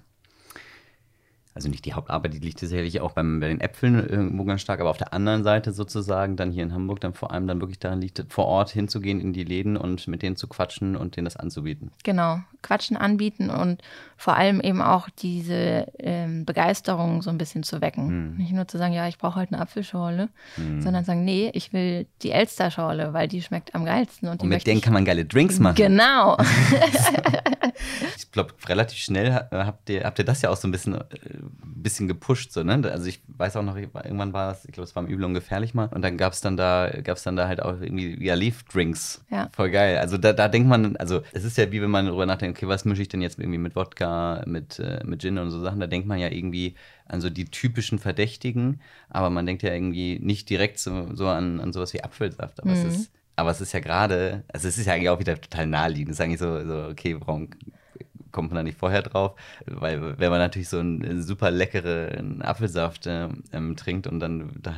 also 1.54 1.68
nicht 1.68 1.84
die 1.84 1.94
Hauptarbeit, 1.94 2.34
die 2.34 2.40
liegt 2.40 2.58
sicherlich 2.58 3.00
auch 3.00 3.12
beim, 3.12 3.38
bei 3.38 3.46
den 3.46 3.60
Äpfeln 3.60 3.94
irgendwo 3.94 4.44
ganz 4.44 4.60
stark, 4.60 4.80
aber 4.80 4.90
auf 4.90 4.96
der 4.96 5.12
anderen 5.12 5.44
Seite 5.44 5.72
sozusagen, 5.72 6.36
dann 6.36 6.50
hier 6.50 6.64
in 6.64 6.72
Hamburg, 6.72 7.00
dann 7.00 7.14
vor 7.14 7.30
allem 7.30 7.46
dann 7.46 7.60
wirklich 7.60 7.78
daran 7.78 8.00
liegt, 8.00 8.24
vor 8.28 8.46
Ort 8.46 8.70
hinzugehen 8.70 9.20
in 9.20 9.32
die 9.32 9.44
Läden 9.44 9.76
und 9.76 10.08
mit 10.08 10.22
denen 10.22 10.34
zu 10.34 10.48
quatschen 10.48 10.96
und 10.96 11.16
denen 11.16 11.26
das 11.26 11.36
anzubieten. 11.36 11.92
Genau, 12.02 12.40
quatschen 12.62 12.96
anbieten 12.96 13.50
und 13.50 13.82
vor 14.16 14.36
allem 14.36 14.60
eben 14.60 14.82
auch 14.82 15.08
diese 15.10 15.92
ähm, 15.98 16.44
Begeisterung 16.44 17.22
so 17.22 17.30
ein 17.30 17.38
bisschen 17.38 17.62
zu 17.62 17.80
wecken. 17.80 18.08
Hm. 18.08 18.36
Nicht 18.36 18.52
nur 18.52 18.66
zu 18.66 18.78
sagen, 18.78 18.92
ja, 18.92 19.06
ich 19.06 19.18
brauche 19.18 19.36
halt 19.36 19.52
eine 19.52 19.60
Apfelschorle, 19.60 20.30
hm. 20.56 20.82
sondern 20.82 21.04
sagen, 21.04 21.24
nee, 21.24 21.50
ich 21.54 21.72
will 21.72 22.06
die 22.22 22.32
Elsterschorle, 22.32 23.12
weil 23.12 23.28
die 23.28 23.42
schmeckt 23.42 23.74
am 23.74 23.84
geilsten. 23.84 24.28
Und, 24.28 24.42
und 24.42 24.48
mit 24.48 24.66
denen 24.66 24.80
kann 24.80 24.92
man 24.92 25.04
geile 25.04 25.24
Drinks 25.24 25.60
machen. 25.60 25.76
Genau. 25.76 26.36
ich 28.16 28.32
glaube, 28.32 28.54
relativ 28.66 28.98
schnell 28.98 29.32
habt 29.52 29.88
ihr, 29.90 30.04
habt 30.04 30.18
ihr 30.18 30.24
das 30.24 30.42
ja 30.42 30.50
auch 30.50 30.56
so 30.56 30.66
ein 30.66 30.72
bisschen 30.72 30.94
äh, 30.94 31.04
ein 31.44 31.82
bisschen 31.82 32.08
gepusht, 32.08 32.52
so, 32.52 32.62
ne? 32.62 32.80
Also 32.90 33.06
ich 33.06 33.20
weiß 33.28 33.56
auch 33.56 33.62
noch, 33.62 33.76
irgendwann 33.76 34.32
war 34.32 34.52
es, 34.52 34.64
ich 34.64 34.72
glaube, 34.72 34.88
es 34.88 34.96
war 34.96 35.02
im 35.02 35.08
Übel 35.08 35.24
und 35.24 35.34
gefährlich 35.34 35.74
mal. 35.74 35.88
Und 35.94 36.02
dann 36.02 36.16
gab 36.16 36.32
es 36.32 36.40
dann 36.40 36.56
da, 36.56 36.90
gab 37.02 37.16
es 37.16 37.22
dann 37.22 37.36
da 37.36 37.46
halt 37.46 37.62
auch 37.62 37.80
irgendwie, 37.80 38.22
ja, 38.24 38.34
Leaf-Drinks. 38.34 39.24
Ja. 39.30 39.48
Voll 39.52 39.70
geil. 39.70 39.98
Also 39.98 40.18
da, 40.18 40.32
da 40.32 40.48
denkt 40.48 40.68
man, 40.68 40.96
also 40.96 41.22
es 41.32 41.44
ist 41.44 41.56
ja 41.58 41.70
wie 41.70 41.82
wenn 41.82 41.90
man 41.90 42.06
darüber 42.06 42.26
nachdenkt, 42.26 42.58
okay, 42.58 42.68
was 42.68 42.84
mische 42.84 43.02
ich 43.02 43.08
denn 43.08 43.22
jetzt 43.22 43.38
irgendwie 43.38 43.58
mit 43.58 43.76
Wodka, 43.76 44.42
mit, 44.46 44.78
äh, 44.78 45.02
mit 45.04 45.20
Gin 45.22 45.38
und 45.38 45.50
so 45.50 45.60
Sachen, 45.60 45.80
da 45.80 45.86
denkt 45.86 46.06
man 46.06 46.18
ja 46.18 46.30
irgendwie 46.30 46.74
an 47.06 47.20
so 47.20 47.30
die 47.30 47.44
typischen 47.44 47.98
Verdächtigen, 47.98 48.80
aber 49.10 49.30
man 49.30 49.46
denkt 49.46 49.62
ja 49.62 49.72
irgendwie 49.72 50.18
nicht 50.20 50.48
direkt 50.48 50.78
so, 50.78 51.14
so 51.14 51.28
an, 51.28 51.60
an 51.60 51.72
sowas 51.72 51.92
wie 51.92 52.02
Apfelsaft. 52.02 52.62
Aber 52.62 52.72
es 52.72 52.84
ist 52.84 53.10
aber 53.36 53.50
es 53.50 53.60
ist 53.60 53.72
ja 53.72 53.80
gerade, 53.80 54.44
also 54.52 54.68
es 54.68 54.78
ist 54.78 54.86
ja 54.86 54.94
eigentlich 54.94 55.08
auch 55.08 55.18
wieder 55.18 55.40
total 55.40 55.66
naheliegend. 55.66 56.10
Es 56.10 56.16
ist 56.18 56.20
eigentlich 56.20 56.38
so, 56.38 56.64
so 56.64 56.88
okay, 56.88 57.16
warum 57.18 57.48
kommt 58.34 58.50
man 58.50 58.56
da 58.56 58.62
nicht 58.62 58.76
vorher 58.78 59.00
drauf? 59.00 59.32
Weil 59.64 60.18
wenn 60.18 60.30
man 60.30 60.40
natürlich 60.40 60.68
so 60.68 60.78
einen 60.78 61.22
super 61.22 61.50
leckeren 61.50 62.42
Apfelsaft 62.42 63.06
ähm, 63.06 63.76
trinkt 63.76 64.06
und 64.06 64.20
dann 64.20 64.52
da 64.60 64.74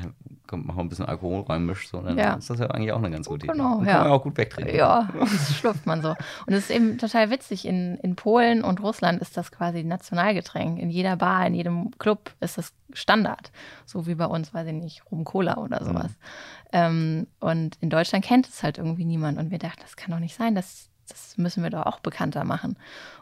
kommt 0.47 0.67
man 0.67 0.77
auch 0.77 0.81
ein 0.81 0.89
bisschen 0.89 1.07
Alkohol 1.07 1.41
reinmischt, 1.43 1.89
so, 1.91 2.01
dann 2.03 2.17
Ja. 2.17 2.35
ist 2.35 2.49
das 2.49 2.61
ja 2.61 2.67
eigentlich 2.71 2.93
auch 2.93 2.99
eine 2.99 3.11
ganz 3.11 3.27
gute 3.27 3.47
Idee. 3.47 3.53
Genau, 3.53 3.81
ja. 3.81 3.93
Kann 3.95 4.03
man 4.05 4.13
auch 4.13 4.23
gut 4.23 4.37
wegtrinken. 4.37 4.77
Ja, 4.77 5.09
das 5.19 5.57
schlürft 5.57 5.87
man 5.87 6.03
so. 6.03 6.11
Und 6.11 6.53
es 6.53 6.65
ist 6.65 6.71
eben 6.71 6.99
total 6.99 7.31
witzig. 7.31 7.67
In, 7.67 7.97
in 7.97 8.15
Polen 8.15 8.63
und 8.63 8.81
Russland 8.81 9.21
ist 9.21 9.37
das 9.37 9.51
quasi 9.51 9.83
Nationalgetränk. 9.83 10.79
In 10.79 10.91
jeder 10.91 11.17
Bar, 11.17 11.47
in 11.49 11.55
jedem 11.55 11.91
Club 11.99 12.31
ist 12.41 12.59
das 12.59 12.73
Standard. 12.93 13.51
So 13.87 14.07
wie 14.07 14.15
bei 14.15 14.27
uns, 14.27 14.55
weiß 14.55 14.69
ich 14.69 14.75
nicht, 14.75 15.03
Rum 15.11 15.25
Cola 15.25 15.57
oder 15.57 15.83
sowas. 15.85 16.13
Ähm, 16.73 17.27
und 17.41 17.77
in 17.81 17.91
Deutschland 17.91 18.25
kennt 18.25 18.47
es 18.49 18.63
halt 18.63 18.79
irgendwie 18.79 19.05
niemand. 19.05 19.39
Und 19.39 19.51
wir 19.51 19.59
dachten, 19.59 19.81
das 19.83 19.97
kann 19.97 20.13
doch 20.13 20.21
nicht 20.21 20.37
sein. 20.37 20.55
Das, 20.55 20.91
das 21.09 21.39
müssen 21.39 21.63
wir 21.63 21.71
doch 21.71 21.87
auch 21.87 22.01
bekannter 22.01 22.45
machen. 22.45 22.77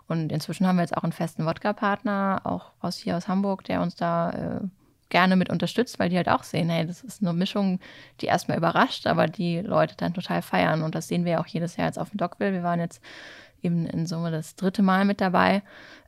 Und 0.09 0.33
inzwischen 0.33 0.66
haben 0.66 0.77
wir 0.77 0.83
jetzt 0.83 0.97
auch 0.97 1.03
einen 1.03 1.12
festen 1.12 1.47
Wodka-Partner, 1.47 2.42
auch 2.44 2.73
aus 2.81 2.97
hier 2.97 3.16
aus 3.16 3.29
Hamburg, 3.29 3.64
der 3.64 3.81
uns 3.81 3.97
da 3.97 4.31
äh, 4.31 4.61
gerne 5.09 5.37
mit 5.37 5.51
unterstützt, 5.51 5.99
weil 5.99 6.09
die 6.09 6.16
halt 6.16 6.29
auch 6.29 6.42
sehen, 6.42 6.68
hey, 6.68 6.87
das 6.87 7.03
ist 7.03 7.23
eine 7.23 7.33
Mischung, 7.33 7.79
die 8.20 8.27
erstmal 8.27 8.59
überrascht, 8.59 9.07
aber 9.07 9.27
die 9.27 9.61
Leute 9.61 9.94
dann 9.97 10.14
total 10.14 10.42
feiern. 10.42 10.83
Und 10.83 10.94
das 10.94 11.09
sehen 11.09 11.25
wir 11.25 11.40
auch 11.40 11.47
jedes 11.47 11.77
Jahr 11.77 11.87
jetzt 11.87 11.99
auf 11.99 12.11
dem 12.11 12.18
Dockville. 12.18 12.53
Wir 12.53 12.62
waren 12.62 12.81
jetzt 12.81 13.01
eben 13.62 13.87
in 13.87 14.07
Summe 14.07 14.31
das 14.31 14.57
dritte 14.57 14.83
Mal 14.83 15.05
mit 15.05 15.20
dabei, 15.20 15.62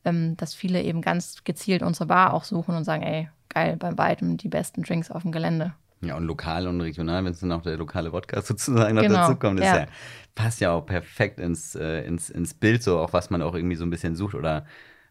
ähm, 0.04 0.36
dass 0.36 0.54
viele 0.54 0.82
eben 0.82 1.02
ganz 1.02 1.44
gezielt 1.44 1.82
unsere 1.82 2.06
Bar 2.06 2.34
auch 2.34 2.44
suchen 2.44 2.76
und 2.76 2.84
sagen, 2.84 3.02
ey, 3.02 3.28
geil, 3.48 3.76
beim 3.76 3.96
Weitem 3.96 4.36
die 4.36 4.48
besten 4.48 4.82
Drinks 4.82 5.10
auf 5.10 5.22
dem 5.22 5.32
Gelände. 5.32 5.72
Ja, 6.02 6.16
und 6.16 6.24
lokal 6.24 6.68
und 6.68 6.80
regional, 6.80 7.24
wenn 7.24 7.32
es 7.32 7.40
dann 7.40 7.52
auch 7.52 7.62
der 7.62 7.76
lokale 7.76 8.12
Wodka 8.12 8.42
sozusagen 8.42 8.94
noch 8.94 9.02
Genau, 9.02 9.14
dazu 9.14 9.36
kommt, 9.36 9.60
ist 9.60 9.66
ja. 9.66 9.78
ja. 9.80 9.86
passt 10.34 10.60
ja 10.60 10.72
auch 10.72 10.84
perfekt 10.84 11.40
ins, 11.40 11.74
äh, 11.74 12.02
ins, 12.02 12.30
ins 12.30 12.54
Bild, 12.54 12.82
so 12.82 12.98
auch 12.98 13.12
was 13.12 13.30
man 13.30 13.42
auch 13.42 13.54
irgendwie 13.54 13.76
so 13.76 13.84
ein 13.84 13.90
bisschen 13.90 14.14
sucht 14.14 14.34
oder 14.34 14.66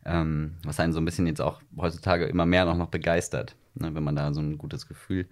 ähm, 0.05 0.55
was 0.63 0.79
einen 0.79 0.93
so 0.93 0.99
ein 0.99 1.05
bisschen 1.05 1.25
jetzt 1.25 1.41
auch 1.41 1.61
heutzutage 1.77 2.25
immer 2.25 2.45
mehr 2.45 2.65
noch, 2.65 2.77
noch 2.77 2.89
begeistert, 2.89 3.55
ne, 3.73 3.93
wenn 3.95 4.03
man 4.03 4.15
da 4.15 4.33
so 4.33 4.41
ein 4.41 4.57
gutes 4.57 4.87
Gefühl 4.87 5.27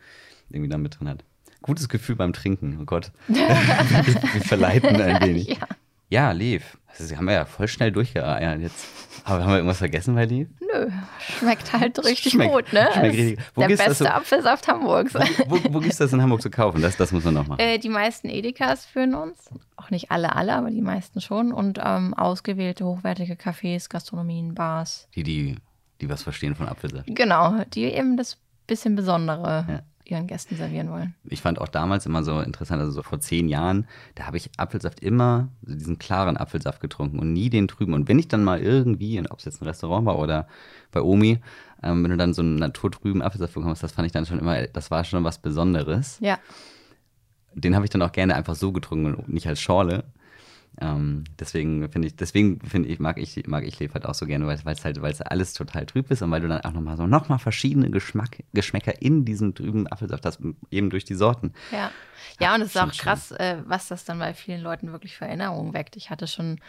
irgendwie 0.50 0.70
da 0.70 0.78
mit 0.78 1.00
drin 1.00 1.10
hat. 1.10 1.24
Gutes 1.62 1.88
Gefühl 1.88 2.16
beim 2.16 2.34
Trinken, 2.34 2.80
oh 2.82 2.86
Gott. 2.86 3.12
wir 3.28 4.42
verleiten 4.42 5.00
ein 5.00 5.22
wenig. 5.22 5.48
Ja. 5.50 5.68
Ja, 6.14 6.32
Leaf. 6.32 6.78
Das 6.96 7.12
haben 7.16 7.26
wir 7.26 7.34
ja 7.34 7.46
voll 7.46 7.68
schnell 7.68 7.92
durchgeeiert 7.92 8.62
jetzt. 8.62 8.86
Aber 9.24 9.42
haben 9.44 9.50
wir 9.50 9.56
irgendwas 9.56 9.80
vergessen 9.80 10.14
bei 10.14 10.26
Leaf? 10.26 10.48
Nö, 10.60 10.92
schmeckt 11.40 11.74
halt 11.74 11.98
richtig 12.06 12.34
Schmeckt- 12.34 12.52
gut, 12.54 12.72
ne? 12.72 12.88
schmeckt 12.94 13.16
richtig. 13.18 13.40
Wo 13.56 13.62
Der 13.62 13.70
das 13.70 13.80
beste 13.80 14.04
so- 14.04 14.10
Apfelsaft 14.10 14.68
Hamburgs. 14.68 15.16
Wo, 15.48 15.58
wo 15.74 15.80
gibt 15.80 15.92
es 15.94 15.98
das 15.98 16.14
in 16.14 16.22
Hamburg 16.22 16.44
zu 16.44 16.52
kaufen? 16.52 16.84
Das, 16.84 16.96
das 16.98 17.12
muss 17.12 17.24
man 17.24 17.34
noch 17.34 17.48
machen. 17.48 17.60
Äh, 17.60 17.80
die 17.80 17.90
meisten 17.90 18.30
Edekas 18.30 18.86
führen 18.86 19.16
uns. 19.16 19.50
Auch 19.76 19.90
nicht 19.90 20.12
alle, 20.12 20.36
alle, 20.36 20.54
aber 20.54 20.70
die 20.70 20.82
meisten 20.82 21.20
schon. 21.20 21.52
Und 21.52 21.80
ähm, 21.84 22.14
ausgewählte 22.14 22.86
hochwertige 22.86 23.34
Cafés, 23.34 23.90
Gastronomien, 23.90 24.54
Bars. 24.54 25.08
Die, 25.16 25.24
die, 25.24 25.56
die 26.00 26.10
was 26.10 26.22
verstehen 26.22 26.54
von 26.54 26.68
Apfelsaft. 26.70 27.08
Genau, 27.08 27.64
die 27.74 27.86
eben 27.86 28.18
das 28.18 28.38
bisschen 28.68 28.96
Besondere 28.96 29.66
Ja. 29.68 29.80
Ihren 30.06 30.28
Gästen 30.28 30.56
servieren 30.56 30.90
wollen. 30.90 31.16
Ich 31.26 31.42
fand 31.42 31.60
auch 31.60 31.68
damals 31.68 32.06
immer 32.06 32.24
so 32.24 32.40
interessant, 32.40 32.82
also 32.82 32.92
so 32.92 33.04
vor 33.04 33.20
zehn 33.20 33.48
Jahren, 33.48 33.88
da 34.16 34.26
habe 34.26 34.38
ich 34.38 34.50
Apfelsaft 34.58 35.00
immer, 35.00 35.50
so 35.62 35.76
diesen 35.76 35.98
klaren 36.00 36.38
Apfelsaft 36.38 36.82
getrunken 36.82 37.20
und 37.20 37.34
nie 37.34 37.50
den 37.50 37.68
trüben. 37.68 37.94
Und 37.94 38.08
wenn 38.08 38.20
ich 38.20 38.28
dann 38.28 38.44
mal 38.44 38.60
irgendwie, 38.60 39.20
ob 39.30 39.40
es 39.40 39.46
jetzt 39.46 39.62
ein 39.62 39.66
Restaurant 39.66 40.06
war 40.06 40.20
oder 40.20 40.48
bei 40.92 41.02
Omi, 41.02 41.40
ähm, 41.82 42.04
wenn 42.04 42.12
du 42.12 42.18
dann 42.18 42.34
so 42.34 42.42
einen 42.42 42.56
naturtrüben 42.56 43.22
Apfelsaft 43.22 43.54
bekommst, 43.54 43.84
das 43.84 43.92
fand 43.92 44.06
ich 44.06 44.12
dann 44.12 44.26
schon 44.26 44.40
immer, 44.40 44.68
das 44.68 44.92
war 44.92 45.04
schon 45.04 45.24
was 45.24 45.38
Besonderes. 45.40 46.18
Ja, 46.22 46.40
Den 47.56 47.76
habe 47.76 47.86
ich 47.86 47.92
dann 47.92 48.02
auch 48.02 48.12
gerne 48.12 48.36
einfach 48.36 48.56
so 48.56 48.72
getrunken 48.72 49.14
und 49.14 49.30
nicht 49.30 49.48
als 49.48 49.62
Schorle. 49.62 50.06
Ähm, 50.82 51.24
deswegen 51.40 51.90
finde 51.90 52.08
ich, 52.08 52.16
deswegen 52.16 52.60
finde 52.62 52.90
ich, 52.90 53.00
mag 53.00 53.20
ich, 53.20 53.46
mag 53.48 53.66
ich 53.66 53.80
Leaf 53.80 53.94
halt 53.94 54.06
auch 54.06 54.16
so 54.16 54.26
gerne, 54.26 54.48
weil 54.48 54.58
es 54.58 54.86
halt, 54.86 55.02
weil 55.02 55.12
es 55.12 55.22
alles 55.22 55.54
total 55.54 55.86
trüb 55.86 56.10
ist 56.12 56.22
und 56.22 56.32
weil 56.32 56.42
du 56.42 56.48
dann 56.48 56.62
auch 56.62 56.74
nochmal 56.74 56.98
so 56.98 57.06
nochmal 57.06 57.40
verschiedene 57.40 57.90
Geschmack, 57.92 58.44
Geschmäcker 58.54 59.02
in 59.02 59.26
diesem 59.26 59.54
trüben 59.54 59.88
Apfelsaft 59.88 60.26
hast, 60.26 60.40
eben 60.72 60.90
durch 60.90 61.06
die 61.06 61.16
Sorten. 61.16 61.54
ja. 61.72 61.92
Ja, 62.40 62.56
und 62.56 62.62
es 62.62 62.70
ist 62.70 62.78
auch 62.78 62.92
krass, 62.92 63.32
äh, 63.32 63.58
was 63.66 63.88
das 63.88 64.06
dann 64.06 64.20
bei 64.20 64.34
vielen 64.34 64.62
Leuten 64.62 64.92
wirklich 64.92 65.16
für 65.16 65.26
Erinnerungen 65.26 65.74
weckt. 65.74 65.96
Ich 65.96 66.10
hatte 66.10 66.28
schon 66.28 66.60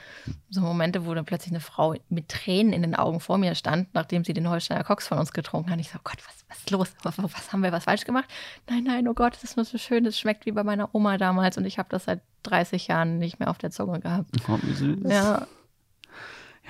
so 0.51 0.61
Momente, 0.61 1.07
wo 1.07 1.15
dann 1.15 1.25
plötzlich 1.25 1.53
eine 1.53 1.61
Frau 1.61 1.95
mit 2.09 2.29
Tränen 2.29 2.73
in 2.73 2.83
den 2.83 2.95
Augen 2.95 3.21
vor 3.21 3.39
mir 3.39 3.55
stand, 3.55 3.89
nachdem 3.95 4.25
sie 4.25 4.35
den 4.35 4.49
Holsteiner 4.49 4.85
Cox 4.85 5.09
von 5.09 5.19
uns 5.19 5.33
getrunken 5.33 5.71
hat. 5.71 5.81
Ich 5.81 5.91
so, 5.91 5.99
oh 5.99 6.03
Gott, 6.05 6.19
was, 6.27 6.45
was 6.49 6.59
ist 6.59 6.71
los? 6.71 6.93
Was, 7.03 7.19
was 7.19 7.53
haben 7.53 7.63
wir 7.63 7.73
was 7.73 7.85
falsch 7.85 8.05
gemacht? 8.05 8.29
Nein, 8.69 8.85
nein, 8.85 9.09
oh 9.09 9.15
Gott, 9.15 9.35
das 9.35 9.45
ist 9.45 9.57
nur 9.57 9.65
so 9.65 9.79
schön. 9.79 10.05
Das 10.05 10.19
schmeckt 10.19 10.47
wie 10.47 10.53
bei 10.53 10.65
meiner 10.65 10.95
Oma 10.95 11.19
damals 11.19 11.57
und 11.57 11.65
ich 11.65 11.79
habe 11.79 11.89
das 11.89 12.05
seit 12.05 12.21
30 12.45 12.87
Jahren 12.89 13.19
nicht 13.19 13.39
mehr 13.41 13.49
auf 13.51 13.59
der 13.59 13.71
Zunge 13.71 14.01
gehabt. 14.01 14.31
Oh, 14.49 14.59
wie 14.63 14.73
süß. 14.73 14.99
Ja, 15.11 15.47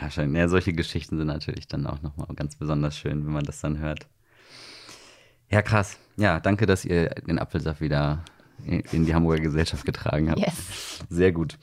Ja, 0.00 0.10
schön. 0.10 0.34
Ja, 0.34 0.48
solche 0.48 0.72
Geschichten 0.72 1.18
sind 1.18 1.26
natürlich 1.28 1.68
dann 1.68 1.87
auch 1.87 2.02
nochmal 2.02 2.26
ganz 2.34 2.56
besonders 2.56 2.96
schön, 2.96 3.24
wenn 3.26 3.32
man 3.32 3.44
das 3.44 3.60
dann 3.60 3.78
hört. 3.78 4.06
Ja, 5.50 5.62
krass. 5.62 5.98
Ja, 6.16 6.40
danke, 6.40 6.66
dass 6.66 6.84
ihr 6.84 7.10
den 7.10 7.38
Apfelsaft 7.38 7.80
wieder 7.80 8.24
in 8.64 9.04
die 9.04 9.14
Hamburger 9.14 9.42
Gesellschaft 9.42 9.84
getragen 9.84 10.30
habt. 10.30 10.40
yes. 10.40 11.04
Sehr 11.10 11.32
gut. 11.32 11.58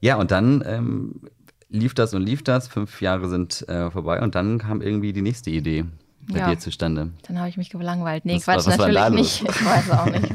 Ja, 0.00 0.16
und 0.16 0.30
dann 0.30 0.62
ähm, 0.66 1.20
lief 1.68 1.94
das 1.94 2.14
und 2.14 2.22
lief 2.22 2.44
das. 2.44 2.68
Fünf 2.68 3.00
Jahre 3.00 3.28
sind 3.28 3.66
äh, 3.68 3.90
vorbei 3.90 4.20
und 4.20 4.34
dann 4.34 4.58
kam 4.58 4.82
irgendwie 4.82 5.12
die 5.12 5.22
nächste 5.22 5.50
Idee 5.50 5.86
bei 6.30 6.40
Ja. 6.40 6.50
dir 6.50 6.58
zustande. 6.58 7.10
Dann 7.26 7.38
habe 7.38 7.48
ich 7.48 7.56
mich 7.56 7.70
gelangweilt. 7.70 8.24
Nee, 8.24 8.36
Was 8.36 8.44
Quatsch, 8.44 8.66
was 8.66 8.76
natürlich 8.78 9.08
nicht. 9.10 9.42
Ich 9.48 9.64
weiß 9.64 9.90
auch 9.90 10.06
nicht. 10.06 10.32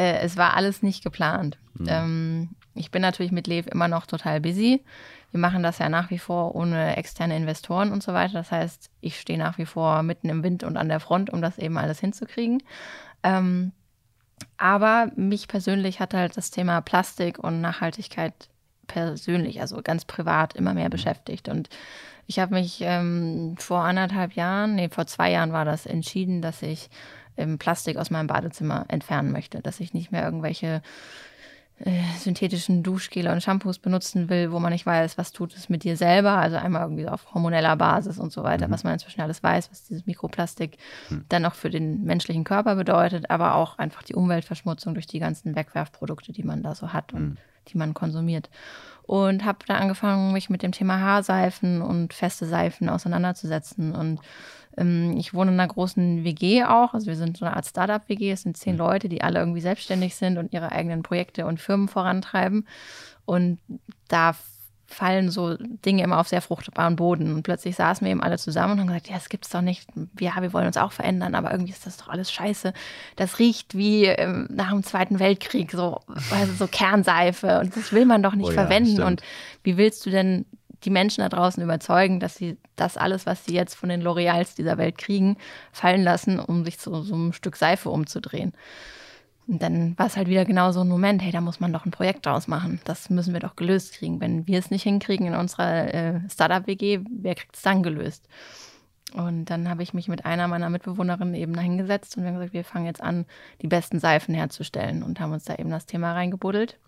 es, 0.00 0.22
äh, 0.22 0.24
es 0.24 0.36
war 0.36 0.54
alles 0.54 0.82
nicht 0.82 1.04
geplant. 1.04 1.58
Ähm, 1.86 2.50
ich 2.74 2.90
bin 2.90 3.02
natürlich 3.02 3.32
mit 3.32 3.46
Lev 3.46 3.66
immer 3.66 3.88
noch 3.88 4.06
total 4.06 4.40
busy. 4.40 4.82
Wir 5.30 5.40
machen 5.40 5.62
das 5.62 5.78
ja 5.78 5.88
nach 5.88 6.10
wie 6.10 6.18
vor 6.18 6.54
ohne 6.54 6.96
externe 6.96 7.36
Investoren 7.36 7.92
und 7.92 8.02
so 8.02 8.12
weiter. 8.12 8.34
Das 8.34 8.50
heißt, 8.50 8.90
ich 9.00 9.20
stehe 9.20 9.38
nach 9.38 9.58
wie 9.58 9.66
vor 9.66 10.02
mitten 10.02 10.28
im 10.28 10.42
Wind 10.42 10.64
und 10.64 10.76
an 10.76 10.88
der 10.88 11.00
Front, 11.00 11.30
um 11.30 11.40
das 11.40 11.58
eben 11.58 11.78
alles 11.78 12.00
hinzukriegen. 12.00 12.62
Ähm, 13.22 13.72
aber 14.56 15.10
mich 15.16 15.48
persönlich 15.48 16.00
hat 16.00 16.14
halt 16.14 16.36
das 16.36 16.50
Thema 16.50 16.80
Plastik 16.80 17.38
und 17.38 17.60
Nachhaltigkeit 17.60 18.34
persönlich, 18.86 19.60
also 19.60 19.80
ganz 19.82 20.04
privat, 20.04 20.56
immer 20.56 20.74
mehr 20.74 20.90
beschäftigt. 20.90 21.48
Und 21.48 21.68
ich 22.26 22.38
habe 22.38 22.54
mich 22.54 22.80
ähm, 22.82 23.56
vor 23.58 23.82
anderthalb 23.82 24.32
Jahren, 24.32 24.74
nee, 24.74 24.88
vor 24.88 25.06
zwei 25.06 25.30
Jahren 25.30 25.52
war 25.52 25.64
das, 25.64 25.86
entschieden, 25.86 26.42
dass 26.42 26.62
ich 26.62 26.90
Plastik 27.58 27.96
aus 27.96 28.10
meinem 28.10 28.26
Badezimmer 28.26 28.84
entfernen 28.88 29.32
möchte. 29.32 29.60
Dass 29.60 29.80
ich 29.80 29.94
nicht 29.94 30.12
mehr 30.12 30.24
irgendwelche 30.24 30.82
äh, 31.82 32.02
synthetischen 32.18 32.82
Duschgele 32.82 33.32
und 33.32 33.42
Shampoos 33.42 33.78
benutzen 33.78 34.28
will, 34.28 34.52
wo 34.52 34.58
man 34.58 34.70
nicht 34.70 34.84
weiß, 34.84 35.16
was 35.16 35.32
tut 35.32 35.56
es 35.56 35.70
mit 35.70 35.82
dir 35.82 35.96
selber. 35.96 36.32
Also 36.32 36.56
einmal 36.56 36.82
irgendwie 36.82 37.08
auf 37.08 37.32
hormoneller 37.32 37.74
Basis 37.76 38.18
und 38.18 38.32
so 38.32 38.42
weiter, 38.42 38.70
was 38.70 38.84
man 38.84 38.92
inzwischen 38.92 39.22
alles 39.22 39.42
weiß, 39.42 39.70
was 39.70 39.84
dieses 39.84 40.06
Mikroplastik 40.06 40.76
dann 41.30 41.46
auch 41.46 41.54
für 41.54 41.70
den 41.70 42.04
menschlichen 42.04 42.44
Körper 42.44 42.76
bedeutet, 42.76 43.30
aber 43.30 43.54
auch 43.54 43.78
einfach 43.78 44.02
die 44.02 44.14
Umweltverschmutzung 44.14 44.92
durch 44.92 45.06
die 45.06 45.20
ganzen 45.20 45.56
Wegwerfprodukte, 45.56 46.32
die 46.32 46.42
man 46.42 46.62
da 46.62 46.74
so 46.74 46.92
hat 46.92 47.14
und 47.14 47.38
die 47.72 47.78
man 47.78 47.94
konsumiert. 47.94 48.50
Und 49.02 49.44
habe 49.44 49.58
da 49.66 49.74
angefangen, 49.74 50.32
mich 50.32 50.50
mit 50.50 50.62
dem 50.62 50.72
Thema 50.72 51.00
Haarseifen 51.00 51.82
und 51.82 52.14
feste 52.14 52.46
Seifen 52.46 52.88
auseinanderzusetzen. 52.88 53.94
Und 53.94 54.20
ähm, 54.76 55.16
ich 55.16 55.34
wohne 55.34 55.50
in 55.50 55.58
einer 55.58 55.72
großen 55.72 56.22
WG 56.22 56.64
auch. 56.64 56.94
Also 56.94 57.06
wir 57.06 57.16
sind 57.16 57.36
so 57.36 57.44
eine 57.44 57.56
Art 57.56 57.66
Startup-WG. 57.66 58.30
Es 58.30 58.42
sind 58.42 58.56
zehn 58.56 58.76
Leute, 58.76 59.08
die 59.08 59.22
alle 59.22 59.40
irgendwie 59.40 59.60
selbstständig 59.60 60.14
sind 60.14 60.38
und 60.38 60.52
ihre 60.52 60.70
eigenen 60.70 61.02
Projekte 61.02 61.46
und 61.46 61.60
Firmen 61.60 61.88
vorantreiben. 61.88 62.68
Und 63.24 63.58
da 64.08 64.34
fallen 64.92 65.30
so 65.30 65.56
Dinge 65.56 66.02
immer 66.02 66.18
auf 66.18 66.28
sehr 66.28 66.42
fruchtbaren 66.42 66.96
Boden. 66.96 67.32
Und 67.32 67.42
plötzlich 67.44 67.76
saßen 67.76 68.04
wir 68.04 68.10
eben 68.10 68.22
alle 68.22 68.38
zusammen 68.38 68.72
und 68.72 68.80
haben 68.80 68.86
gesagt, 68.88 69.08
ja, 69.08 69.14
das 69.14 69.28
gibt's 69.28 69.48
doch 69.48 69.60
nicht. 69.60 69.88
Ja, 70.18 70.42
wir 70.42 70.52
wollen 70.52 70.66
uns 70.66 70.76
auch 70.76 70.92
verändern, 70.92 71.34
aber 71.36 71.52
irgendwie 71.52 71.72
ist 71.72 71.86
das 71.86 71.96
doch 71.96 72.08
alles 72.08 72.32
scheiße. 72.32 72.72
Das 73.16 73.38
riecht 73.38 73.76
wie 73.76 74.06
ähm, 74.06 74.48
nach 74.50 74.70
dem 74.70 74.82
Zweiten 74.82 75.18
Weltkrieg, 75.20 75.70
so, 75.70 76.00
also 76.32 76.52
so 76.54 76.66
Kernseife. 76.66 77.60
Und 77.60 77.76
das 77.76 77.92
will 77.92 78.04
man 78.04 78.22
doch 78.22 78.34
nicht 78.34 78.48
Oh 78.48 78.50
ja, 78.52 78.54
verwenden. 78.62 78.90
stimmt. 78.94 79.06
und 79.06 79.22
wie 79.62 79.76
willst 79.76 80.04
du 80.04 80.10
denn 80.10 80.44
die 80.84 80.90
Menschen 80.90 81.20
da 81.20 81.28
draußen 81.28 81.62
überzeugen, 81.62 82.20
dass 82.20 82.34
sie 82.36 82.56
das 82.74 82.96
alles, 82.96 83.26
was 83.26 83.44
sie 83.44 83.54
jetzt 83.54 83.74
von 83.74 83.90
den 83.90 84.02
L'Oreals 84.02 84.56
dieser 84.56 84.76
Welt 84.78 84.98
kriegen, 84.98 85.36
fallen 85.72 86.02
lassen, 86.02 86.40
um 86.40 86.64
sich 86.64 86.78
zu 86.78 87.02
so 87.02 87.14
einem 87.14 87.32
Stück 87.32 87.56
Seife 87.56 87.90
umzudrehen? 87.90 88.54
Und 89.50 89.60
dann 89.62 89.98
war 89.98 90.06
es 90.06 90.16
halt 90.16 90.28
wieder 90.28 90.44
genau 90.44 90.70
so 90.70 90.80
ein 90.80 90.88
Moment, 90.88 91.22
hey, 91.22 91.32
da 91.32 91.40
muss 91.40 91.58
man 91.58 91.72
doch 91.72 91.84
ein 91.84 91.90
Projekt 91.90 92.24
draus 92.24 92.46
machen. 92.46 92.80
Das 92.84 93.10
müssen 93.10 93.32
wir 93.32 93.40
doch 93.40 93.56
gelöst 93.56 93.94
kriegen. 93.94 94.20
Wenn 94.20 94.46
wir 94.46 94.60
es 94.60 94.70
nicht 94.70 94.84
hinkriegen 94.84 95.26
in 95.26 95.34
unserer 95.34 95.92
äh, 95.92 96.20
Startup-WG, 96.30 97.00
wer 97.10 97.34
kriegt 97.34 97.56
es 97.56 97.62
dann 97.62 97.82
gelöst? 97.82 98.28
Und 99.12 99.46
dann 99.46 99.68
habe 99.68 99.82
ich 99.82 99.92
mich 99.92 100.06
mit 100.06 100.24
einer 100.24 100.46
meiner 100.46 100.70
Mitbewohnerinnen 100.70 101.34
eben 101.34 101.58
hingesetzt 101.58 102.16
und 102.16 102.22
wir 102.22 102.28
haben 102.28 102.36
gesagt, 102.36 102.52
wir 102.52 102.62
fangen 102.62 102.86
jetzt 102.86 103.02
an, 103.02 103.26
die 103.60 103.66
besten 103.66 103.98
Seifen 103.98 104.36
herzustellen 104.36 105.02
und 105.02 105.18
haben 105.18 105.32
uns 105.32 105.42
da 105.42 105.56
eben 105.56 105.70
das 105.70 105.84
Thema 105.84 106.12
reingebuddelt 106.12 106.78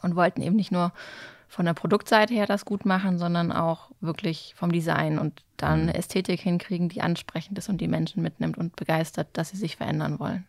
und 0.00 0.16
wollten 0.16 0.40
eben 0.40 0.56
nicht 0.56 0.72
nur 0.72 0.90
von 1.48 1.66
der 1.66 1.74
Produktseite 1.74 2.32
her 2.32 2.46
das 2.46 2.64
gut 2.64 2.86
machen, 2.86 3.18
sondern 3.18 3.52
auch 3.52 3.90
wirklich 4.00 4.54
vom 4.56 4.72
Design 4.72 5.18
und 5.18 5.42
dann 5.58 5.82
eine 5.82 5.94
Ästhetik 5.94 6.40
hinkriegen, 6.40 6.88
die 6.88 7.02
ansprechend 7.02 7.58
ist 7.58 7.68
und 7.68 7.82
die 7.82 7.88
Menschen 7.88 8.22
mitnimmt 8.22 8.56
und 8.56 8.74
begeistert, 8.74 9.28
dass 9.34 9.50
sie 9.50 9.58
sich 9.58 9.76
verändern 9.76 10.18
wollen. 10.18 10.46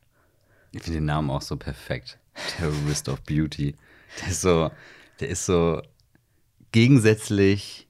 Ich 0.76 0.84
finde 0.84 1.00
den 1.00 1.06
Namen 1.06 1.30
auch 1.30 1.42
so 1.42 1.56
perfekt. 1.56 2.20
Terrorist 2.58 3.08
of 3.08 3.22
Beauty. 3.22 3.76
Der 4.20 4.28
ist 4.28 4.42
so, 4.42 4.72
der 5.22 5.30
ist 5.30 5.46
so 5.46 5.82
gegensätzlich 6.74 7.88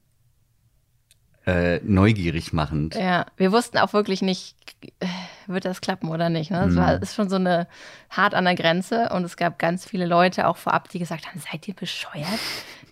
äh, 1.47 1.79
neugierig 1.83 2.53
machend. 2.53 2.93
Ja, 2.93 3.25
wir 3.37 3.51
wussten 3.51 3.79
auch 3.79 3.93
wirklich 3.93 4.21
nicht, 4.21 4.55
äh, 4.99 5.07
wird 5.47 5.65
das 5.65 5.81
klappen 5.81 6.09
oder 6.09 6.29
nicht. 6.29 6.51
Ne? 6.51 6.65
Es 6.65 6.73
Mhm. 6.73 6.77
war 6.77 7.01
ist 7.01 7.15
schon 7.15 7.29
so 7.29 7.35
eine 7.35 7.67
hart 8.09 8.33
an 8.33 8.45
der 8.45 8.55
Grenze 8.55 9.09
und 9.09 9.23
es 9.23 9.37
gab 9.37 9.59
ganz 9.59 9.85
viele 9.85 10.05
Leute 10.05 10.47
auch 10.47 10.57
vorab, 10.57 10.89
die 10.89 10.99
gesagt 10.99 11.27
haben, 11.27 11.39
seid 11.39 11.67
ihr 11.67 11.73
bescheuert? 11.73 12.27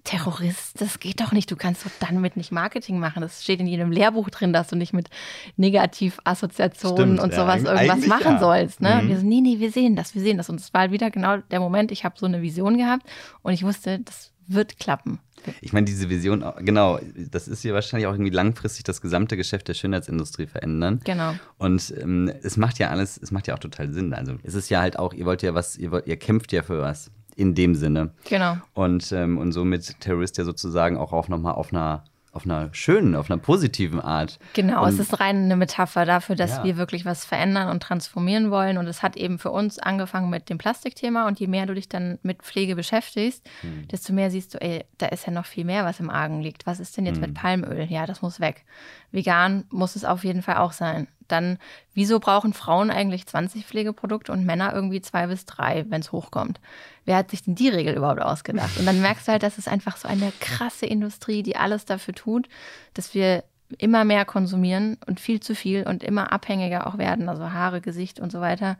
Terrorist, 0.03 0.81
das 0.81 0.99
geht 0.99 1.21
doch 1.21 1.31
nicht. 1.31 1.49
Du 1.49 1.55
kannst 1.55 1.85
doch 1.85 1.91
damit 2.01 2.35
nicht 2.35 2.51
Marketing 2.51 2.99
machen. 2.99 3.21
Das 3.21 3.41
steht 3.41 3.61
in 3.61 3.67
jedem 3.67 3.89
Lehrbuch 3.89 4.29
drin, 4.29 4.51
dass 4.51 4.67
du 4.67 4.75
nicht 4.75 4.91
mit 4.91 5.09
Negativassoziationen 5.55 7.17
Stimmt, 7.17 7.19
und 7.21 7.33
sowas 7.33 7.63
irgendwas 7.63 8.05
machen 8.07 8.33
ja. 8.33 8.39
sollst. 8.39 8.81
Ne? 8.81 9.01
Mhm. 9.01 9.07
Wir 9.07 9.17
so, 9.19 9.25
nee, 9.25 9.39
nee, 9.41 9.59
wir 9.59 9.71
sehen 9.71 9.95
das, 9.95 10.13
wir 10.13 10.21
sehen 10.21 10.35
das. 10.35 10.49
Und 10.49 10.59
es 10.59 10.73
war 10.73 10.91
wieder 10.91 11.09
genau 11.09 11.37
der 11.37 11.61
Moment, 11.61 11.89
ich 11.91 12.03
habe 12.03 12.15
so 12.17 12.25
eine 12.25 12.41
Vision 12.41 12.77
gehabt 12.77 13.03
und 13.43 13.53
ich 13.53 13.63
wusste, 13.63 13.99
das 13.99 14.32
wird 14.53 14.79
klappen. 14.79 15.19
Ich 15.61 15.73
meine, 15.73 15.85
diese 15.85 16.09
Vision, 16.09 16.43
genau, 16.59 16.99
das 17.31 17.47
ist 17.47 17.63
ja 17.63 17.73
wahrscheinlich 17.73 18.07
auch 18.07 18.13
irgendwie 18.13 18.31
langfristig 18.31 18.83
das 18.85 19.01
gesamte 19.01 19.35
Geschäft 19.35 19.67
der 19.67 19.73
Schönheitsindustrie 19.73 20.47
verändern. 20.47 21.01
Genau. 21.03 21.33
Und 21.57 21.93
ähm, 21.99 22.31
es 22.43 22.55
macht 22.57 22.79
ja 22.79 22.89
alles, 22.89 23.19
es 23.21 23.31
macht 23.31 23.47
ja 23.47 23.55
auch 23.55 23.59
total 23.59 23.91
Sinn. 23.91 24.13
Also 24.13 24.35
es 24.43 24.53
ist 24.53 24.69
ja 24.69 24.79
halt 24.79 24.97
auch, 24.97 25.13
ihr 25.13 25.25
wollt 25.25 25.41
ja 25.41 25.53
was, 25.53 25.77
ihr, 25.77 25.91
wollt, 25.91 26.07
ihr 26.07 26.17
kämpft 26.17 26.51
ja 26.53 26.63
für 26.63 26.81
was. 26.81 27.11
In 27.35 27.55
dem 27.55 27.73
Sinne. 27.73 28.11
Genau. 28.29 28.57
Und, 28.75 29.11
ähm, 29.11 29.39
und 29.39 29.53
somit 29.53 29.99
Terrorist 29.99 30.37
ja 30.37 30.43
sozusagen 30.43 30.97
auch 30.97 31.11
auf 31.11 31.29
nochmal 31.29 31.53
auf 31.53 31.73
einer, 31.73 32.03
auf 32.33 32.45
einer 32.45 32.69
schönen, 32.73 33.15
auf 33.15 33.29
einer 33.29 33.39
positiven 33.39 34.01
Art. 34.01 34.39
Genau, 34.53 34.81
und, 34.83 34.89
es 34.89 34.97
ist 34.99 35.19
rein 35.19 35.43
eine 35.45 35.55
Metapher 35.55 36.03
dafür, 36.05 36.35
dass 36.35 36.57
Ja. 36.57 36.63
wir 36.63 36.77
wirklich 36.77 37.05
was 37.05 37.23
verändern 37.25 37.69
und 37.69 37.83
transformieren 37.83 38.49
wollen. 38.49 38.77
Und 38.79 38.87
es 38.87 39.03
hat 39.03 39.15
eben 39.15 39.37
für 39.37 39.51
uns 39.51 39.77
angefangen 39.77 40.31
mit 40.31 40.49
dem 40.49 40.57
Plastikthema. 40.57 41.27
Und 41.27 41.39
je 41.39 41.45
mehr 41.47 41.67
du 41.67 41.75
dich 41.75 41.89
dann 41.89 42.17
mit 42.23 42.41
Pflege 42.41 42.75
beschäftigst, 42.75 43.47
Hm. 43.61 43.87
desto 43.87 44.13
mehr 44.13 44.31
siehst 44.31 44.55
du, 44.55 44.61
ey, 44.61 44.83
da 44.97 45.05
ist 45.07 45.27
ja 45.27 45.31
noch 45.31 45.45
viel 45.45 45.63
mehr, 45.63 45.85
was 45.85 45.99
im 45.99 46.09
Argen 46.09 46.41
liegt. 46.41 46.65
Was 46.65 46.79
ist 46.79 46.97
denn 46.97 47.05
jetzt 47.05 47.17
Hm. 47.17 47.21
mit 47.21 47.33
Palmöl? 47.35 47.85
Ja, 47.89 48.07
das 48.07 48.23
muss 48.23 48.39
weg. 48.39 48.65
Vegan 49.11 49.65
muss 49.69 49.95
es 49.95 50.03
auf 50.03 50.23
jeden 50.23 50.41
Fall 50.41 50.57
auch 50.57 50.71
sein. 50.71 51.07
Dann, 51.27 51.57
wieso 51.93 52.19
brauchen 52.19 52.53
Frauen 52.53 52.89
eigentlich 52.91 53.27
20 53.27 53.65
Pflegeprodukte 53.65 54.31
und 54.31 54.43
Männer 54.45 54.73
irgendwie 54.73 55.01
zwei 55.01 55.27
bis 55.27 55.45
drei, 55.45 55.85
wenn 55.89 56.01
es 56.01 56.11
hochkommt? 56.11 56.59
Wer 57.05 57.17
hat 57.17 57.31
sich 57.31 57.43
denn 57.43 57.55
die 57.55 57.69
Regel 57.69 57.95
überhaupt 57.95 58.21
ausgedacht? 58.21 58.77
Und 58.77 58.85
dann 58.85 59.01
merkst 59.01 59.27
du 59.27 59.33
halt, 59.33 59.43
das 59.43 59.57
ist 59.57 59.67
einfach 59.67 59.97
so 59.97 60.07
eine 60.07 60.31
krasse 60.39 60.85
Industrie, 60.85 61.43
die 61.43 61.55
alles 61.55 61.85
dafür 61.85 62.13
tut, 62.13 62.47
dass 62.93 63.13
wir 63.13 63.43
immer 63.77 64.05
mehr 64.05 64.25
konsumieren 64.25 64.97
und 65.07 65.19
viel 65.19 65.39
zu 65.39 65.55
viel 65.55 65.87
und 65.87 66.03
immer 66.03 66.31
abhängiger 66.31 66.87
auch 66.87 66.97
werden, 66.97 67.29
also 67.29 67.51
Haare, 67.51 67.81
Gesicht 67.81 68.19
und 68.19 68.31
so 68.31 68.39
weiter, 68.39 68.77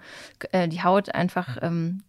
äh, 0.52 0.68
die 0.68 0.84
Haut 0.84 1.14
einfach 1.14 1.58
ähm, 1.62 2.04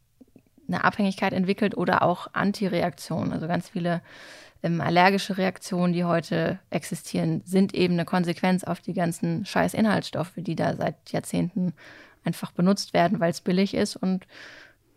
eine 0.69 0.85
Abhängigkeit 0.85 1.33
entwickelt 1.33 1.77
oder 1.77 2.03
auch 2.03 2.29
Antireaktionen. 2.33 3.33
Also 3.33 3.49
ganz 3.49 3.69
viele 3.69 4.03
ähm, 4.63 4.81
allergische 4.81 5.37
Reaktionen, 5.37 5.93
die 5.93 6.05
heute 6.05 6.59
existieren, 6.71 7.43
sind 7.45 7.75
eben 7.75 7.95
eine 7.95 8.05
Konsequenz 8.05 8.65
auf 8.65 8.81
die 8.81 8.95
ganzen 8.95 9.45
scheiß 9.45 9.75
Inhaltsstoffe, 9.75 10.33
die 10.37 10.57
da 10.57 10.75
seit 10.75 11.11
Jahrzehnten 11.11 11.75
einfach 12.25 12.53
benutzt 12.53 12.95
werden, 12.95 13.21
weil 13.21 13.31
es 13.31 13.43
billig 13.43 13.75
ist 13.75 13.97
und 13.97 14.27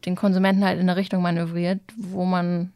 den 0.06 0.16
Konsumenten 0.16 0.64
halt 0.64 0.80
in 0.80 0.90
eine 0.90 0.96
Richtung 0.96 1.22
manövriert, 1.22 1.82
wo 1.98 2.26
man 2.26 2.72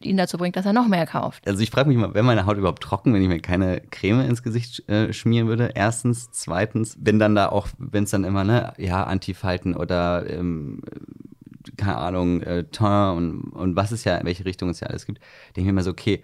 ihn 0.00 0.16
dazu 0.16 0.36
bringt, 0.36 0.56
dass 0.56 0.66
er 0.66 0.72
noch 0.72 0.88
mehr 0.88 1.06
kauft. 1.06 1.46
Also 1.46 1.62
ich 1.62 1.70
frage 1.70 1.88
mich 1.88 1.96
mal, 1.96 2.12
wäre 2.14 2.24
meine 2.24 2.46
Haut 2.46 2.56
überhaupt 2.56 2.82
trocken, 2.82 3.14
wenn 3.14 3.22
ich 3.22 3.28
mir 3.28 3.40
keine 3.40 3.80
Creme 3.90 4.22
ins 4.22 4.42
Gesicht 4.42 4.88
äh, 4.88 5.12
schmieren 5.12 5.48
würde? 5.48 5.70
Erstens. 5.74 6.30
Zweitens, 6.32 6.96
wenn 7.00 7.18
dann 7.18 7.34
da 7.34 7.48
auch, 7.48 7.68
wenn 7.78 8.04
es 8.04 8.10
dann 8.10 8.24
immer, 8.24 8.44
ne, 8.44 8.72
ja, 8.78 9.04
Antifalten 9.04 9.76
oder 9.76 10.28
ähm, 10.28 10.80
keine 11.76 11.98
Ahnung, 11.98 12.42
äh, 12.42 12.64
Teint 12.64 13.16
und, 13.16 13.40
und 13.52 13.76
was 13.76 13.92
es 13.92 14.04
ja, 14.04 14.16
in 14.16 14.26
welche 14.26 14.44
Richtung 14.44 14.70
es 14.70 14.80
ja 14.80 14.88
alles 14.88 15.06
gibt, 15.06 15.20
denke 15.56 15.60
ich 15.60 15.64
mir 15.64 15.70
immer 15.70 15.82
so, 15.82 15.90
okay, 15.90 16.22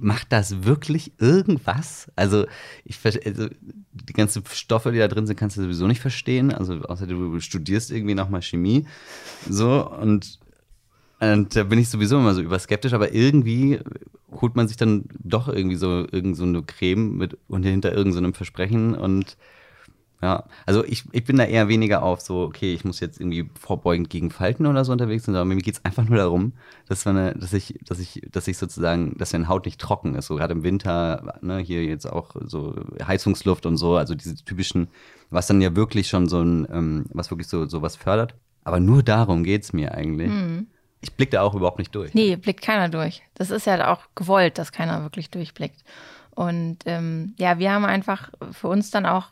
macht 0.00 0.32
das 0.32 0.64
wirklich 0.64 1.12
irgendwas? 1.18 2.10
Also, 2.16 2.46
ich 2.84 2.98
also 3.04 3.48
die 3.92 4.12
ganzen 4.12 4.42
Stoffe, 4.52 4.92
die 4.92 4.98
da 4.98 5.08
drin 5.08 5.26
sind, 5.26 5.36
kannst 5.36 5.56
du 5.56 5.62
sowieso 5.62 5.86
nicht 5.86 6.00
verstehen. 6.00 6.52
Also, 6.52 6.80
außer 6.82 7.06
du 7.06 7.40
studierst 7.40 7.90
irgendwie 7.90 8.14
nochmal 8.14 8.42
Chemie. 8.42 8.86
So, 9.48 9.88
und, 9.90 10.38
und 11.20 11.54
da 11.54 11.64
bin 11.64 11.78
ich 11.78 11.88
sowieso 11.88 12.18
immer 12.18 12.34
so 12.34 12.40
überskeptisch, 12.40 12.94
aber 12.94 13.12
irgendwie 13.12 13.80
holt 14.30 14.56
man 14.56 14.66
sich 14.66 14.76
dann 14.76 15.04
doch 15.18 15.48
irgendwie 15.48 15.76
so 15.76 16.06
irgend 16.10 16.36
so 16.36 16.44
eine 16.44 16.62
Creme 16.62 17.16
mit 17.16 17.36
und 17.48 17.64
hinter 17.64 17.92
irgendeinem 17.92 18.34
Versprechen 18.34 18.94
und 18.94 19.36
ja, 20.22 20.44
also 20.66 20.84
ich, 20.84 21.04
ich 21.12 21.24
bin 21.24 21.36
da 21.36 21.44
eher 21.44 21.66
weniger 21.68 22.02
auf 22.02 22.20
so, 22.20 22.42
okay, 22.42 22.72
ich 22.72 22.84
muss 22.84 23.00
jetzt 23.00 23.20
irgendwie 23.20 23.50
vorbeugend 23.58 24.08
gegen 24.08 24.30
Falten 24.30 24.66
oder 24.66 24.84
so 24.84 24.92
unterwegs 24.92 25.24
sein, 25.24 25.34
sondern 25.34 25.48
mir 25.48 25.56
geht 25.56 25.74
es 25.74 25.84
einfach 25.84 26.04
nur 26.04 26.16
darum, 26.18 26.52
dass, 26.88 27.04
man, 27.04 27.16
eine- 27.16 27.34
dass, 27.34 27.52
ich, 27.52 27.78
dass, 27.84 27.98
ich, 27.98 28.22
dass 28.30 28.46
ich 28.46 28.56
sozusagen, 28.56 29.16
dass 29.18 29.32
meine 29.32 29.48
Haut 29.48 29.64
nicht 29.66 29.80
trocken 29.80 30.14
ist. 30.14 30.26
So 30.26 30.36
gerade 30.36 30.52
im 30.52 30.62
Winter, 30.62 31.34
ne, 31.42 31.58
hier 31.58 31.84
jetzt 31.84 32.06
auch 32.06 32.36
so 32.44 32.76
Heizungsluft 33.04 33.66
und 33.66 33.76
so, 33.76 33.96
also 33.96 34.14
diese 34.14 34.36
typischen, 34.36 34.86
was 35.30 35.48
dann 35.48 35.60
ja 35.60 35.74
wirklich 35.74 36.08
schon 36.08 36.28
so 36.28 36.40
ein, 36.40 36.68
ähm, 36.72 37.06
was 37.12 37.30
wirklich 37.30 37.48
so, 37.48 37.66
so 37.66 37.82
was 37.82 37.96
fördert. 37.96 38.34
Aber 38.64 38.78
nur 38.78 39.02
darum 39.02 39.42
geht 39.42 39.64
es 39.64 39.72
mir 39.72 39.92
eigentlich. 39.92 40.30
Ich 41.00 41.14
blicke 41.14 41.32
da 41.32 41.42
auch 41.42 41.54
überhaupt 41.56 41.80
nicht 41.80 41.92
durch. 41.96 42.14
Nee, 42.14 42.36
blickt 42.36 42.62
keiner 42.62 42.88
durch. 42.88 43.22
Das 43.34 43.50
ist 43.50 43.66
ja 43.66 43.92
auch 43.92 44.02
gewollt, 44.14 44.56
dass 44.56 44.70
keiner 44.70 45.02
wirklich 45.02 45.30
durchblickt. 45.30 45.82
Und 46.30 46.78
ähm, 46.86 47.34
ja, 47.38 47.58
wir 47.58 47.72
haben 47.72 47.84
einfach 47.84 48.30
für 48.52 48.68
uns 48.68 48.92
dann 48.92 49.04
auch 49.04 49.30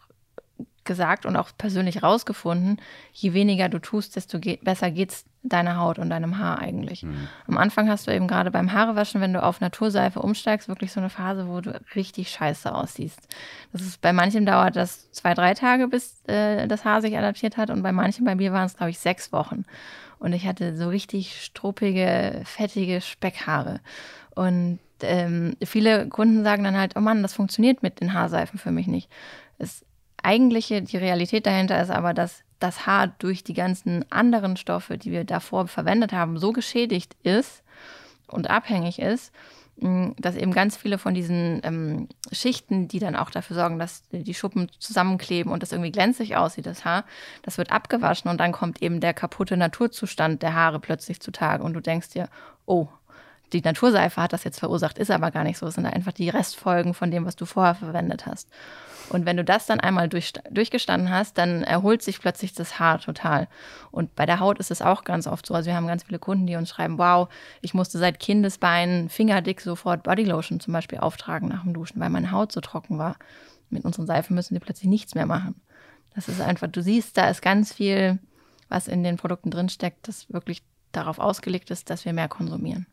gesagt 0.85 1.27
und 1.27 1.37
auch 1.37 1.51
persönlich 1.57 2.03
rausgefunden, 2.03 2.81
je 3.13 3.33
weniger 3.33 3.69
du 3.69 3.79
tust, 3.79 4.17
desto 4.17 4.39
ge 4.39 4.59
besser 4.63 4.91
geht's 4.91 5.25
deiner 5.43 5.79
Haut 5.79 5.99
und 5.99 6.11
deinem 6.11 6.39
Haar 6.39 6.59
eigentlich. 6.59 7.03
Am 7.47 7.57
Anfang 7.57 7.89
hast 7.89 8.07
du 8.07 8.15
eben 8.15 8.29
gerade 8.29 8.51
beim 8.51 8.73
Haarewaschen, 8.73 9.21
wenn 9.21 9.33
du 9.33 9.43
auf 9.43 9.61
Naturseife 9.61 10.21
umsteigst, 10.21 10.69
wirklich 10.69 10.93
so 10.93 11.01
eine 11.01 11.09
Phase, 11.09 11.49
wo 11.49 11.61
du 11.61 11.81
richtig 11.95 12.31
scheiße 12.31 12.75
aussiehst. 12.75 13.21
Das 13.73 13.83
ist 13.83 14.01
bei 14.01 14.13
manchen 14.13 14.45
dauert 14.45 14.77
das 14.77 15.11
zwei, 15.13 15.35
drei 15.35 15.55
Tage, 15.55 15.89
bis 15.89 16.23
äh, 16.27 16.67
das 16.69 16.85
Haar 16.85 17.01
sich 17.01 17.17
adaptiert 17.17 17.57
hat 17.57 17.71
und 17.71 17.83
bei 17.83 17.93
manchen, 17.93 18.25
bei 18.25 18.35
mir 18.35 18.53
waren 18.53 18.67
es 18.67 18.77
glaube 18.77 18.91
ich 18.91 18.99
sechs 18.99 19.33
Wochen. 19.33 19.65
Und 20.19 20.35
ich 20.35 20.47
hatte 20.47 20.77
so 20.77 20.89
richtig 20.89 21.43
struppige, 21.43 22.43
fettige 22.45 23.01
Speckhaare. 23.01 23.81
Und 24.35 24.79
ähm, 25.03 25.57
viele 25.65 26.09
Kunden 26.09 26.45
sagen 26.45 26.63
dann 26.63 26.77
halt, 26.77 26.93
oh 26.97 27.01
Mann, 27.01 27.23
das 27.23 27.33
funktioniert 27.33 27.83
mit 27.83 28.01
den 28.01 28.13
Haarseifen 28.13 28.59
für 28.59 28.71
mich 28.71 28.87
nicht. 28.87 29.11
Das 29.59 29.85
eigentliche, 30.23 30.83
die 30.83 30.97
Realität 30.97 31.47
dahinter 31.47 31.81
ist 31.81 31.91
aber, 31.91 32.15
dass 32.15 32.43
das 32.59 32.87
Haar 32.87 33.09
durch 33.19 33.43
die 33.43 33.55
ganzen 33.55 34.05
anderen 34.11 34.57
Stoffe, 34.57 34.99
die 34.99 35.13
wir 35.13 35.25
davor 35.25 35.67
verwendet 35.67 36.13
haben, 36.13 36.39
so 36.39 36.53
geschädigt 36.53 37.17
ist 37.23 37.63
und 38.29 38.51
abhängig 38.51 38.99
ist, 38.99 39.33
mh, 39.79 40.13
dass 40.19 40.37
eben 40.37 40.53
ganz 40.53 40.77
viele 40.77 40.99
von 40.99 41.15
diesen 41.15 41.61
ähm, 41.65 42.09
Schichten, 42.33 42.87
die 42.87 42.99
dann 42.99 43.17
auch 43.17 43.31
dafür 43.31 43.57
sorgen, 43.57 43.79
dass 43.79 44.03
die 44.13 44.35
Schuppen 44.35 44.71
zusammenkleben 44.79 45.51
und 45.53 45.63
das 45.63 45.73
irgendwie 45.73 45.93
glänzig 45.93 46.37
aussieht, 46.37 46.67
das 46.67 46.85
Haar, 46.85 47.05
das 47.43 47.59
wird 47.59 47.73
abgewaschen 47.73 48.31
und 48.31 48.39
dann 48.39 48.53
kommt 48.53 48.83
eben 48.83 49.01
der 49.01 49.15
kaputte 49.15 49.57
Naturzustand 49.57 50.43
der 50.43 50.55
Haare 50.55 50.81
plötzlich 50.81 51.21
zutage 51.21 51.65
und 51.65 51.73
du 51.73 51.81
denkst 51.81 52.11
dir, 52.11 52.29
oh, 52.67 52.89
die 53.53 53.63
Naturseife 53.63 54.23
hat 54.23 54.33
das 54.33 54.45
jetzt 54.45 54.61
verursacht, 54.61 54.99
ist 54.99 55.11
aber 55.11 55.31
gar 55.31 55.45
nicht 55.45 55.59
so. 55.59 55.67
Es 55.67 55.75
sind 55.75 55.87
einfach 55.87 56.13
die 56.13 56.29
Restfolgen 56.29 56.95
von 56.95 57.11
dem, 57.11 57.27
was 57.27 57.37
du 57.37 57.47
vorher 57.47 57.75
verwendet 57.75 58.27
hast. 58.27 58.49
Und 59.11 59.27
wenn 59.27 59.37
du 59.37 59.45
das 59.45 59.67
dann 59.67 59.81
einmal 59.81 60.09
durch, 60.09 60.33
durchgestanden 60.51 61.11
hast, 61.11 61.37
dann 61.37 61.65
erholt 61.65 62.01
sich 62.01 62.21
plötzlich 62.21 62.55
das 62.55 62.79
Haar 62.79 63.01
total. 63.01 63.49
Und 63.91 64.15
bei 64.15 64.25
der 64.25 64.39
Haut 64.39 64.61
ist 64.61 64.71
es 64.71 64.83
auch 64.83 65.03
ganz 65.03 65.27
oft 65.27 65.47
so. 65.47 65.55
Also 65.55 65.67
wir 65.67 65.75
haben 65.75 65.89
ganz 65.89 66.05
viele 66.05 66.21
Kunden, 66.21 66.47
die 66.47 66.55
uns 66.55 66.71
schreiben, 66.71 66.97
wow, 66.97 67.29
ich 67.61 67.75
musste 67.75 67.99
seit 67.99 68.21
Kindesbeinen 68.21 69.09
fingerdick 69.09 69.61
sofort 69.61 70.05
Bodylotion 70.05 70.61
zum 70.61 70.73
Beispiel 70.73 70.99
auftragen 70.99 71.49
nach 71.49 71.65
dem 71.65 71.75
Duschen, 71.75 72.01
weil 72.01 72.11
meine 72.11 72.31
Haut 72.31 72.53
so 72.53 72.61
trocken 72.61 72.99
war. 72.99 73.17
Mit 73.69 73.85
unseren 73.85 74.07
Seifen 74.07 74.37
müssen 74.37 74.55
die 74.55 74.61
plötzlich 74.61 74.89
nichts 74.89 75.17
mehr 75.17 75.27
machen. 75.27 75.61
Das 76.15 76.29
ist 76.29 76.41
einfach, 76.41 76.69
du 76.69 76.83
siehst, 76.83 77.17
da 77.17 77.29
ist 77.29 77.43
ganz 77.43 77.73
viel, 77.73 78.19
was 78.69 78.87
in 78.87 79.03
den 79.03 79.17
Produkten 79.17 79.51
drinsteckt, 79.51 80.07
das 80.07 80.33
wirklich 80.33 80.63
darauf 80.93 81.19
ausgelegt 81.19 81.71
ist, 81.71 81.91
dass 81.91 82.05
wir 82.05 82.13
mehr 82.13 82.29
konsumieren. 82.29 82.87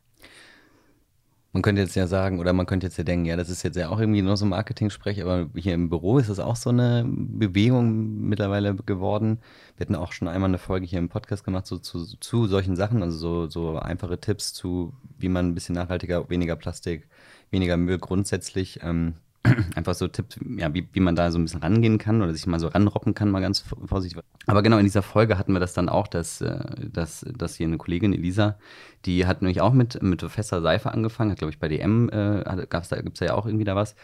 Man 1.57 1.63
könnte 1.63 1.81
jetzt 1.81 1.95
ja 1.95 2.05
sagen, 2.05 2.39
oder 2.39 2.53
man 2.53 2.67
könnte 2.67 2.85
jetzt 2.85 2.97
ja 2.97 3.03
denken, 3.03 3.25
ja, 3.25 3.35
das 3.35 3.49
ist 3.49 3.63
jetzt 3.63 3.75
ja 3.77 3.89
auch 3.89 3.99
irgendwie 3.99 4.21
nur 4.21 4.37
so 4.37 4.45
Marketing-Sprech, 4.45 5.23
aber 5.23 5.49
hier 5.55 5.73
im 5.73 5.89
Büro 5.89 6.19
ist 6.19 6.29
es 6.29 6.37
auch 6.37 6.55
so 6.55 6.69
eine 6.69 7.03
Bewegung 7.07 8.29
mittlerweile 8.29 8.75
geworden. 8.75 9.39
Wir 9.75 9.87
hatten 9.87 9.95
auch 9.95 10.11
schon 10.11 10.27
einmal 10.27 10.51
eine 10.51 10.59
Folge 10.59 10.85
hier 10.85 10.99
im 10.99 11.09
Podcast 11.09 11.43
gemacht 11.43 11.65
so, 11.65 11.79
zu, 11.79 12.05
zu 12.19 12.45
solchen 12.45 12.75
Sachen, 12.75 13.01
also 13.01 13.17
so, 13.17 13.49
so 13.49 13.79
einfache 13.79 14.19
Tipps 14.19 14.53
zu, 14.53 14.93
wie 15.17 15.29
man 15.29 15.47
ein 15.47 15.55
bisschen 15.55 15.73
nachhaltiger, 15.73 16.29
weniger 16.29 16.55
Plastik, 16.55 17.07
weniger 17.49 17.75
Müll 17.75 17.97
grundsätzlich 17.97 18.81
ähm, 18.83 19.15
einfach 19.75 19.93
so 19.93 20.07
Tipps, 20.07 20.39
ja, 20.57 20.73
wie, 20.73 20.87
wie 20.91 20.99
man 20.99 21.15
da 21.15 21.31
so 21.31 21.37
ein 21.37 21.43
bisschen 21.43 21.61
rangehen 21.61 21.97
kann 21.97 22.21
oder 22.21 22.33
sich 22.33 22.47
mal 22.47 22.59
so 22.59 22.67
ranroppen 22.67 23.13
kann, 23.13 23.29
mal 23.29 23.41
ganz 23.41 23.63
vorsichtig. 23.85 24.21
Aber 24.45 24.61
genau 24.61 24.77
in 24.77 24.85
dieser 24.85 25.01
Folge 25.01 25.37
hatten 25.37 25.53
wir 25.53 25.59
das 25.59 25.73
dann 25.73 25.89
auch, 25.89 26.07
dass, 26.07 26.41
äh, 26.41 26.59
dass, 26.91 27.25
dass 27.37 27.55
hier 27.55 27.67
eine 27.67 27.77
Kollegin, 27.77 28.13
Elisa, 28.13 28.57
die 29.05 29.25
hat 29.25 29.41
nämlich 29.41 29.61
auch 29.61 29.73
mit, 29.73 30.01
mit 30.01 30.21
fester 30.23 30.61
Seife 30.61 30.91
angefangen, 30.91 31.31
hat, 31.31 31.37
glaube 31.39 31.51
ich, 31.51 31.59
bei 31.59 31.67
DM, 31.67 32.09
äh, 32.09 32.65
gab's 32.69 32.89
da, 32.89 32.97
da 32.97 33.25
ja 33.25 33.33
auch 33.35 33.45
irgendwie 33.45 33.65
da 33.65 33.75
was 33.75 33.95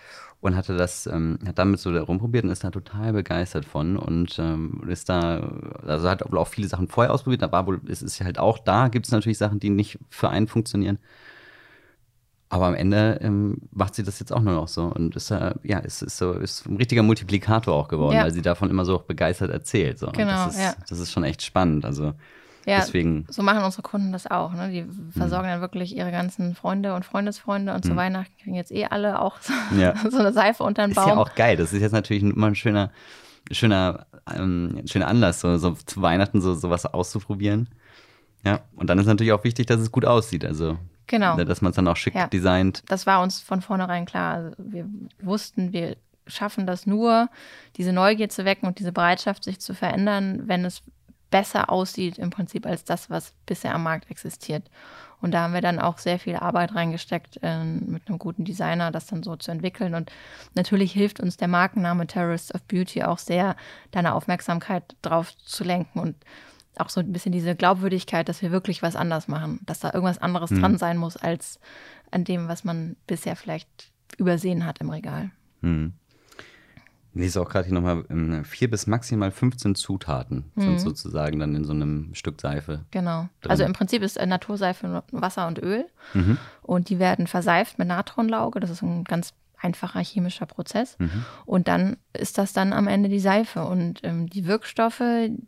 und 0.43 0.57
hatte 0.57 0.75
das, 0.75 1.07
ähm, 1.07 1.39
hat 1.47 1.57
damit 1.57 1.79
so 1.79 1.89
rumprobiert 1.89 2.43
und 2.43 2.51
ist 2.51 2.65
da 2.65 2.71
total 2.71 3.13
begeistert 3.13 3.63
von 3.63 3.95
und 3.95 4.37
ähm, 4.39 4.81
ist 4.87 5.07
da, 5.07 5.51
also 5.85 6.09
hat 6.09 6.21
auch 6.23 6.47
viele 6.47 6.67
Sachen 6.67 6.89
vorher 6.89 7.13
ausprobiert, 7.13 7.43
aber 7.43 7.65
wohl, 7.65 7.81
es 7.87 8.01
ist 8.01 8.19
halt 8.21 8.39
auch 8.39 8.59
da, 8.59 8.89
gibt 8.89 9.05
es 9.05 9.11
natürlich 9.13 9.37
Sachen, 9.37 9.61
die 9.61 9.69
nicht 9.69 9.99
für 10.09 10.29
einen 10.29 10.47
funktionieren. 10.47 10.99
Aber 12.53 12.67
am 12.67 12.75
Ende 12.75 13.19
ähm, 13.23 13.57
macht 13.71 13.95
sie 13.95 14.03
das 14.03 14.19
jetzt 14.19 14.31
auch 14.31 14.41
nur 14.41 14.53
noch 14.53 14.67
so 14.67 14.83
und 14.83 15.15
ist 15.15 15.31
äh, 15.31 15.55
ja, 15.63 15.79
ist, 15.79 16.03
ist 16.03 16.17
so 16.17 16.33
ist 16.33 16.67
ein 16.67 16.77
richtiger 16.77 17.01
Multiplikator 17.01 17.73
auch 17.73 17.87
geworden, 17.87 18.13
ja. 18.13 18.21
weil 18.25 18.31
sie 18.31 18.43
davon 18.43 18.69
immer 18.69 18.85
so 18.85 18.99
begeistert 18.99 19.49
erzählt. 19.49 19.97
So. 19.97 20.11
Genau, 20.11 20.45
das 20.45 20.53
ist, 20.53 20.61
ja. 20.61 20.75
das 20.87 20.99
ist 20.99 21.11
schon 21.11 21.23
echt 21.23 21.41
spannend. 21.41 21.83
Also 21.83 22.13
ja, 22.67 22.77
deswegen. 22.77 23.25
So 23.27 23.41
machen 23.41 23.63
unsere 23.63 23.81
Kunden 23.81 24.11
das 24.11 24.29
auch. 24.29 24.53
Ne? 24.53 24.69
Die 24.69 24.85
versorgen 25.17 25.47
mhm. 25.47 25.53
dann 25.53 25.61
wirklich 25.61 25.97
ihre 25.97 26.11
ganzen 26.11 26.53
Freunde 26.53 26.93
und 26.93 27.05
Freundesfreunde 27.05 27.73
und 27.73 27.83
mhm. 27.83 27.89
zu 27.89 27.95
Weihnachten 27.95 28.31
kriegen 28.43 28.55
jetzt 28.55 28.71
eh 28.71 28.85
alle 28.85 29.19
auch 29.19 29.41
so, 29.41 29.51
ja. 29.75 29.95
so 30.11 30.19
eine 30.19 30.31
Seife 30.31 30.61
unter 30.61 30.85
den 30.85 30.93
Baum. 30.93 31.05
Ist 31.05 31.09
ja 31.09 31.17
auch 31.17 31.33
geil. 31.33 31.57
Das 31.57 31.73
ist 31.73 31.81
jetzt 31.81 31.91
natürlich 31.91 32.21
immer 32.21 32.45
ein 32.45 32.55
schöner, 32.55 32.91
schöner, 33.49 34.05
ähm, 34.31 34.83
schöner 34.85 35.07
Anlass, 35.07 35.41
so, 35.41 35.57
so 35.57 35.71
zu 35.71 36.03
Weihnachten 36.03 36.39
so 36.39 36.53
sowas 36.53 36.85
auszuprobieren. 36.85 37.67
Ja, 38.45 38.59
und 38.75 38.91
dann 38.91 38.99
ist 38.99 39.07
natürlich 39.07 39.33
auch 39.33 39.43
wichtig, 39.43 39.65
dass 39.65 39.79
es 39.79 39.91
gut 39.91 40.05
aussieht. 40.05 40.45
Also 40.45 40.77
Genau. 41.07 41.35
Dass 41.35 41.61
man 41.61 41.71
es 41.71 41.75
dann 41.75 41.87
auch 41.87 41.97
schick 41.97 42.15
ja. 42.15 42.27
designt. 42.27 42.83
Das 42.87 43.05
war 43.05 43.21
uns 43.21 43.41
von 43.41 43.61
vornherein 43.61 44.05
klar. 44.05 44.35
Also 44.35 44.51
wir 44.57 44.85
wussten, 45.21 45.73
wir 45.73 45.97
schaffen 46.27 46.65
das 46.65 46.85
nur, 46.85 47.29
diese 47.75 47.91
Neugier 47.91 48.29
zu 48.29 48.45
wecken 48.45 48.67
und 48.67 48.79
diese 48.79 48.91
Bereitschaft, 48.91 49.43
sich 49.43 49.59
zu 49.59 49.73
verändern, 49.73 50.43
wenn 50.47 50.63
es 50.65 50.81
besser 51.29 51.69
aussieht 51.69 52.19
im 52.19 52.29
Prinzip 52.29 52.65
als 52.65 52.83
das, 52.83 53.09
was 53.09 53.33
bisher 53.45 53.73
am 53.73 53.83
Markt 53.83 54.09
existiert. 54.11 54.69
Und 55.19 55.31
da 55.31 55.43
haben 55.43 55.53
wir 55.53 55.61
dann 55.61 55.79
auch 55.79 55.97
sehr 55.97 56.19
viel 56.19 56.35
Arbeit 56.35 56.75
reingesteckt, 56.75 57.39
äh, 57.41 57.63
mit 57.63 58.07
einem 58.07 58.19
guten 58.19 58.43
Designer 58.43 58.91
das 58.91 59.07
dann 59.07 59.23
so 59.23 59.35
zu 59.37 59.51
entwickeln. 59.51 59.95
Und 59.95 60.11
natürlich 60.53 60.91
hilft 60.91 61.21
uns 61.21 61.37
der 61.37 61.47
Markenname 61.47 62.07
Terrorists 62.07 62.53
of 62.53 62.61
Beauty 62.63 63.03
auch 63.03 63.17
sehr, 63.17 63.55
deine 63.91 64.15
Aufmerksamkeit 64.15 64.95
drauf 65.01 65.35
zu 65.37 65.63
lenken 65.63 65.99
und 65.99 66.15
auch 66.77 66.89
so 66.89 66.99
ein 66.99 67.11
bisschen 67.11 67.31
diese 67.31 67.55
Glaubwürdigkeit, 67.55 68.27
dass 68.27 68.41
wir 68.41 68.51
wirklich 68.51 68.81
was 68.81 68.95
anders 68.95 69.27
machen, 69.27 69.59
dass 69.65 69.79
da 69.79 69.93
irgendwas 69.93 70.19
anderes 70.19 70.51
mhm. 70.51 70.59
dran 70.59 70.77
sein 70.77 70.97
muss 70.97 71.17
als 71.17 71.59
an 72.11 72.23
dem, 72.23 72.47
was 72.47 72.63
man 72.63 72.95
bisher 73.07 73.35
vielleicht 73.35 73.91
übersehen 74.17 74.65
hat 74.65 74.79
im 74.79 74.89
Regal. 74.89 75.31
Mhm. 75.61 75.93
Ich 77.15 77.21
lese 77.21 77.41
auch 77.41 77.49
gerade 77.49 77.65
hier 77.65 77.75
nochmal 77.75 78.05
ähm, 78.09 78.43
vier 78.43 78.71
bis 78.71 78.87
maximal 78.87 79.29
15 79.29 79.75
Zutaten 79.75 80.45
mhm. 80.55 80.61
sind 80.61 80.81
sozusagen 80.81 81.37
dann 81.39 81.55
in 81.55 81.63
so 81.63 81.71
einem 81.71 82.09
Stück 82.15 82.41
Seife. 82.41 82.85
Genau. 82.89 83.29
Drin. 83.41 83.51
Also 83.51 83.63
im 83.63 83.73
Prinzip 83.73 84.01
ist 84.01 84.19
Naturseife 84.19 84.87
nur 84.87 85.03
Wasser 85.11 85.47
und 85.47 85.59
Öl 85.59 85.85
mhm. 86.15 86.39
und 86.63 86.89
die 86.89 86.97
werden 86.97 87.27
verseift 87.27 87.77
mit 87.77 87.87
Natronlauge. 87.87 88.59
Das 88.59 88.71
ist 88.71 88.81
ein 88.81 89.03
ganz 89.03 89.33
einfacher 89.63 90.01
chemischer 90.01 90.45
Prozess. 90.45 90.97
Mhm. 90.99 91.25
Und 91.45 91.67
dann 91.67 91.97
ist 92.13 92.37
das 92.37 92.53
dann 92.53 92.73
am 92.73 92.87
Ende 92.87 93.09
die 93.09 93.19
Seife. 93.19 93.65
Und 93.65 94.01
ähm, 94.03 94.29
die 94.29 94.45
Wirkstoffe, 94.45 95.03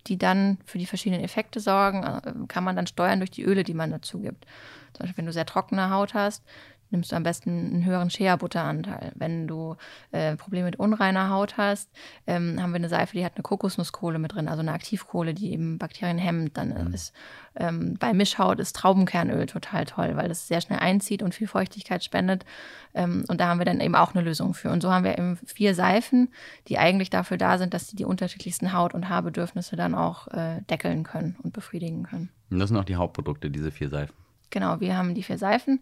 die 0.08 0.18
dann 0.18 0.58
für 0.66 0.78
die 0.78 0.86
verschiedenen 0.86 1.24
Effekte 1.24 1.60
sorgen, 1.60 2.04
äh, 2.04 2.48
kann 2.48 2.64
man 2.64 2.76
dann 2.76 2.88
steuern 2.88 3.20
durch 3.20 3.32
die 3.32 3.44
Öle, 3.44 3.64
die 3.64 3.74
man 3.74 3.92
dazu 3.92 4.20
gibt. 4.20 4.46
Zum 4.94 5.04
Beispiel, 5.04 5.18
wenn 5.18 5.26
du 5.26 5.34
sehr 5.34 5.46
trockene 5.46 5.90
Haut 5.90 6.14
hast, 6.14 6.44
nimmst 6.90 7.12
du 7.12 7.16
am 7.16 7.24
besten 7.24 7.50
einen 7.50 7.86
höheren 7.86 8.10
Shea-Butteranteil. 8.10 9.12
Wenn 9.16 9.48
du 9.48 9.76
äh, 10.12 10.36
Probleme 10.36 10.66
mit 10.66 10.78
unreiner 10.78 11.30
Haut 11.30 11.58
hast, 11.58 11.90
ähm, 12.28 12.62
haben 12.62 12.72
wir 12.72 12.78
eine 12.78 12.90
Seife, 12.90 13.18
die 13.18 13.26
hat 13.26 13.36
eine 13.36 13.44
Kokosnusskohle 13.44 14.20
mit 14.20 14.34
drin, 14.34 14.48
also 14.48 14.62
eine 14.62 14.74
Aktivkohle, 14.74 15.34
die 15.34 15.52
eben 15.52 15.78
Bakterien 15.78 16.18
hemmt. 16.18 16.58
Dann 16.58 16.70
mhm. 16.70 16.94
ist 16.94 17.14
ähm, 17.56 17.96
bei 18.00 18.14
Mischhaut 18.14 18.60
ist 18.60 18.76
Traubenkernöl 18.76 19.46
total 19.46 19.86
toll, 19.86 20.16
weil 20.16 20.30
es 20.30 20.48
sehr 20.48 20.62
schnell 20.62 20.80
einzieht 20.80 21.24
und 21.24 21.34
viel 21.34 21.48
Feuchtigkeit 21.48 22.04
spendet. 22.04 22.46
Ähm, 22.94 23.26
und 23.28 23.40
da 23.40 23.48
haben 23.48 23.60
wir 23.60 23.66
dann 23.66 23.80
eben 23.80 23.96
auch 23.96 24.14
eine 24.14 24.24
Lösung 24.24 24.54
für. 24.54 24.70
Und 24.70 24.82
so 24.82 24.92
haben 24.92 25.04
wir 25.04 25.18
eben 25.18 25.38
vier 25.46 25.76
Seifen, 25.76 26.30
die 26.68 26.78
eigentlich 26.78 27.10
dafür 27.10 27.38
da 27.38 27.58
sind, 27.58 27.74
dass 27.74 27.88
sie 27.88 27.96
die 27.96 28.06
unterschiedlichsten 28.06 28.74
Haut- 28.74 28.94
und 28.94 29.10
Haarbedürfnisse 29.10 29.76
dann 29.76 29.96
auch 29.96 30.28
äh, 30.28 30.62
deckeln 30.70 31.04
können 31.04 31.36
und 31.42 31.54
befriedigen 31.54 32.04
können. 32.04 32.30
Und 32.50 32.60
das 32.60 32.70
sind 32.70 32.78
auch 32.78 32.86
die 32.86 32.96
Hauptprodukte, 32.96 33.50
diese 33.50 33.72
vier 33.72 33.90
Seifen. 33.90 34.14
Genau, 34.56 34.80
wir 34.80 34.96
haben 34.96 35.14
die 35.14 35.22
vier 35.22 35.38
Seifen. 35.38 35.82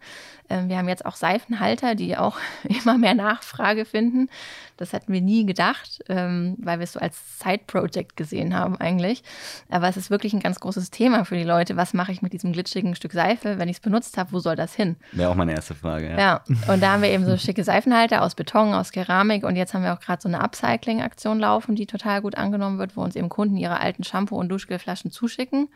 Ähm, 0.50 0.68
wir 0.68 0.76
haben 0.78 0.88
jetzt 0.88 1.06
auch 1.06 1.14
Seifenhalter, 1.14 1.94
die 1.94 2.16
auch 2.16 2.38
immer 2.64 2.98
mehr 2.98 3.14
Nachfrage 3.14 3.84
finden. 3.84 4.28
Das 4.76 4.92
hätten 4.92 5.12
wir 5.12 5.20
nie 5.20 5.46
gedacht, 5.46 6.02
ähm, 6.08 6.56
weil 6.58 6.80
wir 6.80 6.82
es 6.82 6.94
so 6.94 6.98
als 6.98 7.38
Side-Project 7.38 8.16
gesehen 8.16 8.52
haben 8.52 8.76
eigentlich. 8.76 9.22
Aber 9.70 9.86
es 9.86 9.96
ist 9.96 10.10
wirklich 10.10 10.32
ein 10.32 10.40
ganz 10.40 10.58
großes 10.58 10.90
Thema 10.90 11.24
für 11.24 11.36
die 11.36 11.44
Leute. 11.44 11.76
Was 11.76 11.94
mache 11.94 12.10
ich 12.10 12.20
mit 12.20 12.32
diesem 12.32 12.52
glitschigen 12.52 12.96
Stück 12.96 13.12
Seife, 13.12 13.60
wenn 13.60 13.68
ich 13.68 13.76
es 13.76 13.80
benutzt 13.80 14.18
habe? 14.18 14.32
Wo 14.32 14.40
soll 14.40 14.56
das 14.56 14.74
hin? 14.74 14.96
Wäre 15.12 15.30
auch 15.30 15.36
meine 15.36 15.52
erste 15.52 15.76
Frage. 15.76 16.10
Ja. 16.10 16.18
ja, 16.18 16.44
und 16.66 16.82
da 16.82 16.94
haben 16.94 17.02
wir 17.02 17.10
eben 17.10 17.24
so 17.24 17.36
schicke 17.36 17.62
Seifenhalter 17.62 18.22
aus 18.22 18.34
Beton, 18.34 18.74
aus 18.74 18.90
Keramik. 18.90 19.44
Und 19.44 19.54
jetzt 19.54 19.72
haben 19.72 19.84
wir 19.84 19.92
auch 19.92 20.00
gerade 20.00 20.20
so 20.20 20.28
eine 20.28 20.40
Upcycling-Aktion 20.40 21.38
laufen, 21.38 21.76
die 21.76 21.86
total 21.86 22.22
gut 22.22 22.36
angenommen 22.36 22.80
wird, 22.80 22.96
wo 22.96 23.02
uns 23.02 23.14
eben 23.14 23.28
Kunden 23.28 23.56
ihre 23.56 23.78
alten 23.78 24.02
Shampoo- 24.02 24.40
und 24.40 24.48
Duschgelflaschen 24.48 25.12
zuschicken. 25.12 25.68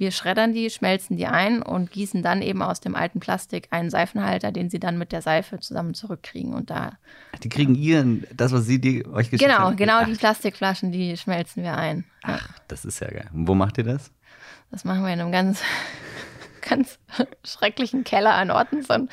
Wir 0.00 0.12
schreddern 0.12 0.54
die, 0.54 0.70
schmelzen 0.70 1.18
die 1.18 1.26
ein 1.26 1.60
und 1.60 1.90
gießen 1.90 2.22
dann 2.22 2.40
eben 2.40 2.62
aus 2.62 2.80
dem 2.80 2.96
alten 2.96 3.20
Plastik 3.20 3.68
einen 3.68 3.90
Seifenhalter, 3.90 4.50
den 4.50 4.70
sie 4.70 4.80
dann 4.80 4.96
mit 4.96 5.12
der 5.12 5.20
Seife 5.20 5.60
zusammen 5.60 5.92
zurückkriegen. 5.92 6.54
Und 6.54 6.70
da. 6.70 6.94
Die 7.42 7.50
kriegen 7.50 7.74
ihren, 7.74 8.26
das, 8.34 8.50
was 8.52 8.64
sie 8.64 8.80
die 8.80 9.04
euch 9.04 9.30
geschickt 9.30 9.42
genau, 9.50 9.64
haben? 9.64 9.76
Genau, 9.76 9.98
genau, 9.98 10.10
die 10.10 10.16
Plastikflaschen, 10.16 10.90
die 10.90 11.18
schmelzen 11.18 11.64
wir 11.64 11.76
ein. 11.76 12.06
Ach, 12.22 12.48
das 12.66 12.86
ist 12.86 13.00
ja 13.00 13.08
geil. 13.08 13.28
Und 13.34 13.46
wo 13.46 13.54
macht 13.54 13.76
ihr 13.76 13.84
das? 13.84 14.10
Das 14.70 14.84
machen 14.84 15.02
wir 15.02 15.12
in 15.12 15.20
einem 15.20 15.32
ganz 15.32 15.60
ganz 16.66 16.98
schrecklichen 17.44 18.02
Keller 18.02 18.32
an 18.32 18.50
Orten 18.50 18.82
sind. 18.82 19.10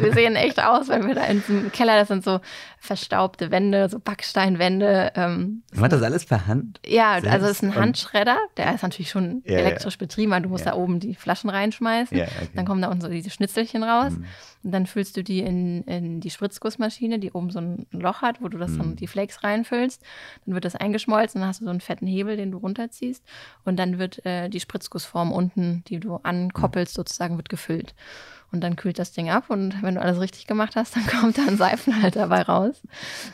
Wir 0.00 0.12
sehen 0.12 0.34
echt 0.34 0.60
aus, 0.60 0.88
wenn 0.88 1.06
wir 1.06 1.14
da 1.14 1.24
in 1.26 1.38
diesem 1.40 1.70
Keller, 1.70 2.00
das 2.00 2.08
sind 2.08 2.24
so 2.24 2.40
verstaubte 2.86 3.50
Wände, 3.50 3.88
so 3.88 3.98
Backsteinwände. 3.98 5.12
Ähm, 5.14 5.62
Macht 5.74 5.92
das 5.92 6.02
alles 6.02 6.24
per 6.24 6.46
Hand? 6.46 6.80
Ja, 6.86 7.14
Selbst? 7.14 7.30
also 7.30 7.46
es 7.46 7.52
ist 7.52 7.62
ein 7.62 7.74
Handschredder, 7.74 8.38
der 8.56 8.74
ist 8.74 8.82
natürlich 8.82 9.10
schon 9.10 9.42
ja, 9.44 9.58
elektrisch 9.58 9.94
ja. 9.94 9.98
betrieben, 9.98 10.32
weil 10.32 10.42
du 10.42 10.48
musst 10.48 10.64
ja. 10.64 10.72
da 10.72 10.76
oben 10.76 11.00
die 11.00 11.14
Flaschen 11.14 11.50
reinschmeißen. 11.50 12.18
Okay. 12.18 12.48
Dann 12.54 12.64
kommen 12.64 12.80
da 12.80 12.88
unten 12.88 13.02
so 13.02 13.08
diese 13.08 13.30
Schnitzelchen 13.30 13.82
raus. 13.82 14.12
Mhm. 14.12 14.24
Und 14.62 14.72
dann 14.72 14.86
füllst 14.86 15.16
du 15.16 15.22
die 15.22 15.40
in, 15.40 15.82
in 15.84 16.20
die 16.20 16.30
Spritzgussmaschine, 16.30 17.18
die 17.18 17.30
oben 17.32 17.50
so 17.50 17.60
ein 17.60 17.86
Loch 17.92 18.22
hat, 18.22 18.42
wo 18.42 18.48
du 18.48 18.58
das 18.58 18.72
mhm. 18.72 18.78
dann 18.78 18.96
die 18.96 19.06
Flakes 19.06 19.44
reinfüllst. 19.44 20.02
Dann 20.44 20.54
wird 20.54 20.64
das 20.64 20.74
eingeschmolzen, 20.74 21.40
dann 21.40 21.48
hast 21.48 21.60
du 21.60 21.64
so 21.64 21.70
einen 21.70 21.80
fetten 21.80 22.06
Hebel, 22.06 22.36
den 22.36 22.50
du 22.50 22.58
runterziehst. 22.58 23.22
Und 23.64 23.76
dann 23.76 23.98
wird 23.98 24.24
äh, 24.26 24.48
die 24.48 24.60
Spritzgussform 24.60 25.30
unten, 25.32 25.84
die 25.86 26.00
du 26.00 26.16
ankoppelst, 26.16 26.94
sozusagen, 26.94 27.36
wird 27.36 27.48
gefüllt. 27.48 27.94
Und 28.56 28.62
dann 28.62 28.76
kühlt 28.76 28.98
das 28.98 29.12
Ding 29.12 29.28
ab 29.28 29.50
und 29.50 29.82
wenn 29.82 29.96
du 29.96 30.00
alles 30.00 30.18
richtig 30.18 30.46
gemacht 30.46 30.76
hast, 30.76 30.96
dann 30.96 31.06
kommt 31.20 31.36
da 31.36 31.42
ein 31.46 31.58
Seifenhalter 31.58 32.20
dabei 32.20 32.40
raus. 32.40 32.80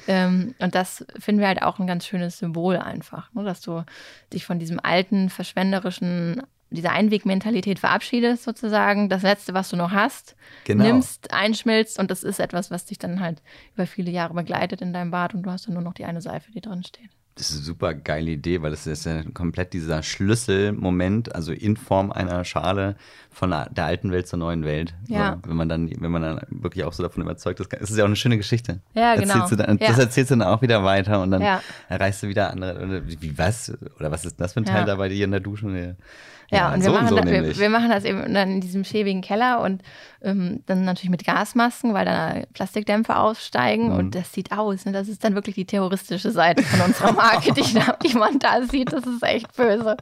Ähm, 0.08 0.56
und 0.58 0.74
das 0.74 1.06
finden 1.16 1.40
wir 1.40 1.46
halt 1.46 1.62
auch 1.62 1.78
ein 1.78 1.86
ganz 1.86 2.04
schönes 2.04 2.38
Symbol 2.38 2.76
einfach, 2.76 3.32
ne? 3.32 3.44
dass 3.44 3.60
du 3.60 3.84
dich 4.32 4.44
von 4.44 4.58
diesem 4.58 4.80
alten, 4.82 5.30
verschwenderischen 5.30 6.42
dieser 6.70 6.90
Einwegmentalität 6.90 7.78
verabschiedest, 7.78 8.42
sozusagen, 8.42 9.08
das 9.08 9.22
Letzte, 9.22 9.54
was 9.54 9.68
du 9.68 9.76
noch 9.76 9.92
hast, 9.92 10.34
genau. 10.64 10.82
nimmst, 10.82 11.32
einschmilzt 11.32 12.00
und 12.00 12.10
das 12.10 12.24
ist 12.24 12.40
etwas, 12.40 12.72
was 12.72 12.86
dich 12.86 12.98
dann 12.98 13.20
halt 13.20 13.42
über 13.74 13.86
viele 13.86 14.10
Jahre 14.10 14.34
begleitet 14.34 14.80
in 14.80 14.92
deinem 14.92 15.12
Bad 15.12 15.34
und 15.34 15.44
du 15.44 15.50
hast 15.52 15.68
dann 15.68 15.74
nur 15.74 15.84
noch 15.84 15.94
die 15.94 16.04
eine 16.04 16.20
Seife, 16.20 16.50
die 16.50 16.60
drin 16.60 16.82
steht. 16.82 17.10
Das 17.34 17.48
ist 17.48 17.56
eine 17.56 17.64
super 17.64 17.94
geile 17.94 18.30
Idee, 18.30 18.60
weil 18.60 18.70
das 18.70 18.86
ist 18.86 19.06
ja 19.06 19.22
komplett 19.32 19.72
dieser 19.72 20.02
Schlüsselmoment, 20.02 21.34
also 21.34 21.52
in 21.52 21.78
Form 21.78 22.12
einer 22.12 22.44
Schale 22.44 22.96
von 23.30 23.50
der 23.50 23.84
alten 23.84 24.12
Welt 24.12 24.28
zur 24.28 24.38
neuen 24.38 24.64
Welt. 24.64 24.94
Ja. 25.08 25.38
So, 25.42 25.48
wenn 25.48 25.56
man 25.56 25.68
dann, 25.68 25.90
wenn 25.98 26.10
man 26.10 26.22
dann 26.22 26.40
wirklich 26.50 26.84
auch 26.84 26.92
so 26.92 27.02
davon 27.02 27.22
überzeugt 27.22 27.58
ist, 27.60 27.72
ist 27.72 27.90
es 27.90 27.96
ja 27.96 28.04
auch 28.04 28.08
eine 28.08 28.16
schöne 28.16 28.36
Geschichte. 28.36 28.80
Ja, 28.92 29.14
genau. 29.14 29.40
Erzählst 29.40 29.60
dann, 29.60 29.78
ja. 29.78 29.88
Das 29.88 29.98
erzählst 29.98 30.30
du 30.30 30.36
dann 30.36 30.46
auch 30.46 30.60
wieder 30.60 30.84
weiter 30.84 31.22
und 31.22 31.30
dann 31.30 31.40
ja. 31.40 31.62
erreichst 31.88 32.22
du 32.22 32.28
wieder 32.28 32.50
andere. 32.50 33.02
Wie 33.06 33.38
was? 33.38 33.72
Oder 33.98 34.10
was 34.10 34.26
ist 34.26 34.38
das 34.38 34.52
für 34.52 34.60
ein 34.60 34.66
Teil 34.66 34.80
ja. 34.80 34.84
da 34.84 34.96
bei 34.96 35.08
dir 35.08 35.24
in 35.24 35.30
der 35.30 35.40
Dusche? 35.40 35.96
Ja, 36.52 36.74
und 36.74 36.80
wir, 36.80 36.90
so 36.90 36.92
machen 36.92 37.08
so 37.08 37.16
das, 37.16 37.24
wir, 37.24 37.58
wir, 37.58 37.70
machen 37.70 37.88
das 37.88 38.04
eben 38.04 38.34
dann 38.34 38.50
in 38.50 38.60
diesem 38.60 38.84
schäbigen 38.84 39.22
Keller 39.22 39.62
und 39.62 39.80
ähm, 40.20 40.62
dann 40.66 40.84
natürlich 40.84 41.10
mit 41.10 41.24
Gasmasken, 41.24 41.94
weil 41.94 42.04
da 42.04 42.42
Plastikdämpfe 42.52 43.16
aussteigen 43.16 43.88
mhm. 43.88 43.96
und 43.96 44.14
das 44.14 44.32
sieht 44.34 44.52
aus. 44.52 44.84
Ne? 44.84 44.92
Das 44.92 45.08
ist 45.08 45.24
dann 45.24 45.34
wirklich 45.34 45.54
die 45.54 45.64
terroristische 45.64 46.30
Seite 46.30 46.62
von 46.62 46.82
unserer 46.82 47.12
Marke, 47.14 47.54
die, 47.54 47.64
die 48.06 48.14
man 48.16 48.38
da 48.38 48.62
sieht. 48.62 48.92
Das 48.92 49.06
ist 49.06 49.22
echt 49.22 49.56
böse. 49.56 49.96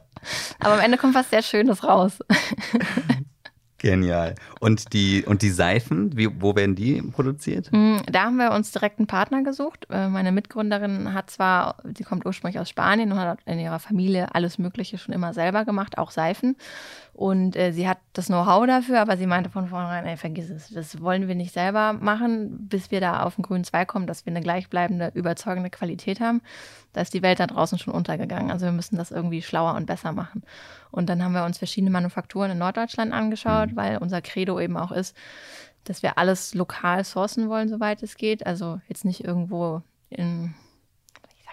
Aber 0.59 0.73
am 0.73 0.81
Ende 0.81 0.97
kommt 0.97 1.15
was 1.15 1.29
sehr 1.29 1.41
Schönes 1.41 1.85
raus. 1.85 2.19
Genial. 3.81 4.35
Und 4.59 4.93
die, 4.93 5.25
und 5.25 5.41
die 5.41 5.49
Seifen, 5.49 6.15
wie, 6.15 6.29
wo 6.39 6.55
werden 6.55 6.75
die 6.75 7.01
produziert? 7.01 7.71
Mm, 7.71 7.97
da 8.11 8.25
haben 8.25 8.37
wir 8.37 8.51
uns 8.51 8.71
direkt 8.71 8.99
einen 8.99 9.07
Partner 9.07 9.41
gesucht. 9.41 9.87
Äh, 9.89 10.07
meine 10.07 10.31
Mitgründerin 10.31 11.15
hat 11.15 11.31
zwar, 11.31 11.77
sie 11.97 12.03
kommt 12.03 12.23
ursprünglich 12.27 12.59
aus 12.59 12.69
Spanien 12.69 13.11
und 13.11 13.17
hat 13.17 13.39
in 13.45 13.57
ihrer 13.57 13.79
Familie 13.79 14.35
alles 14.35 14.59
Mögliche 14.59 14.99
schon 14.99 15.15
immer 15.15 15.33
selber 15.33 15.65
gemacht, 15.65 15.97
auch 15.97 16.11
Seifen. 16.11 16.57
Und 17.13 17.55
äh, 17.55 17.71
sie 17.71 17.87
hat 17.87 17.97
das 18.13 18.27
Know-how 18.27 18.67
dafür, 18.67 19.01
aber 19.01 19.17
sie 19.17 19.25
meinte 19.25 19.49
von 19.49 19.67
vornherein, 19.67 20.05
ey, 20.05 20.15
vergiss 20.15 20.51
es, 20.51 20.69
das 20.69 21.01
wollen 21.01 21.27
wir 21.27 21.35
nicht 21.35 21.53
selber 21.53 21.93
machen, 21.93 22.67
bis 22.67 22.91
wir 22.91 23.01
da 23.01 23.23
auf 23.23 23.35
den 23.35 23.41
grünen 23.41 23.63
Zweig 23.63 23.87
kommen, 23.87 24.05
dass 24.05 24.27
wir 24.27 24.31
eine 24.31 24.41
gleichbleibende, 24.41 25.11
überzeugende 25.15 25.71
Qualität 25.71 26.19
haben. 26.19 26.41
Da 26.93 27.01
ist 27.01 27.13
die 27.13 27.21
Welt 27.21 27.39
da 27.39 27.47
draußen 27.47 27.79
schon 27.79 27.93
untergegangen. 27.93 28.51
Also 28.51 28.65
wir 28.65 28.73
müssen 28.73 28.97
das 28.97 29.11
irgendwie 29.11 29.41
schlauer 29.41 29.75
und 29.75 29.85
besser 29.85 30.11
machen. 30.11 30.43
Und 30.91 31.09
dann 31.09 31.23
haben 31.23 31.33
wir 31.33 31.45
uns 31.45 31.57
verschiedene 31.57 31.91
Manufakturen 31.91 32.51
in 32.51 32.57
Norddeutschland 32.57 33.13
angeschaut, 33.13 33.71
mhm. 33.71 33.75
weil 33.75 33.97
unser 33.97 34.21
Credo 34.21 34.59
eben 34.59 34.77
auch 34.77 34.91
ist, 34.91 35.15
dass 35.83 36.03
wir 36.03 36.17
alles 36.17 36.53
lokal 36.53 37.03
sourcen 37.03 37.49
wollen, 37.49 37.69
soweit 37.69 38.03
es 38.03 38.15
geht. 38.15 38.45
Also 38.45 38.81
jetzt 38.87 39.05
nicht 39.05 39.23
irgendwo 39.23 39.81
in 40.09 40.53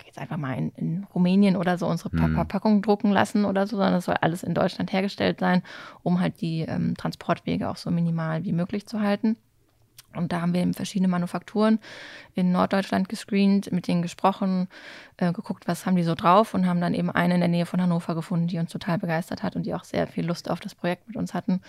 jetzt 0.08 0.18
einfach 0.18 0.36
mal 0.36 0.56
in, 0.56 0.70
in 0.70 1.04
Rumänien 1.14 1.56
oder 1.56 1.78
so 1.78 1.86
unsere 1.86 2.10
mhm. 2.12 2.34
Verpackung 2.34 2.82
drucken 2.82 3.12
lassen 3.12 3.44
oder 3.44 3.66
so, 3.66 3.76
sondern 3.76 3.94
es 3.94 4.06
soll 4.06 4.16
alles 4.20 4.42
in 4.42 4.54
Deutschland 4.54 4.92
hergestellt 4.92 5.38
sein, 5.40 5.62
um 6.02 6.20
halt 6.20 6.40
die 6.40 6.62
ähm, 6.62 6.96
Transportwege 6.96 7.68
auch 7.68 7.76
so 7.76 7.90
minimal 7.90 8.44
wie 8.44 8.52
möglich 8.52 8.86
zu 8.86 9.00
halten. 9.00 9.36
Und 10.18 10.32
da 10.32 10.40
haben 10.40 10.52
wir 10.52 10.60
eben 10.60 10.74
verschiedene 10.74 11.08
Manufakturen 11.08 11.78
in 12.34 12.52
Norddeutschland 12.52 13.08
gescreent, 13.08 13.72
mit 13.72 13.88
denen 13.88 14.02
gesprochen, 14.02 14.68
äh, 15.16 15.32
geguckt, 15.32 15.66
was 15.66 15.86
haben 15.86 15.96
die 15.96 16.02
so 16.02 16.14
drauf 16.14 16.52
und 16.52 16.66
haben 16.66 16.80
dann 16.80 16.94
eben 16.94 17.10
eine 17.10 17.34
in 17.34 17.40
der 17.40 17.48
Nähe 17.48 17.66
von 17.66 17.80
Hannover 17.80 18.14
gefunden, 18.14 18.48
die 18.48 18.58
uns 18.58 18.70
total 18.70 18.98
begeistert 18.98 19.42
hat 19.42 19.56
und 19.56 19.64
die 19.64 19.74
auch 19.74 19.84
sehr 19.84 20.06
viel 20.06 20.26
Lust 20.26 20.50
auf 20.50 20.60
das 20.60 20.74
Projekt 20.74 21.08
mit 21.08 21.16
uns 21.16 21.32
hatten 21.32 21.60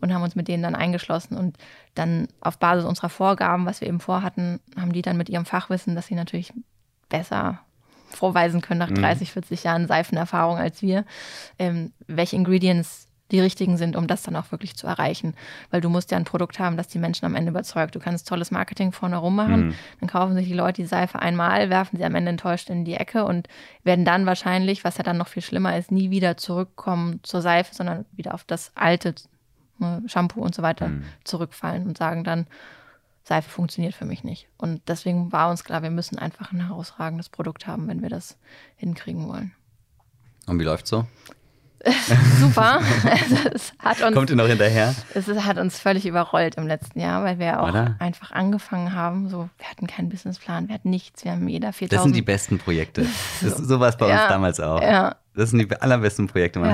und 0.00 0.14
haben 0.14 0.22
uns 0.22 0.36
mit 0.36 0.48
denen 0.48 0.62
dann 0.62 0.74
eingeschlossen 0.74 1.36
und 1.36 1.56
dann 1.94 2.28
auf 2.40 2.58
Basis 2.58 2.84
unserer 2.84 3.08
Vorgaben, 3.08 3.66
was 3.66 3.80
wir 3.80 3.88
eben 3.88 4.00
vorhatten, 4.00 4.60
haben 4.78 4.92
die 4.92 5.02
dann 5.02 5.16
mit 5.16 5.28
ihrem 5.28 5.44
Fachwissen, 5.44 5.94
dass 5.94 6.06
sie 6.06 6.14
natürlich 6.14 6.52
besser 7.08 7.60
vorweisen 8.10 8.60
können 8.60 8.78
nach 8.78 8.90
30, 8.90 9.28
mhm. 9.28 9.32
40 9.32 9.64
Jahren 9.64 9.86
Seifenerfahrung 9.86 10.56
als 10.56 10.82
wir, 10.82 11.04
ähm, 11.58 11.92
welche 12.06 12.36
Ingredients 12.36 13.08
die 13.30 13.40
richtigen 13.40 13.76
sind, 13.76 13.96
um 13.96 14.06
das 14.06 14.22
dann 14.22 14.36
auch 14.36 14.52
wirklich 14.52 14.76
zu 14.76 14.86
erreichen. 14.86 15.34
Weil 15.70 15.80
du 15.80 15.88
musst 15.88 16.10
ja 16.10 16.18
ein 16.18 16.24
Produkt 16.24 16.58
haben, 16.58 16.76
das 16.76 16.88
die 16.88 16.98
Menschen 16.98 17.24
am 17.24 17.34
Ende 17.34 17.50
überzeugt. 17.50 17.94
Du 17.94 17.98
kannst 17.98 18.28
tolles 18.28 18.50
Marketing 18.50 18.92
vorne 18.92 19.16
rum 19.16 19.34
machen, 19.34 19.68
mhm. 19.68 19.74
dann 20.00 20.08
kaufen 20.08 20.34
sich 20.34 20.46
die 20.46 20.54
Leute 20.54 20.82
die 20.82 20.88
Seife 20.88 21.18
einmal, 21.20 21.70
werfen 21.70 21.96
sie 21.96 22.04
am 22.04 22.14
Ende 22.14 22.30
enttäuscht 22.30 22.70
in 22.70 22.84
die 22.84 22.94
Ecke 22.94 23.24
und 23.24 23.48
werden 23.82 24.04
dann 24.04 24.26
wahrscheinlich, 24.26 24.84
was 24.84 24.98
ja 24.98 25.04
dann 25.04 25.16
noch 25.16 25.28
viel 25.28 25.42
schlimmer 25.42 25.76
ist, 25.76 25.90
nie 25.90 26.10
wieder 26.10 26.36
zurückkommen 26.36 27.20
zur 27.22 27.40
Seife, 27.40 27.74
sondern 27.74 28.04
wieder 28.12 28.34
auf 28.34 28.44
das 28.44 28.72
alte 28.74 29.14
ne, 29.78 30.02
Shampoo 30.06 30.42
und 30.42 30.54
so 30.54 30.62
weiter 30.62 30.88
mhm. 30.88 31.04
zurückfallen 31.24 31.86
und 31.86 31.96
sagen 31.96 32.24
dann, 32.24 32.46
Seife 33.24 33.48
funktioniert 33.48 33.94
für 33.94 34.04
mich 34.04 34.22
nicht. 34.22 34.48
Und 34.58 34.82
deswegen 34.86 35.32
war 35.32 35.50
uns 35.50 35.64
klar, 35.64 35.82
wir 35.82 35.90
müssen 35.90 36.18
einfach 36.18 36.52
ein 36.52 36.66
herausragendes 36.66 37.30
Produkt 37.30 37.66
haben, 37.66 37.88
wenn 37.88 38.02
wir 38.02 38.10
das 38.10 38.36
hinkriegen 38.76 39.26
wollen. 39.28 39.52
Und 40.46 40.60
wie 40.60 40.64
läuft's 40.64 40.90
so? 40.90 41.06
Super. 42.40 42.80
es 43.52 43.72
hat 43.78 44.02
uns, 44.02 44.14
Kommt 44.14 44.30
ihr 44.30 44.36
noch 44.36 44.46
hinterher? 44.46 44.94
Es 45.14 45.28
hat 45.28 45.58
uns 45.58 45.78
völlig 45.78 46.06
überrollt 46.06 46.54
im 46.56 46.66
letzten 46.66 47.00
Jahr, 47.00 47.24
weil 47.24 47.38
wir 47.38 47.62
auch 47.62 47.68
Oder? 47.68 47.96
einfach 47.98 48.32
angefangen 48.32 48.94
haben. 48.94 49.28
So, 49.28 49.48
wir 49.58 49.66
hatten 49.68 49.86
keinen 49.86 50.08
Businessplan, 50.08 50.68
wir 50.68 50.74
hatten 50.74 50.90
nichts, 50.90 51.24
wir 51.24 51.32
haben 51.32 51.48
jeder 51.48 51.72
4000. 51.72 51.92
Das 51.92 52.02
sind 52.04 52.16
die 52.16 52.22
besten 52.22 52.58
Projekte. 52.58 53.06
Das, 53.42 53.58
so 53.58 53.80
war 53.80 53.88
es 53.88 53.96
bei 53.96 54.08
ja, 54.08 54.22
uns 54.22 54.28
damals 54.28 54.60
auch. 54.60 54.80
Ja. 54.80 55.16
Das 55.34 55.50
sind 55.50 55.58
die 55.58 55.76
allerbesten 55.76 56.28
Projekte. 56.28 56.60
Man 56.60 56.70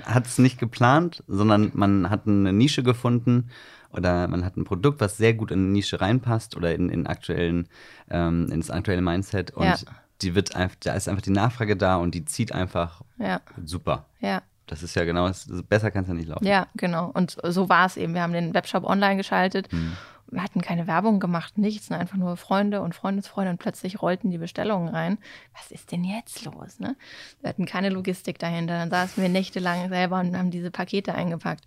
ja. 0.00 0.14
hat 0.14 0.26
es 0.26 0.38
nicht 0.38 0.58
geplant, 0.58 1.22
sondern 1.26 1.70
man 1.74 2.10
hat 2.10 2.26
eine 2.26 2.52
Nische 2.52 2.82
gefunden 2.82 3.50
oder 3.90 4.26
man 4.28 4.44
hat 4.44 4.56
ein 4.56 4.64
Produkt, 4.64 5.00
was 5.00 5.16
sehr 5.16 5.34
gut 5.34 5.50
in 5.50 5.60
eine 5.60 5.68
Nische 5.68 6.00
reinpasst 6.00 6.56
oder 6.56 6.74
in, 6.74 6.88
in 6.88 7.06
aktuellen, 7.06 7.68
ähm, 8.10 8.50
ins 8.50 8.70
aktuelle 8.70 9.02
Mindset 9.02 9.52
und 9.52 9.64
ja. 9.64 9.76
Die 10.22 10.34
wird 10.34 10.54
einfach, 10.56 10.76
da 10.80 10.94
ist 10.94 11.08
einfach 11.08 11.22
die 11.22 11.30
Nachfrage 11.30 11.76
da 11.76 11.96
und 11.96 12.14
die 12.14 12.24
zieht 12.24 12.52
einfach 12.52 13.02
ja. 13.18 13.40
super. 13.64 14.06
Ja. 14.20 14.42
Das 14.66 14.82
ist 14.82 14.96
ja 14.96 15.04
genau, 15.04 15.30
besser 15.68 15.90
kann 15.90 16.02
es 16.04 16.08
ja 16.08 16.14
nicht 16.14 16.28
laufen. 16.28 16.46
Ja, 16.46 16.68
genau. 16.74 17.10
Und 17.12 17.36
so 17.42 17.68
war 17.68 17.84
es 17.84 17.98
eben. 17.98 18.14
Wir 18.14 18.22
haben 18.22 18.32
den 18.32 18.54
Webshop 18.54 18.84
online 18.84 19.16
geschaltet. 19.16 19.70
Mhm 19.72 19.92
wir 20.34 20.42
hatten 20.42 20.60
keine 20.60 20.86
Werbung 20.86 21.20
gemacht, 21.20 21.58
nichts, 21.58 21.90
ne? 21.90 21.98
einfach 21.98 22.16
nur 22.16 22.36
Freunde 22.36 22.80
und 22.82 22.94
Freundesfreunde 22.94 23.50
und 23.50 23.58
plötzlich 23.58 24.02
rollten 24.02 24.30
die 24.30 24.38
Bestellungen 24.38 24.88
rein. 24.88 25.18
Was 25.54 25.70
ist 25.70 25.92
denn 25.92 26.04
jetzt 26.04 26.44
los? 26.44 26.80
Ne? 26.80 26.96
Wir 27.40 27.48
hatten 27.48 27.66
keine 27.66 27.90
Logistik 27.90 28.38
dahinter. 28.38 28.78
Dann 28.78 28.90
saßen 28.90 29.22
wir 29.22 29.30
nächtelang 29.30 29.88
selber 29.88 30.20
und 30.20 30.36
haben 30.36 30.50
diese 30.50 30.70
Pakete 30.70 31.14
eingepackt. 31.14 31.64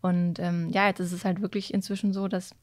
Und 0.00 0.38
ähm, 0.38 0.70
ja, 0.70 0.86
jetzt 0.86 1.00
ist 1.00 1.12
es 1.12 1.24
halt 1.24 1.40
wirklich 1.40 1.74
inzwischen 1.74 2.12
so, 2.12 2.28
dass 2.28 2.54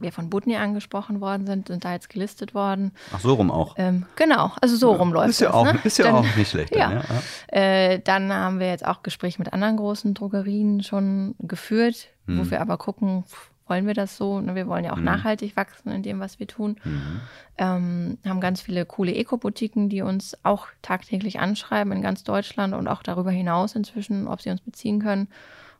wir 0.00 0.12
von 0.12 0.28
Butni 0.28 0.56
angesprochen 0.56 1.20
worden 1.20 1.46
sind, 1.46 1.68
sind 1.68 1.84
da 1.84 1.92
jetzt 1.92 2.08
gelistet 2.08 2.54
worden. 2.54 2.92
Ach, 3.12 3.20
so 3.20 3.34
rum 3.34 3.50
auch. 3.50 3.74
Ähm, 3.78 4.06
genau, 4.16 4.50
also 4.60 4.76
so 4.76 4.92
rum 4.92 5.12
läuft 5.12 5.30
ist 5.30 5.40
ja 5.40 5.48
das, 5.48 5.56
auch, 5.56 5.72
ne? 5.72 5.80
Ist 5.84 5.98
ja 5.98 6.06
dann, 6.06 6.14
auch 6.16 6.36
nicht 6.36 6.50
schlecht. 6.50 6.74
Ja. 6.74 6.90
Dann, 6.90 7.04
ja. 7.52 7.58
Äh, 7.58 8.00
dann 8.00 8.32
haben 8.32 8.58
wir 8.58 8.68
jetzt 8.68 8.84
auch 8.84 9.02
Gespräche 9.02 9.38
mit 9.38 9.52
anderen 9.52 9.76
großen 9.76 10.14
Drogerien 10.14 10.82
schon 10.82 11.36
geführt, 11.38 12.08
hm. 12.26 12.40
wo 12.40 12.50
wir 12.50 12.60
aber 12.60 12.76
gucken, 12.76 13.24
wollen 13.66 13.86
wir 13.86 13.94
das 13.94 14.16
so? 14.16 14.40
Ne, 14.40 14.54
wir 14.54 14.66
wollen 14.66 14.84
ja 14.84 14.92
auch 14.92 14.98
mhm. 14.98 15.04
nachhaltig 15.04 15.56
wachsen 15.56 15.90
in 15.90 16.02
dem, 16.02 16.20
was 16.20 16.38
wir 16.38 16.46
tun. 16.46 16.76
Mhm. 16.84 17.20
Ähm, 17.56 18.18
haben 18.26 18.40
ganz 18.40 18.60
viele 18.60 18.84
coole 18.84 19.14
Eco-Boutiquen, 19.14 19.88
die 19.88 20.02
uns 20.02 20.36
auch 20.42 20.66
tagtäglich 20.82 21.40
anschreiben 21.40 21.92
in 21.92 22.02
ganz 22.02 22.24
Deutschland 22.24 22.74
und 22.74 22.88
auch 22.88 23.02
darüber 23.02 23.30
hinaus 23.30 23.74
inzwischen, 23.74 24.28
ob 24.28 24.42
sie 24.42 24.50
uns 24.50 24.60
beziehen 24.60 25.00
können. 25.00 25.28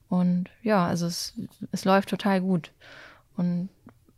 Und 0.09 0.47
ja, 0.63 0.87
also 0.87 1.07
es, 1.07 1.35
es 1.73 1.85
läuft 1.85 2.09
total 2.09 2.41
gut. 2.41 2.73
Und 3.37 3.69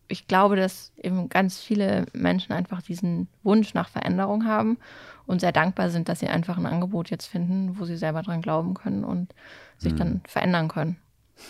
ich 0.09 0.29
glaube, 0.29 0.57
dass 0.57 0.93
eben 0.97 1.29
ganz 1.29 1.61
viele 1.61 2.07
Menschen 2.13 2.53
einfach 2.53 2.83
diesen 2.83 3.29
Wunsch 3.43 3.75
nach 3.75 3.89
Veränderung 3.89 4.45
haben 4.45 4.79
und 5.27 5.41
sehr 5.41 5.53
dankbar 5.53 5.91
sind, 5.91 6.09
dass 6.09 6.21
sie 6.21 6.29
einfach 6.29 6.57
ein 6.57 6.67
Angebot 6.67 7.11
jetzt 7.11 7.27
finden, 7.27 7.79
wo 7.79 7.85
sie 7.85 7.97
selber 7.97 8.23
dran 8.23 8.43
glauben 8.43 8.75
können 8.75 9.05
und 9.05 9.35
sich 9.79 9.93
mhm. 9.93 9.97
dann 9.97 10.21
verändern 10.27 10.69
können. 10.69 10.97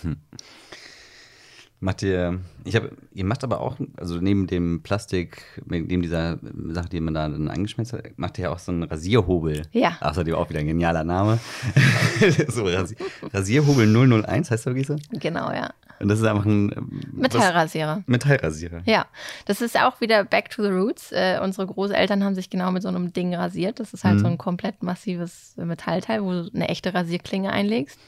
Hm. 0.01 0.17
Macht 1.79 2.01
ihr, 2.01 2.39
ich 2.63 2.75
habe, 2.75 2.91
ihr 3.13 3.23
macht 3.23 3.43
aber 3.43 3.61
auch, 3.61 3.77
also 3.97 4.17
neben 4.19 4.47
dem 4.47 4.81
Plastik, 4.81 5.43
neben 5.65 6.01
dieser 6.01 6.39
Sache, 6.69 6.89
die 6.89 6.99
man 6.99 7.13
da 7.13 7.29
dann 7.29 7.49
angeschmissen 7.49 7.99
hat, 7.99 8.17
macht 8.17 8.39
ihr 8.39 8.45
ja 8.45 8.51
auch 8.51 8.57
so 8.57 8.71
einen 8.71 8.83
Rasierhobel. 8.83 9.61
Ja. 9.73 9.95
Außerdem 10.01 10.33
auch 10.33 10.49
wieder 10.49 10.61
ein 10.61 10.67
genialer 10.67 11.03
Name. 11.03 11.37
so 12.47 12.65
Rasier, 12.65 12.97
Rasierhobel 13.31 14.23
001, 14.23 14.49
heißt 14.49 14.65
der 14.65 14.73
wirklich 14.73 14.87
so? 14.87 14.95
Genau, 15.19 15.51
ja. 15.51 15.69
Und 15.99 16.09
das 16.09 16.19
ist 16.19 16.25
einfach 16.25 16.45
ein 16.45 16.71
Metallrasierer. 17.11 17.97
Was, 17.97 18.07
Metallrasierer. 18.07 18.81
Ja, 18.85 19.05
das 19.45 19.61
ist 19.61 19.79
auch 19.79 19.99
wieder 19.99 20.23
Back 20.23 20.49
to 20.49 20.63
the 20.63 20.69
Roots. 20.69 21.11
Äh, 21.11 21.39
unsere 21.41 21.65
Großeltern 21.65 22.23
haben 22.23 22.35
sich 22.35 22.49
genau 22.49 22.71
mit 22.71 22.83
so 22.83 22.89
einem 22.89 23.13
Ding 23.13 23.33
rasiert. 23.33 23.79
Das 23.79 23.93
ist 23.93 24.03
halt 24.03 24.15
mhm. 24.15 24.19
so 24.19 24.27
ein 24.27 24.37
komplett 24.37 24.83
massives 24.83 25.53
Metallteil, 25.57 26.23
wo 26.23 26.31
du 26.31 26.51
eine 26.53 26.69
echte 26.69 26.93
Rasierklinge 26.93 27.51
einlegst, 27.51 27.99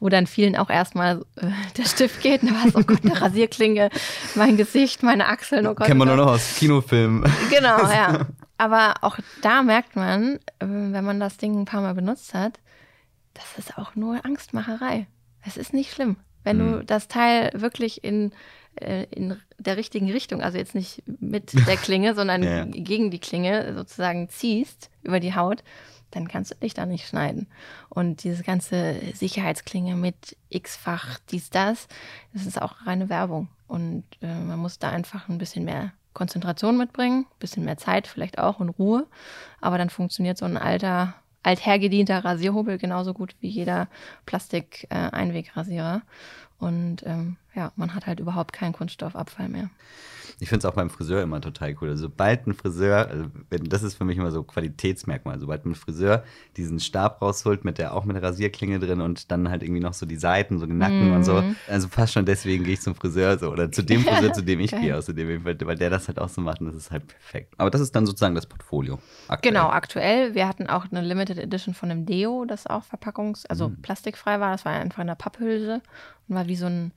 wo 0.00 0.08
dann 0.08 0.26
vielen 0.26 0.56
auch 0.56 0.70
erstmal 0.70 1.22
äh, 1.36 1.46
der 1.76 1.84
Stift 1.84 2.22
geht. 2.22 2.42
Und 2.42 2.54
was, 2.54 2.74
oh 2.74 2.82
Gott, 2.82 3.04
eine 3.04 3.20
Rasierklinge, 3.20 3.90
mein 4.34 4.56
Gesicht, 4.56 5.02
meine 5.02 5.28
Achseln, 5.28 5.66
oh 5.66 5.74
Gott. 5.74 5.86
Kennen 5.86 6.00
wir 6.00 6.04
oh 6.04 6.16
nur 6.16 6.24
noch 6.24 6.32
aus 6.32 6.56
Kinofilmen. 6.56 7.30
Genau, 7.50 7.78
ja. 7.90 8.26
Aber 8.58 8.94
auch 9.02 9.18
da 9.42 9.62
merkt 9.62 9.96
man, 9.96 10.36
äh, 10.58 10.66
wenn 10.66 11.04
man 11.04 11.20
das 11.20 11.36
Ding 11.36 11.58
ein 11.60 11.66
paar 11.66 11.82
Mal 11.82 11.94
benutzt 11.94 12.34
hat, 12.34 12.58
das 13.34 13.44
ist 13.58 13.78
auch 13.78 13.94
nur 13.94 14.24
Angstmacherei. 14.24 15.06
Es 15.46 15.56
ist 15.56 15.72
nicht 15.72 15.92
schlimm. 15.92 16.16
Wenn 16.44 16.58
mhm. 16.58 16.72
du 16.72 16.84
das 16.84 17.08
Teil 17.08 17.50
wirklich 17.54 18.02
in, 18.02 18.32
äh, 18.76 19.04
in 19.10 19.36
der 19.58 19.76
richtigen 19.76 20.10
Richtung, 20.10 20.42
also 20.42 20.58
jetzt 20.58 20.74
nicht 20.74 21.02
mit 21.06 21.52
der 21.66 21.76
Klinge, 21.76 22.14
sondern 22.14 22.42
ja. 22.42 22.64
gegen 22.64 23.10
die 23.10 23.18
Klinge 23.18 23.74
sozusagen 23.74 24.28
ziehst 24.30 24.90
über 25.02 25.20
die 25.20 25.34
Haut, 25.34 25.62
dann 26.10 26.28
kannst 26.28 26.50
du 26.50 26.54
dich 26.56 26.74
da 26.74 26.86
nicht 26.86 27.06
schneiden. 27.06 27.46
Und 27.88 28.24
diese 28.24 28.42
ganze 28.42 28.96
Sicherheitsklinge 29.14 29.96
mit 29.96 30.36
x-fach 30.48 31.18
dies, 31.30 31.50
das, 31.50 31.88
das 32.32 32.46
ist 32.46 32.60
auch 32.60 32.86
reine 32.86 33.08
Werbung. 33.08 33.48
Und 33.66 34.04
äh, 34.20 34.34
man 34.34 34.58
muss 34.58 34.78
da 34.78 34.90
einfach 34.90 35.28
ein 35.28 35.38
bisschen 35.38 35.64
mehr 35.64 35.92
Konzentration 36.12 36.76
mitbringen, 36.76 37.26
ein 37.30 37.38
bisschen 37.38 37.64
mehr 37.64 37.76
Zeit 37.76 38.06
vielleicht 38.06 38.38
auch 38.38 38.60
und 38.60 38.70
Ruhe. 38.70 39.06
Aber 39.60 39.78
dann 39.78 39.90
funktioniert 39.90 40.38
so 40.38 40.44
ein 40.44 40.56
alter 40.56 41.14
althergedienter 41.42 42.22
Rasierhobel 42.24 42.78
genauso 42.78 43.14
gut 43.14 43.34
wie 43.40 43.48
jeder 43.48 43.88
Plastik-Einwegrasierer. 44.26 46.02
Äh, 46.04 46.64
und 46.64 47.02
ähm, 47.06 47.36
ja, 47.54 47.72
man 47.76 47.94
hat 47.94 48.06
halt 48.06 48.20
überhaupt 48.20 48.52
keinen 48.52 48.72
Kunststoffabfall 48.72 49.48
mehr. 49.48 49.70
Ich 50.42 50.48
finde 50.48 50.66
es 50.66 50.72
auch 50.72 50.74
beim 50.74 50.88
Friseur 50.88 51.22
immer 51.22 51.40
total 51.42 51.76
cool. 51.80 51.90
Also 51.90 52.04
sobald 52.04 52.46
ein 52.46 52.54
Friseur, 52.54 53.08
also 53.08 53.26
das 53.50 53.82
ist 53.82 53.94
für 53.94 54.04
mich 54.04 54.16
immer 54.16 54.30
so 54.30 54.42
Qualitätsmerkmal, 54.42 55.38
sobald 55.38 55.66
ein 55.66 55.74
Friseur 55.74 56.24
diesen 56.56 56.80
Stab 56.80 57.20
rausholt, 57.20 57.64
mit 57.66 57.76
der 57.76 57.94
auch 57.94 58.06
mit 58.06 58.16
der 58.16 58.22
Rasierklinge 58.22 58.78
drin 58.78 59.02
und 59.02 59.30
dann 59.30 59.50
halt 59.50 59.62
irgendwie 59.62 59.82
noch 59.82 59.92
so 59.92 60.06
die 60.06 60.16
Seiten, 60.16 60.58
so 60.58 60.64
den 60.64 60.78
Nacken 60.78 61.10
mm. 61.10 61.14
und 61.14 61.24
so. 61.24 61.42
Mhm. 61.42 61.56
Also 61.68 61.88
fast 61.88 62.14
schon 62.14 62.24
deswegen 62.24 62.64
gehe 62.64 62.72
ich 62.72 62.80
zum 62.80 62.94
Friseur 62.94 63.38
so 63.38 63.50
oder 63.50 63.70
zu 63.70 63.82
dem 63.82 64.02
Friseur, 64.02 64.32
zu 64.32 64.42
dem 64.42 64.60
ich 64.60 64.70
gehe, 64.80 64.96
außerdem, 64.96 65.44
weil, 65.44 65.58
weil 65.60 65.76
der 65.76 65.90
das 65.90 66.08
halt 66.08 66.18
auch 66.18 66.30
so 66.30 66.40
macht 66.40 66.60
und 66.60 66.68
das 66.68 66.76
ist 66.76 66.90
halt 66.90 67.06
perfekt. 67.06 67.54
Aber 67.58 67.68
das 67.68 67.82
ist 67.82 67.94
dann 67.94 68.06
sozusagen 68.06 68.34
das 68.34 68.46
Portfolio. 68.46 68.98
Aktuell. 69.28 69.52
Genau, 69.52 69.68
aktuell. 69.68 70.34
Wir 70.34 70.48
hatten 70.48 70.68
auch 70.68 70.86
eine 70.90 71.02
Limited 71.02 71.38
Edition 71.38 71.74
von 71.74 71.90
einem 71.90 72.06
Deo, 72.06 72.46
das 72.46 72.66
auch 72.66 72.84
verpackungs-, 72.84 73.46
also 73.46 73.68
mm. 73.68 73.82
plastikfrei 73.82 74.40
war. 74.40 74.52
Das 74.52 74.64
war 74.64 74.72
einfach 74.72 75.00
in 75.00 75.08
der 75.08 75.16
Papphülse 75.16 75.82
und 76.28 76.34
war 76.34 76.46
wie 76.46 76.56
so 76.56 76.66
ein 76.66 76.92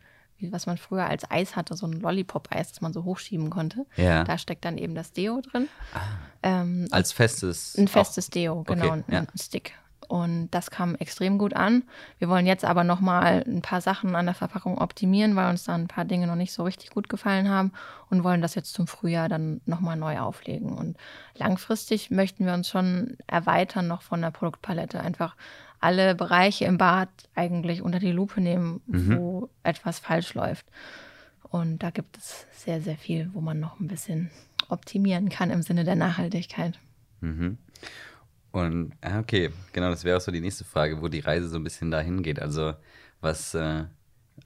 was 0.51 0.65
man 0.65 0.77
früher 0.77 1.05
als 1.05 1.29
Eis 1.29 1.55
hatte, 1.55 1.75
so 1.75 1.85
ein 1.85 1.93
Lollipop-Eis, 1.93 2.69
das 2.69 2.81
man 2.81 2.93
so 2.93 3.03
hochschieben 3.03 3.49
konnte. 3.49 3.85
Ja. 3.95 4.23
Da 4.23 4.37
steckt 4.37 4.65
dann 4.65 4.77
eben 4.77 4.95
das 4.95 5.13
Deo 5.13 5.41
drin. 5.41 5.67
Ah. 5.93 5.99
Ähm, 6.43 6.87
als 6.91 7.11
festes? 7.11 7.77
Ein 7.77 7.87
festes 7.87 8.27
auch. 8.27 8.31
Deo, 8.31 8.63
genau, 8.63 8.85
okay. 8.87 9.03
ein, 9.07 9.13
ja. 9.13 9.25
Stick. 9.39 9.73
Und 10.07 10.49
das 10.51 10.69
kam 10.69 10.95
extrem 10.95 11.37
gut 11.37 11.55
an. 11.55 11.83
Wir 12.19 12.29
wollen 12.29 12.45
jetzt 12.45 12.65
aber 12.65 12.83
nochmal 12.83 13.43
ein 13.47 13.61
paar 13.61 13.81
Sachen 13.81 14.15
an 14.15 14.25
der 14.25 14.35
Verpackung 14.35 14.77
optimieren, 14.77 15.35
weil 15.35 15.49
uns 15.49 15.63
da 15.63 15.73
ein 15.73 15.87
paar 15.87 16.05
Dinge 16.05 16.27
noch 16.27 16.35
nicht 16.35 16.53
so 16.53 16.63
richtig 16.63 16.91
gut 16.91 17.09
gefallen 17.09 17.49
haben 17.49 17.71
und 18.09 18.23
wollen 18.23 18.41
das 18.41 18.55
jetzt 18.55 18.73
zum 18.73 18.85
Frühjahr 18.85 19.29
dann 19.29 19.61
nochmal 19.65 19.97
neu 19.97 20.19
auflegen. 20.19 20.73
Und 20.73 20.97
langfristig 21.35 22.11
möchten 22.11 22.45
wir 22.45 22.53
uns 22.53 22.69
schon 22.69 23.17
erweitern 23.27 23.87
noch 23.87 24.01
von 24.01 24.21
der 24.21 24.31
Produktpalette. 24.31 24.99
Einfach 24.99 25.35
alle 25.84 26.15
Bereiche 26.15 26.65
im 26.65 26.77
Bad 26.77 27.09
eigentlich 27.36 27.81
unter 27.81 27.99
die 27.99 28.11
Lupe 28.11 28.41
nehmen, 28.41 28.81
mhm. 28.88 29.17
wo 29.17 29.49
etwas 29.63 29.99
falsch 29.99 30.34
läuft. 30.34 30.65
Und 31.43 31.84
da 31.84 31.89
gibt 31.91 32.17
es 32.17 32.47
sehr, 32.51 32.81
sehr 32.81 32.97
viel, 32.97 33.29
wo 33.34 33.41
man 33.41 33.59
noch 33.59 33.79
ein 33.79 33.88
bisschen 33.88 34.31
optimieren 34.69 35.29
kann 35.29 35.51
im 35.51 35.61
Sinne 35.61 35.84
der 35.84 35.95
Nachhaltigkeit. 35.95 36.79
Mhm. 37.21 37.57
Und 38.51 38.93
okay, 39.01 39.49
genau, 39.73 39.89
das 39.89 40.03
wäre 40.03 40.17
auch 40.17 40.21
so 40.21 40.31
die 40.31 40.41
nächste 40.41 40.63
Frage, 40.63 41.01
wo 41.01 41.07
die 41.07 41.19
Reise 41.19 41.49
so 41.49 41.57
ein 41.57 41.63
bisschen 41.63 41.91
dahin 41.91 42.23
geht. 42.23 42.39
Also 42.41 42.73
was 43.19 43.53
äh, 43.53 43.84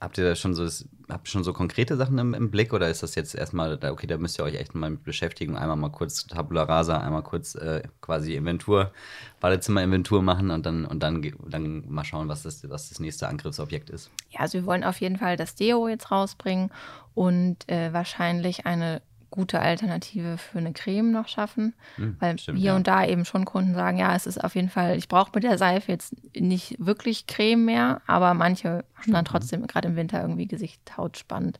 Habt 0.00 0.18
ihr 0.18 0.24
da 0.24 0.36
schon 0.36 0.54
so, 0.54 0.68
habt 1.08 1.28
schon 1.28 1.42
so 1.42 1.52
konkrete 1.52 1.96
Sachen 1.96 2.18
im, 2.18 2.34
im, 2.34 2.50
Blick 2.50 2.72
oder 2.72 2.88
ist 2.88 3.02
das 3.02 3.14
jetzt 3.14 3.34
erstmal, 3.34 3.78
okay, 3.90 4.06
da 4.06 4.16
müsst 4.16 4.38
ihr 4.38 4.44
euch 4.44 4.54
echt 4.54 4.74
mal 4.74 4.90
mit 4.90 5.02
beschäftigen, 5.02 5.56
einmal 5.56 5.76
mal 5.76 5.90
kurz 5.90 6.26
Tabula 6.26 6.62
Rasa, 6.64 6.98
einmal 6.98 7.22
kurz 7.22 7.54
äh, 7.54 7.82
quasi 8.00 8.34
Inventur, 8.34 8.92
Badezimmer-Inventur 9.40 10.22
machen 10.22 10.50
und 10.50 10.66
dann, 10.66 10.84
und 10.84 11.02
dann, 11.02 11.22
dann 11.48 11.88
mal 11.88 12.04
schauen, 12.04 12.28
was 12.28 12.42
das, 12.42 12.68
was 12.68 12.90
das 12.90 13.00
nächste 13.00 13.28
Angriffsobjekt 13.28 13.90
ist? 13.90 14.10
Ja, 14.30 14.40
also 14.40 14.58
wir 14.58 14.66
wollen 14.66 14.84
auf 14.84 15.00
jeden 15.00 15.16
Fall 15.16 15.36
das 15.36 15.54
Deo 15.54 15.88
jetzt 15.88 16.10
rausbringen 16.10 16.70
und 17.14 17.68
äh, 17.68 17.92
wahrscheinlich 17.92 18.66
eine 18.66 19.02
gute 19.30 19.60
Alternative 19.60 20.38
für 20.38 20.58
eine 20.58 20.72
Creme 20.72 21.10
noch 21.10 21.28
schaffen, 21.28 21.74
hm, 21.96 22.16
weil 22.18 22.38
stimmt, 22.38 22.58
hier 22.58 22.70
ja. 22.70 22.76
und 22.76 22.86
da 22.86 23.04
eben 23.04 23.24
schon 23.24 23.44
Kunden 23.44 23.74
sagen, 23.74 23.98
ja, 23.98 24.14
es 24.14 24.26
ist 24.26 24.42
auf 24.42 24.54
jeden 24.54 24.70
Fall, 24.70 24.96
ich 24.96 25.08
brauche 25.08 25.32
mit 25.34 25.44
der 25.44 25.58
Seife 25.58 25.92
jetzt 25.92 26.14
nicht 26.34 26.76
wirklich 26.78 27.26
Creme 27.26 27.64
mehr, 27.64 28.00
aber 28.06 28.34
manche 28.34 28.84
haben 28.94 29.12
dann 29.12 29.22
mhm. 29.22 29.28
trotzdem 29.28 29.66
gerade 29.66 29.88
im 29.88 29.96
Winter 29.96 30.20
irgendwie 30.20 30.46
Gesicht, 30.46 30.96
Haut 30.96 31.18
spannend. 31.18 31.58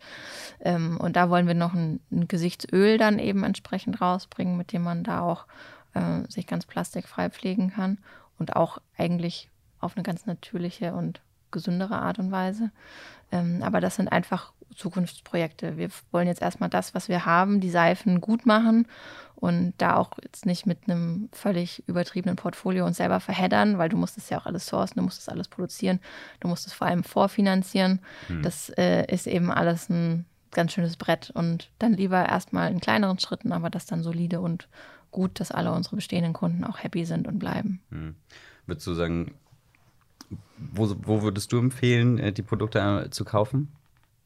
Ähm, 0.61 0.99
und 0.99 1.17
da 1.17 1.31
wollen 1.31 1.47
wir 1.47 1.55
noch 1.55 1.75
ein, 1.75 2.01
ein, 2.11 2.27
Gesichtsöl 2.29 2.99
dann 2.99 3.19
eben 3.19 3.45
entsprechend 3.45 4.01
rausbringen, 4.01 4.57
mit 4.57 4.73
dem 4.73 4.83
man 4.83 5.05
da 5.05 5.21
auch 5.21 5.47
äh, 5.95 6.23
sich 6.29 6.47
ganz 6.47 6.67
plastikfrei 6.67 7.31
pflegen 7.31 7.71
kann 7.71 7.99
und 8.39 8.57
auch 8.57 8.79
eigentlich 8.97 9.51
auf 9.81 9.97
eine 9.97 10.03
ganz 10.03 10.27
natürliche 10.27 10.95
und 10.95 11.21
gesündere 11.51 11.99
Art 11.99 12.19
und 12.19 12.31
Weise. 12.31 12.71
Ähm, 13.31 13.63
aber 13.63 13.81
das 13.81 13.97
sind 13.97 14.09
einfach 14.09 14.53
Zukunftsprojekte. 14.75 15.77
Wir 15.77 15.89
wollen 16.13 16.29
jetzt 16.29 16.43
erstmal 16.43 16.71
das, 16.71 16.95
was 16.95 17.09
wir 17.09 17.27
haben, 17.27 17.61
die 17.61 17.71
Seifen 17.71 18.21
gut 18.21 18.47
machen 18.47 18.87
und 19.35 19.75
da 19.79 19.97
auch 19.97 20.13
jetzt 20.23 20.47
nicht 20.47 20.67
mit 20.67 20.79
einem 20.87 21.29
völlig 21.33 21.87
übertriebenen 21.89 22.37
Portfolio 22.37 22.85
uns 22.87 22.97
selber 22.97 23.21
verheddern, 23.21 23.79
weil 23.79 23.89
du 23.89 23.97
musst 23.97 24.19
es 24.19 24.31
ja 24.31 24.39
auch 24.39 24.47
alles 24.47 24.67
sourcen, 24.67 24.97
du 24.97 25.03
musst 25.03 25.21
es 25.21 25.29
alles 25.29 25.49
produzieren, 25.49 26.01
du 26.41 26.49
musst 26.49 26.67
es 26.67 26.73
vor 26.73 26.87
allem 26.87 27.05
vorfinanzieren. 27.05 28.01
Hm. 28.27 28.43
Das 28.43 28.71
äh, 28.71 29.05
ist 29.13 29.27
eben 29.27 29.51
alles 29.51 29.89
ein 29.89 30.25
ganz 30.51 30.73
schönes 30.73 30.97
Brett 30.97 31.31
und 31.31 31.71
dann 31.79 31.93
lieber 31.93 32.27
erstmal 32.27 32.71
in 32.71 32.81
kleineren 32.81 33.19
Schritten, 33.19 33.53
aber 33.53 33.71
das 33.71 33.87
dann 33.87 34.03
solide 34.03 34.41
und 34.41 34.69
gut, 35.11 35.41
dass 35.41 35.53
alle 35.53 35.73
unsere 35.73 35.97
bestehenden 35.97 36.33
Kunden 36.33 36.65
auch 36.65 36.83
happy 36.83 37.05
sind 37.05 37.29
und 37.29 37.39
bleiben. 37.39 37.81
Hm. 37.91 38.15
Würdest 38.67 38.87
du 38.87 38.95
sagen, 38.95 39.35
wo, 40.59 40.95
wo 41.03 41.23
würdest 41.23 41.53
du 41.53 41.59
empfehlen, 41.59 42.19
äh, 42.19 42.33
die 42.33 42.43
Produkte 42.43 42.79
äh, 42.79 43.11
zu 43.11 43.25
kaufen? 43.25 43.73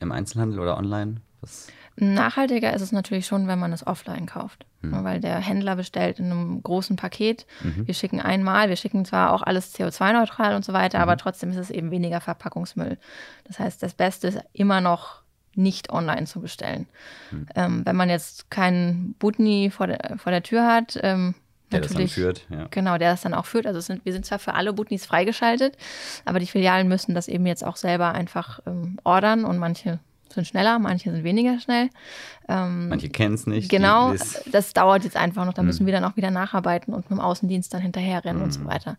Im 0.00 0.12
Einzelhandel 0.12 0.58
oder 0.58 0.76
online? 0.76 1.20
Was? 1.40 1.68
Nachhaltiger 1.96 2.72
ist 2.72 2.80
es 2.80 2.92
natürlich 2.92 3.26
schon, 3.26 3.48
wenn 3.48 3.58
man 3.58 3.72
es 3.72 3.86
offline 3.86 4.26
kauft. 4.26 4.64
Hm. 4.80 5.04
Weil 5.04 5.20
der 5.20 5.38
Händler 5.38 5.76
bestellt 5.76 6.18
in 6.18 6.26
einem 6.26 6.62
großen 6.62 6.96
Paket. 6.96 7.46
Mhm. 7.62 7.86
Wir 7.86 7.94
schicken 7.94 8.20
einmal, 8.20 8.68
wir 8.68 8.76
schicken 8.76 9.04
zwar 9.04 9.32
auch 9.32 9.42
alles 9.42 9.74
CO2-neutral 9.74 10.56
und 10.56 10.64
so 10.64 10.72
weiter, 10.72 10.98
mhm. 10.98 11.02
aber 11.02 11.16
trotzdem 11.18 11.50
ist 11.50 11.58
es 11.58 11.70
eben 11.70 11.90
weniger 11.90 12.20
Verpackungsmüll. 12.20 12.98
Das 13.44 13.58
heißt, 13.58 13.82
das 13.82 13.94
Beste 13.94 14.28
ist 14.28 14.40
immer 14.52 14.80
noch 14.80 15.22
nicht 15.54 15.92
online 15.92 16.24
zu 16.24 16.40
bestellen. 16.40 16.86
Hm. 17.28 17.46
Ähm, 17.54 17.82
wenn 17.84 17.96
man 17.96 18.08
jetzt 18.08 18.50
keinen 18.50 19.14
Butni 19.18 19.70
vor 19.70 19.86
der, 19.86 20.14
vor 20.16 20.32
der 20.32 20.42
Tür 20.42 20.66
hat, 20.66 20.98
ähm, 21.02 21.34
der 21.72 21.80
das 21.80 21.92
dann 21.92 22.08
führt, 22.08 22.46
ja. 22.50 22.66
Genau, 22.70 22.98
der 22.98 23.10
das 23.10 23.22
dann 23.22 23.34
auch 23.34 23.46
führt. 23.46 23.66
Also 23.66 23.80
sind, 23.80 24.04
wir 24.04 24.12
sind 24.12 24.26
zwar 24.26 24.38
für 24.38 24.54
alle 24.54 24.72
Butnis 24.72 25.06
freigeschaltet, 25.06 25.76
aber 26.24 26.38
die 26.38 26.46
Filialen 26.46 26.88
müssen 26.88 27.14
das 27.14 27.28
eben 27.28 27.46
jetzt 27.46 27.64
auch 27.64 27.76
selber 27.76 28.12
einfach 28.12 28.60
ähm, 28.66 28.98
ordern 29.04 29.44
und 29.44 29.58
manche 29.58 29.98
sind 30.32 30.46
schneller, 30.46 30.78
manche 30.78 31.10
sind 31.10 31.24
weniger 31.24 31.60
schnell. 31.60 31.90
Ähm, 32.48 32.88
manche 32.88 33.08
kennen 33.08 33.34
es 33.34 33.46
nicht. 33.46 33.70
Genau, 33.70 34.14
das 34.50 34.72
dauert 34.72 35.04
jetzt 35.04 35.16
einfach 35.16 35.44
noch. 35.44 35.54
Da 35.54 35.62
müssen 35.62 35.80
hm. 35.80 35.86
wir 35.86 35.92
dann 35.92 36.04
auch 36.04 36.16
wieder 36.16 36.30
nacharbeiten 36.30 36.94
und 36.94 37.10
mit 37.10 37.10
dem 37.10 37.20
Außendienst 37.20 37.72
dann 37.72 37.82
hinterherrennen 37.82 38.38
hm. 38.38 38.44
und 38.44 38.52
so 38.52 38.60
hm. 38.60 38.66
weiter. 38.66 38.96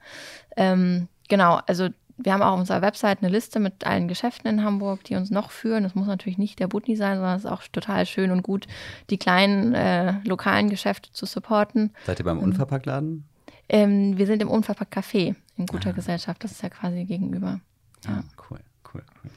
Ähm, 0.56 1.08
genau, 1.30 1.60
also 1.66 1.90
wir 2.24 2.34
haben 2.34 2.42
auch 2.42 2.54
auf 2.54 2.60
unserer 2.60 2.82
Website 2.82 3.20
eine 3.22 3.30
Liste 3.30 3.60
mit 3.60 3.86
allen 3.86 4.08
Geschäften 4.08 4.50
in 4.50 4.64
Hamburg, 4.64 5.04
die 5.04 5.16
uns 5.16 5.30
noch 5.30 5.52
führen. 5.52 5.84
Das 5.84 5.96
muss 5.96 6.08
natürlich 6.08 6.38
nicht 6.38 6.60
der 6.60 6.68
Butni 6.68 6.96
sein, 6.96 7.18
sondern 7.18 7.36
es 7.36 7.46
ist 7.46 7.52
auch 7.52 7.64
total 7.72 8.06
schön 8.06 8.32
und 8.32 8.44
gut, 8.44 8.68
die 9.10 9.18
kleinen 9.18 9.74
äh, 9.74 10.14
lokalen 10.24 10.70
Geschäfte 10.70 11.12
zu 11.12 11.26
supporten. 11.26 11.92
Seid 12.06 12.20
ihr 12.20 12.26
beim 12.26 12.38
ähm, 12.38 12.44
Unverpacktladen? 12.44 13.26
Ähm, 13.70 14.18
wir 14.18 14.26
sind 14.26 14.42
im 14.42 14.50
Unverpackt 14.50 14.96
Café 14.96 15.36
in 15.58 15.66
guter 15.66 15.90
ah. 15.90 15.94
Gesellschaft. 15.94 16.44
Das 16.44 16.52
ist 16.52 16.64
ja 16.64 16.70
quasi 16.70 17.06
gegenüber. 17.06 17.60
Ah, 18.06 18.10
ja. 18.10 18.18
Ah, 18.18 18.24
cool, 18.50 18.60
cool, 18.94 19.04
cool. 19.24 19.32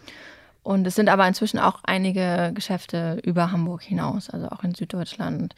Und 0.63 0.85
es 0.85 0.97
sind 0.97 1.09
aber 1.09 1.29
inzwischen 1.29 1.61
auch 1.61 1.85
einige 1.85 2.51
Geschäfte 2.53 3.21
über 3.23 3.53
Hamburg 3.53 3.83
hinaus, 3.83 4.29
also 4.29 4.49
auch 4.49 4.65
in 4.65 4.75
Süddeutschland, 4.75 5.55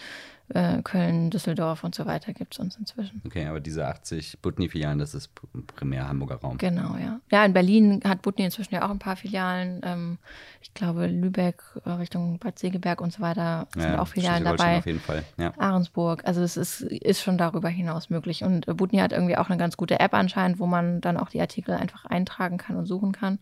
äh, 0.55 0.83
Köln, 0.83 1.31
Düsseldorf 1.31 1.85
und 1.85 1.95
so 1.95 2.07
weiter 2.07 2.33
gibt 2.33 2.55
es 2.55 2.59
uns 2.59 2.77
inzwischen. 2.77 3.23
Okay, 3.27 3.47
aber 3.47 3.61
diese 3.61 3.87
80 3.87 4.41
Butni-Filialen, 4.41 4.99
das 4.99 5.15
ist 5.15 5.31
primär 5.77 6.09
Hamburger 6.09 6.37
Raum. 6.37 6.59
Genau, 6.59 6.97
ja. 6.97 7.21
Ja, 7.31 7.45
in 7.45 7.53
Berlin 7.53 8.01
hat 8.05 8.23
Butni 8.23 8.45
inzwischen 8.45 8.75
ja 8.75 8.87
auch 8.87 8.91
ein 8.91 8.99
paar 8.99 9.17
Filialen. 9.17 9.81
Ähm, 9.85 10.19
ich 10.63 10.73
glaube, 10.73 11.07
Lübeck, 11.07 11.63
äh, 11.85 11.91
Richtung 11.91 12.39
Bad 12.39 12.59
Segeberg 12.59 13.01
und 13.01 13.13
so 13.13 13.21
weiter 13.21 13.69
sind 13.75 13.83
ja, 13.83 14.01
auch 14.01 14.09
Filialen 14.09 14.45
dabei. 14.45 14.79
auf 14.79 14.87
jeden 14.87 15.01
Fall, 15.01 15.25
ja. 15.37 15.53
Ahrensburg, 15.59 16.23
also 16.25 16.43
es 16.43 16.57
ist, 16.57 16.81
ist 16.81 17.23
schon 17.23 17.37
darüber 17.37 17.69
hinaus 17.69 18.09
möglich. 18.09 18.43
Und 18.43 18.69
äh, 18.69 18.75
Butni 18.75 18.99
hat 18.99 19.13
irgendwie 19.13 19.37
auch 19.37 19.51
eine 19.51 19.59
ganz 19.59 19.77
gute 19.77 20.01
App 20.01 20.15
anscheinend, 20.15 20.59
wo 20.59 20.67
man 20.67 21.01
dann 21.01 21.17
auch 21.17 21.29
die 21.29 21.41
Artikel 21.41 21.75
einfach 21.75 22.07
eintragen 22.07 22.57
kann 22.57 22.77
und 22.77 22.87
suchen 22.87 23.13
kann. 23.13 23.39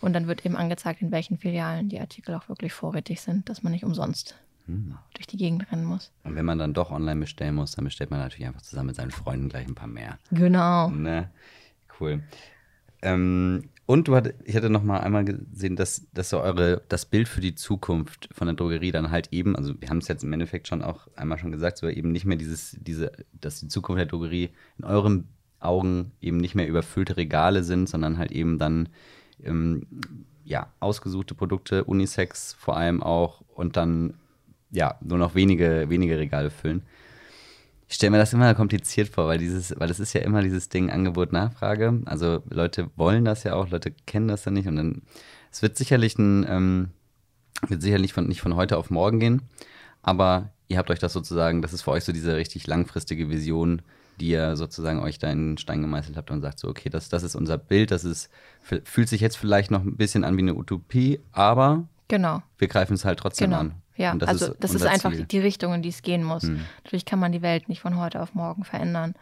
Und 0.00 0.12
dann 0.12 0.26
wird 0.26 0.44
eben 0.44 0.56
angezeigt, 0.56 1.02
in 1.02 1.10
welchen 1.12 1.38
Filialen 1.38 1.88
die 1.88 2.00
Artikel 2.00 2.34
auch 2.34 2.48
wirklich 2.48 2.72
vorrätig 2.72 3.20
sind, 3.20 3.48
dass 3.48 3.62
man 3.62 3.72
nicht 3.72 3.84
umsonst 3.84 4.36
hm. 4.68 4.94
durch 5.14 5.26
die 5.26 5.36
Gegend 5.36 5.70
rennen 5.72 5.84
muss. 5.84 6.12
Und 6.24 6.36
wenn 6.36 6.44
man 6.44 6.58
dann 6.58 6.74
doch 6.74 6.90
online 6.90 7.20
bestellen 7.20 7.54
muss, 7.54 7.72
dann 7.72 7.84
bestellt 7.84 8.10
man 8.10 8.20
natürlich 8.20 8.46
einfach 8.46 8.62
zusammen 8.62 8.88
mit 8.88 8.96
seinen 8.96 9.10
Freunden 9.10 9.48
gleich 9.48 9.66
ein 9.66 9.74
paar 9.74 9.88
mehr. 9.88 10.18
Genau. 10.30 10.90
Ne? 10.90 11.30
Cool. 11.98 12.22
Ähm, 13.02 13.64
und 13.86 14.06
du 14.06 14.14
hat, 14.14 14.34
ich 14.44 14.54
hatte 14.54 14.68
noch 14.68 14.82
mal 14.82 14.98
einmal 15.00 15.24
gesehen, 15.24 15.74
dass, 15.74 16.06
dass 16.12 16.28
so 16.28 16.40
eure, 16.40 16.82
das 16.88 17.06
Bild 17.06 17.26
für 17.26 17.40
die 17.40 17.54
Zukunft 17.54 18.28
von 18.32 18.46
der 18.46 18.54
Drogerie 18.54 18.92
dann 18.92 19.10
halt 19.10 19.32
eben, 19.32 19.56
also 19.56 19.80
wir 19.80 19.88
haben 19.88 19.98
es 19.98 20.08
jetzt 20.08 20.22
im 20.22 20.32
Endeffekt 20.34 20.68
schon 20.68 20.82
auch 20.82 21.08
einmal 21.16 21.38
schon 21.38 21.52
gesagt, 21.52 21.78
so 21.78 21.88
eben 21.88 22.12
nicht 22.12 22.26
mehr 22.26 22.36
dieses, 22.36 22.76
diese, 22.80 23.12
dass 23.32 23.60
die 23.60 23.68
Zukunft 23.68 23.98
der 23.98 24.06
Drogerie 24.06 24.50
in 24.76 24.84
euren 24.84 25.28
Augen 25.58 26.12
eben 26.20 26.36
nicht 26.36 26.54
mehr 26.54 26.68
überfüllte 26.68 27.16
Regale 27.16 27.64
sind, 27.64 27.88
sondern 27.88 28.18
halt 28.18 28.30
eben 28.30 28.58
dann 28.58 28.90
ähm, 29.42 29.86
ja, 30.44 30.70
ausgesuchte 30.80 31.34
Produkte, 31.34 31.84
Unisex 31.84 32.52
vor 32.52 32.76
allem 32.76 33.02
auch 33.02 33.42
und 33.54 33.76
dann 33.76 34.14
ja, 34.70 34.96
nur 35.00 35.18
noch 35.18 35.34
wenige, 35.34 35.86
wenige 35.88 36.18
Regale 36.18 36.50
füllen. 36.50 36.82
Ich 37.88 37.94
stelle 37.94 38.10
mir 38.10 38.18
das 38.18 38.34
immer 38.34 38.54
kompliziert 38.54 39.08
vor, 39.08 39.28
weil 39.28 39.38
dieses, 39.38 39.74
weil 39.78 39.90
es 39.90 39.98
ist 39.98 40.12
ja 40.12 40.20
immer 40.20 40.42
dieses 40.42 40.68
Ding 40.68 40.90
Angebot, 40.90 41.32
Nachfrage. 41.32 42.02
Also 42.04 42.42
Leute 42.50 42.90
wollen 42.96 43.24
das 43.24 43.44
ja 43.44 43.54
auch, 43.54 43.70
Leute 43.70 43.92
kennen 44.06 44.28
das 44.28 44.44
ja 44.44 44.50
nicht 44.50 44.68
und 44.68 44.76
dann, 44.76 45.02
es 45.50 45.62
wird 45.62 45.76
sicherlich 45.76 46.18
ein, 46.18 46.44
ähm, 46.48 46.90
wird 47.66 47.80
sicherlich 47.80 48.12
von, 48.12 48.28
nicht 48.28 48.42
von 48.42 48.56
heute 48.56 48.76
auf 48.76 48.90
morgen 48.90 49.20
gehen, 49.20 49.42
aber 50.02 50.52
ihr 50.68 50.76
habt 50.76 50.90
euch 50.90 50.98
das 50.98 51.14
sozusagen, 51.14 51.62
das 51.62 51.72
ist 51.72 51.82
für 51.82 51.92
euch 51.92 52.04
so 52.04 52.12
diese 52.12 52.36
richtig 52.36 52.66
langfristige 52.66 53.30
Vision, 53.30 53.80
die 54.20 54.28
ihr 54.28 54.54
sozusagen 54.56 55.00
euch 55.00 55.18
da 55.18 55.30
in 55.30 55.52
den 55.52 55.58
Stein 55.58 55.80
gemeißelt 55.80 56.16
habt 56.16 56.30
und 56.30 56.42
sagt 56.42 56.58
so, 56.58 56.68
okay, 56.68 56.90
das, 56.90 57.08
das 57.08 57.22
ist 57.22 57.36
unser 57.36 57.56
Bild, 57.56 57.90
das 57.90 58.04
ist, 58.04 58.28
fühlt 58.60 59.08
sich 59.08 59.22
jetzt 59.22 59.36
vielleicht 59.36 59.70
noch 59.70 59.82
ein 59.82 59.96
bisschen 59.96 60.24
an 60.24 60.36
wie 60.36 60.42
eine 60.42 60.56
Utopie, 60.56 61.20
aber 61.32 61.88
Genau. 62.08 62.42
Wir 62.56 62.68
greifen 62.68 62.94
es 62.94 63.04
halt 63.04 63.18
trotzdem 63.18 63.50
genau. 63.50 63.60
an. 63.60 63.74
Ja, 63.98 64.12
Und 64.12 64.22
das 64.22 64.28
also 64.28 64.46
ist 64.52 64.56
das 64.60 64.74
ist 64.74 64.86
einfach 64.86 65.12
Ziel. 65.12 65.24
die 65.24 65.38
Richtung, 65.40 65.74
in 65.74 65.82
die 65.82 65.88
es 65.90 66.02
gehen 66.02 66.22
muss. 66.22 66.44
Mhm. 66.44 66.60
Natürlich 66.84 67.04
kann 67.04 67.18
man 67.18 67.32
die 67.32 67.42
Welt 67.42 67.68
nicht 67.68 67.80
von 67.80 67.98
heute 67.98 68.22
auf 68.22 68.34
morgen 68.34 68.64
verändern. 68.64 69.14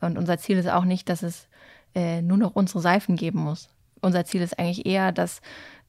Und 0.00 0.18
unser 0.18 0.38
Ziel 0.38 0.56
ist 0.58 0.68
auch 0.68 0.84
nicht, 0.84 1.08
dass 1.08 1.22
es 1.22 1.48
äh, 1.94 2.22
nur 2.22 2.38
noch 2.38 2.56
unsere 2.56 2.80
Seifen 2.80 3.16
geben 3.16 3.40
muss. 3.40 3.68
Unser 4.00 4.24
Ziel 4.24 4.40
ist 4.40 4.58
eigentlich 4.58 4.86
eher, 4.86 5.12
dass 5.12 5.42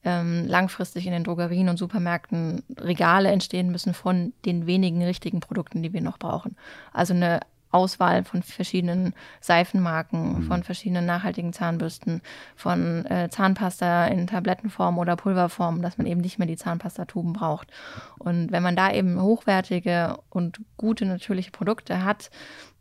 ähm, 0.04 0.46
langfristig 0.46 1.06
in 1.06 1.12
den 1.12 1.24
Drogerien 1.24 1.68
und 1.70 1.78
Supermärkten 1.78 2.62
Regale 2.78 3.30
entstehen 3.30 3.72
müssen 3.72 3.94
von 3.94 4.34
den 4.44 4.66
wenigen 4.66 5.02
richtigen 5.02 5.40
Produkten, 5.40 5.82
die 5.82 5.92
wir 5.92 6.02
noch 6.02 6.18
brauchen. 6.18 6.56
Also 6.92 7.14
eine 7.14 7.40
Auswahl 7.74 8.24
von 8.24 8.42
verschiedenen 8.42 9.14
Seifenmarken, 9.40 10.44
von 10.44 10.62
verschiedenen 10.62 11.06
nachhaltigen 11.06 11.52
Zahnbürsten, 11.52 12.22
von 12.54 13.04
äh, 13.06 13.28
Zahnpasta 13.30 14.06
in 14.06 14.26
Tablettenform 14.26 14.98
oder 14.98 15.16
Pulverform, 15.16 15.82
dass 15.82 15.98
man 15.98 16.06
eben 16.06 16.20
nicht 16.20 16.38
mehr 16.38 16.46
die 16.46 16.56
Zahnpastatuben 16.56 17.32
braucht. 17.32 17.72
Und 18.18 18.52
wenn 18.52 18.62
man 18.62 18.76
da 18.76 18.92
eben 18.92 19.20
hochwertige 19.20 20.18
und 20.30 20.60
gute 20.76 21.04
natürliche 21.04 21.50
Produkte 21.50 22.04
hat, 22.04 22.30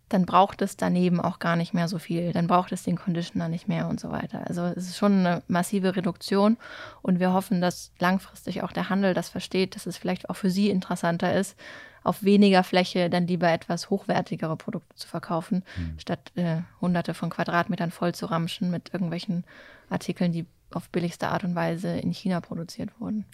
dann 0.10 0.26
braucht 0.26 0.62
es 0.62 0.78
daneben 0.78 1.20
auch 1.20 1.39
gar 1.39 1.56
nicht 1.56 1.74
mehr 1.74 1.88
so 1.88 1.97
viel. 1.97 2.34
Dann 2.34 2.47
braucht 2.47 2.72
es 2.72 2.84
den 2.84 2.97
Conditioner 2.97 3.49
nicht 3.49 3.68
mehr 3.68 3.88
und 3.88 3.99
so 3.99 4.12
weiter. 4.12 4.45
Also 4.47 4.64
es 4.66 4.89
ist 4.89 4.97
schon 4.97 5.26
eine 5.26 5.43
massive 5.47 5.95
Reduktion 5.95 6.58
und 7.01 7.20
wir 7.20 7.34
hoffen, 7.34 7.62
dass 7.62 7.91
langfristig 7.99 8.62
auch 8.62 8.72
der 8.72 8.89
Handel 8.89 9.14
das 9.14 9.30
versteht, 9.30 9.76
dass 9.76 9.86
es 9.86 9.97
vielleicht 9.97 10.30
auch 10.30 10.36
für 10.36 10.51
sie 10.51 10.70
interessanter 10.70 11.34
ist, 11.34 11.58
auf 12.04 12.24
weniger 12.24 12.64
Fläche 12.64 13.10
dann 13.10 13.28
lieber 13.28 13.49
etwas 13.49 13.89
hochwertigere 13.89 14.58
Produkte 14.58 14.95
zu 14.95 15.08
verkaufen, 15.08 15.64
statt 15.97 16.32
äh, 16.36 16.58
hunderte 16.82 17.14
von 17.14 17.30
Quadratmetern 17.30 17.91
voll 17.91 18.14
zu 18.14 18.26
ramschen 18.26 18.70
mit 18.70 18.93
irgendwelchen 18.93 19.45
Artikeln, 19.89 20.32
die 20.32 20.45
auf 20.72 20.89
billigste 20.89 21.30
Art 21.30 21.43
und 21.43 21.56
Weise 21.56 21.97
in 21.97 22.12
China 22.12 22.41
produziert 22.41 22.89
wurden. 22.99 23.26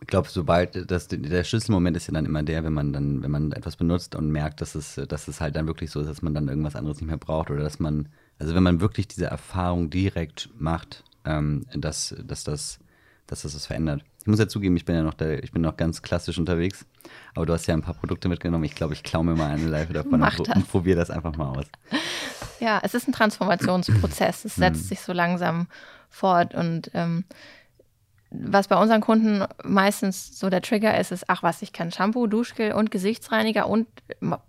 Ich 0.00 0.06
glaube, 0.06 0.28
sobald 0.28 0.90
das, 0.90 1.08
der 1.08 1.44
Schlüsselmoment 1.44 1.96
ist 1.96 2.08
ja 2.08 2.14
dann 2.14 2.26
immer 2.26 2.42
der, 2.42 2.62
wenn 2.62 2.74
man 2.74 2.92
dann, 2.92 3.22
wenn 3.22 3.30
man 3.30 3.52
etwas 3.52 3.76
benutzt 3.76 4.14
und 4.14 4.30
merkt, 4.30 4.60
dass 4.60 4.74
es, 4.74 5.00
dass 5.08 5.28
es 5.28 5.40
halt 5.40 5.56
dann 5.56 5.66
wirklich 5.66 5.90
so 5.90 6.00
ist, 6.00 6.08
dass 6.08 6.22
man 6.22 6.34
dann 6.34 6.48
irgendwas 6.48 6.76
anderes 6.76 6.98
nicht 6.98 7.08
mehr 7.08 7.16
braucht 7.16 7.50
oder 7.50 7.62
dass 7.62 7.80
man, 7.80 8.08
also 8.38 8.54
wenn 8.54 8.62
man 8.62 8.80
wirklich 8.80 9.08
diese 9.08 9.26
Erfahrung 9.26 9.88
direkt 9.88 10.50
macht, 10.58 11.04
ähm, 11.24 11.66
dass, 11.74 12.14
dass 12.22 12.44
das, 12.44 12.80
dass 13.26 13.42
das 13.42 13.54
was 13.54 13.66
verändert. 13.66 14.04
Ich 14.20 14.26
muss 14.26 14.38
ja 14.38 14.48
zugeben, 14.48 14.76
ich 14.76 14.84
bin 14.84 14.94
ja 14.94 15.02
noch 15.02 15.14
der, 15.14 15.42
ich 15.42 15.52
bin 15.52 15.62
noch 15.62 15.76
ganz 15.76 16.02
klassisch 16.02 16.38
unterwegs, 16.38 16.86
aber 17.34 17.46
du 17.46 17.52
hast 17.52 17.66
ja 17.66 17.74
ein 17.74 17.82
paar 17.82 17.94
Produkte 17.94 18.28
mitgenommen. 18.28 18.64
Ich 18.64 18.74
glaube, 18.74 18.94
ich 18.94 19.02
klaue 19.02 19.24
mir 19.24 19.36
mal 19.36 19.50
eine 19.50 19.66
Live 19.66 19.92
davon 19.92 20.20
Mach 20.20 20.38
und, 20.38 20.48
das. 20.48 20.56
und 20.56 20.68
probiere 20.68 20.98
das 20.98 21.10
einfach 21.10 21.36
mal 21.36 21.58
aus. 21.58 21.66
Ja, 22.60 22.80
es 22.82 22.94
ist 22.94 23.08
ein 23.08 23.12
Transformationsprozess. 23.12 24.44
Es 24.44 24.54
setzt 24.56 24.88
sich 24.88 25.00
so 25.00 25.12
langsam 25.12 25.66
fort. 26.08 26.54
Und 26.54 26.90
ähm, 26.94 27.24
was 28.42 28.68
bei 28.68 28.76
unseren 28.76 29.00
Kunden 29.00 29.44
meistens 29.62 30.38
so 30.38 30.50
der 30.50 30.62
Trigger 30.62 30.98
ist, 30.98 31.12
ist, 31.12 31.24
ach 31.28 31.42
was, 31.42 31.62
ich 31.62 31.72
kann 31.72 31.92
Shampoo, 31.92 32.26
Duschgel 32.26 32.72
und 32.72 32.90
Gesichtsreiniger 32.90 33.68
und 33.68 33.86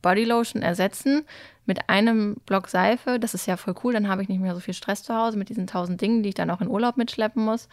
Bodylotion 0.01 0.61
ersetzen 0.61 1.25
mit 1.65 1.89
einem 1.89 2.37
Block 2.45 2.67
Seife. 2.67 3.19
Das 3.19 3.33
ist 3.33 3.45
ja 3.45 3.57
voll 3.57 3.75
cool. 3.83 3.93
Dann 3.93 4.07
habe 4.07 4.21
ich 4.21 4.29
nicht 4.29 4.41
mehr 4.41 4.55
so 4.55 4.59
viel 4.59 4.73
Stress 4.73 5.03
zu 5.03 5.15
Hause 5.15 5.37
mit 5.37 5.49
diesen 5.49 5.67
tausend 5.67 6.01
Dingen, 6.01 6.23
die 6.23 6.29
ich 6.29 6.35
dann 6.35 6.49
auch 6.49 6.61
in 6.61 6.67
Urlaub 6.67 6.97
mitschleppen 6.97 7.43
muss. 7.43 7.67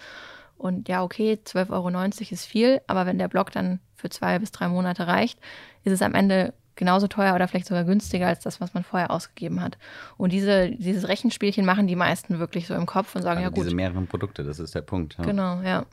Und 0.58 0.88
ja, 0.88 1.02
okay, 1.02 1.38
12,90 1.44 1.70
Euro 1.72 1.88
ist 2.30 2.46
viel, 2.46 2.80
aber 2.86 3.06
wenn 3.06 3.18
der 3.18 3.28
Block 3.28 3.50
dann 3.50 3.80
für 3.96 4.10
zwei 4.10 4.38
bis 4.38 4.52
drei 4.52 4.68
Monate 4.68 5.06
reicht, 5.06 5.40
ist 5.84 5.92
es 5.92 6.02
am 6.02 6.14
Ende 6.14 6.54
genauso 6.77 7.07
teuer 7.07 7.35
oder 7.35 7.49
vielleicht 7.49 7.66
sogar 7.66 7.85
günstiger 7.85 8.27
als 8.27 8.41
das, 8.41 8.61
was 8.61 8.75
man 8.75 8.85
vorher 8.85 9.11
ausgegeben 9.11 9.61
hat. 9.61 9.79
Und 10.16 10.33
diese, 10.33 10.70
dieses 10.70 11.09
Rechenspielchen 11.09 11.64
machen 11.64 11.87
die 11.87 11.97
meisten 11.97 12.39
wirklich 12.39 12.66
so 12.66 12.75
im 12.75 12.87
Kopf 12.87 13.14
und 13.14 13.23
sagen, 13.23 13.39
Also 13.39 13.51
ja 13.51 13.55
gut, 13.55 13.64
diese 13.64 13.75
mehreren 13.75 14.07
Produkte, 14.07 14.45
das 14.45 14.59
ist 14.59 14.75
der 14.75 14.83
Punkt. 14.83 15.16
Ja. 15.18 15.25
genau, 15.25 15.61
ja. 15.62 15.87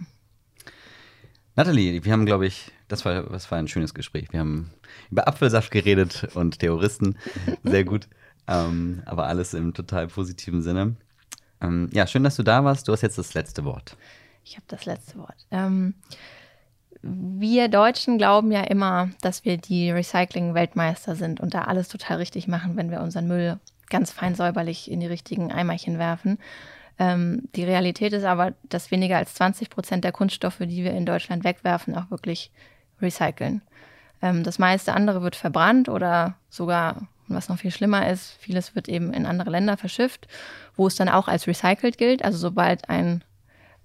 Nathalie, 1.55 2.03
wir 2.05 2.11
haben, 2.13 2.25
glaube 2.25 2.47
ich, 2.47 2.71
das 2.87 3.03
war, 3.03 3.23
das 3.23 3.51
war 3.51 3.57
ein 3.57 3.67
schönes 3.67 3.93
Gespräch. 3.93 4.31
Wir 4.31 4.39
haben 4.39 4.71
über 5.11 5.27
Apfelsaft 5.27 5.71
geredet 5.71 6.29
und 6.33 6.59
Terroristen. 6.59 7.17
Sehr 7.63 7.83
gut. 7.83 8.07
ähm, 8.47 9.01
aber 9.05 9.27
alles 9.27 9.53
im 9.53 9.73
total 9.73 10.07
positiven 10.07 10.61
Sinne. 10.61 10.95
Ähm, 11.61 11.89
ja, 11.91 12.07
schön, 12.07 12.23
dass 12.23 12.37
du 12.37 12.43
da 12.43 12.63
warst. 12.63 12.87
Du 12.87 12.93
hast 12.93 13.01
jetzt 13.01 13.17
das 13.17 13.33
letzte 13.33 13.65
Wort. 13.65 13.97
Ich 14.45 14.55
habe 14.55 14.65
das 14.69 14.85
letzte 14.85 15.17
Wort. 15.17 15.45
Ähm, 15.51 15.95
wir 17.01 17.69
Deutschen 17.69 18.17
glauben 18.17 18.51
ja 18.51 18.61
immer, 18.61 19.09
dass 19.21 19.45
wir 19.45 19.57
die 19.57 19.91
Recycling-Weltmeister 19.91 21.15
sind 21.15 21.39
und 21.39 21.53
da 21.53 21.63
alles 21.63 21.87
total 21.87 22.17
richtig 22.17 22.47
machen, 22.47 22.75
wenn 22.75 22.91
wir 22.91 23.01
unseren 23.01 23.27
Müll 23.27 23.59
ganz 23.89 24.11
fein 24.11 24.35
säuberlich 24.35 24.91
in 24.91 24.99
die 24.99 25.07
richtigen 25.07 25.51
Eimerchen 25.51 25.97
werfen. 25.97 26.37
Ähm, 26.99 27.43
die 27.55 27.63
Realität 27.63 28.13
ist 28.13 28.25
aber, 28.25 28.53
dass 28.63 28.91
weniger 28.91 29.17
als 29.17 29.33
20 29.35 29.69
Prozent 29.69 30.03
der 30.03 30.11
Kunststoffe, 30.11 30.59
die 30.59 30.83
wir 30.83 30.91
in 30.91 31.05
Deutschland 31.05 31.43
wegwerfen, 31.43 31.95
auch 31.95 32.11
wirklich 32.11 32.51
recyceln. 33.01 33.61
Ähm, 34.21 34.43
das 34.43 34.59
meiste 34.59 34.93
andere 34.93 35.21
wird 35.21 35.37
verbrannt 35.37 35.87
oder 35.87 36.35
sogar, 36.49 37.07
was 37.27 37.47
noch 37.47 37.59
viel 37.59 37.71
schlimmer 37.71 38.09
ist, 38.09 38.35
vieles 38.39 38.75
wird 38.75 38.89
eben 38.89 39.13
in 39.13 39.25
andere 39.25 39.49
Länder 39.49 39.77
verschifft, 39.77 40.27
wo 40.75 40.87
es 40.87 40.95
dann 40.95 41.07
auch 41.07 41.29
als 41.29 41.47
recycelt 41.47 41.97
gilt. 41.97 42.25
Also 42.25 42.37
sobald 42.37 42.89
ein 42.89 43.23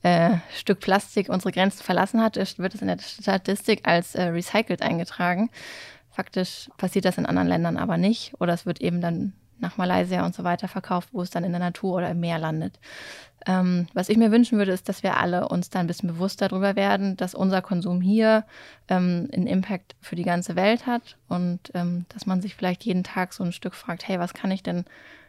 äh, 0.04 0.36
Stück 0.54 0.80
Plastik 0.80 1.30
unsere 1.30 1.50
Grenzen 1.50 1.82
verlassen 1.82 2.22
hat, 2.22 2.36
wird 2.36 2.74
es 2.74 2.82
in 2.82 2.88
der 2.88 2.98
Statistik 2.98 3.88
als 3.88 4.14
äh, 4.14 4.24
recycelt 4.24 4.82
eingetragen. 4.82 5.50
Faktisch 6.10 6.68
passiert 6.76 7.06
das 7.06 7.18
in 7.18 7.26
anderen 7.26 7.48
Ländern 7.48 7.78
aber 7.78 7.96
nicht 7.96 8.34
oder 8.38 8.52
es 8.52 8.66
wird 8.66 8.80
eben 8.82 9.00
dann 9.00 9.32
nach 9.60 9.78
Malaysia 9.78 10.26
und 10.26 10.34
so 10.34 10.44
weiter 10.44 10.68
verkauft, 10.68 11.08
wo 11.12 11.22
es 11.22 11.30
dann 11.30 11.42
in 11.42 11.52
der 11.52 11.60
Natur 11.60 11.94
oder 11.94 12.10
im 12.10 12.20
Meer 12.20 12.38
landet. 12.38 12.78
Ähm, 13.46 13.86
was 13.94 14.10
ich 14.10 14.18
mir 14.18 14.30
wünschen 14.30 14.58
würde, 14.58 14.72
ist, 14.72 14.90
dass 14.90 15.02
wir 15.02 15.16
alle 15.16 15.48
uns 15.48 15.70
da 15.70 15.80
ein 15.80 15.86
bisschen 15.86 16.10
bewusster 16.10 16.48
darüber 16.48 16.76
werden, 16.76 17.16
dass 17.16 17.34
unser 17.34 17.62
Konsum 17.62 18.02
hier 18.02 18.44
ähm, 18.88 19.30
einen 19.32 19.46
Impact 19.46 19.96
für 20.02 20.16
die 20.16 20.22
ganze 20.22 20.54
Welt 20.54 20.86
hat 20.86 21.16
und 21.28 21.70
ähm, 21.72 22.04
dass 22.10 22.26
man 22.26 22.42
sich 22.42 22.54
vielleicht 22.54 22.84
jeden 22.84 23.04
Tag 23.04 23.32
so 23.32 23.42
ein 23.42 23.52
Stück 23.52 23.74
fragt, 23.74 24.06
hey, 24.06 24.18
was 24.18 24.34
kann 24.34 24.50
ich 24.50 24.62
denn 24.62 24.84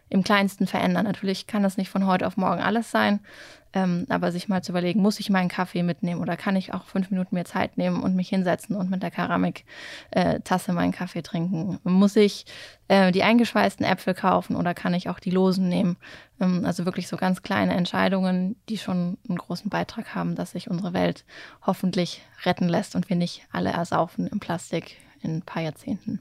im 0.09 0.23
kleinsten 0.23 0.67
verändern? 0.67 1.05
Natürlich 1.05 1.47
kann 1.47 1.63
das 1.63 1.77
nicht 1.77 1.89
von 1.89 2.05
heute 2.05 2.27
auf 2.27 2.37
morgen 2.37 2.61
alles 2.61 2.91
sein, 2.91 3.19
ähm, 3.75 4.05
aber 4.09 4.31
sich 4.31 4.47
mal 4.47 4.63
zu 4.63 4.71
überlegen, 4.71 5.01
muss 5.01 5.19
ich 5.19 5.29
meinen 5.29 5.49
Kaffee 5.49 5.83
mitnehmen 5.83 6.21
oder 6.21 6.37
kann 6.37 6.55
ich 6.55 6.73
auch 6.73 6.85
fünf 6.85 7.11
Minuten 7.11 7.35
mir 7.35 7.43
Zeit 7.43 7.77
nehmen 7.77 8.01
und 8.01 8.15
mich 8.15 8.29
hinsetzen 8.29 8.75
und 8.75 8.89
mit 8.89 9.03
der 9.03 9.11
Keramiktasse 9.11 10.73
meinen 10.73 10.93
Kaffee 10.93 11.21
trinken? 11.21 11.79
Muss 11.83 12.15
ich 12.15 12.45
äh, 12.87 13.11
die 13.11 13.23
eingeschweißten 13.23 13.85
Äpfel 13.85 14.13
kaufen 14.13 14.55
oder 14.55 14.73
kann 14.73 14.93
ich 14.93 15.09
auch 15.09 15.19
die 15.19 15.31
losen 15.31 15.67
nehmen? 15.67 15.97
Ähm, 16.39 16.63
also 16.65 16.85
wirklich 16.85 17.09
so 17.09 17.17
ganz 17.17 17.41
kleine 17.41 17.73
Entscheidungen, 17.73 18.55
die 18.69 18.77
schon 18.77 19.17
einen 19.27 19.37
großen 19.37 19.69
Beitrag 19.69 20.15
haben, 20.15 20.35
dass 20.35 20.51
sich 20.51 20.69
unsere 20.69 20.93
Welt 20.93 21.25
hoffentlich 21.61 22.21
retten 22.45 22.69
lässt 22.69 22.95
und 22.95 23.09
wir 23.09 23.17
nicht 23.17 23.45
alle 23.51 23.71
ersaufen 23.71 24.27
im 24.27 24.39
Plastik 24.39 24.95
in 25.21 25.37
ein 25.37 25.41
paar 25.41 25.63
Jahrzehnten. 25.63 26.19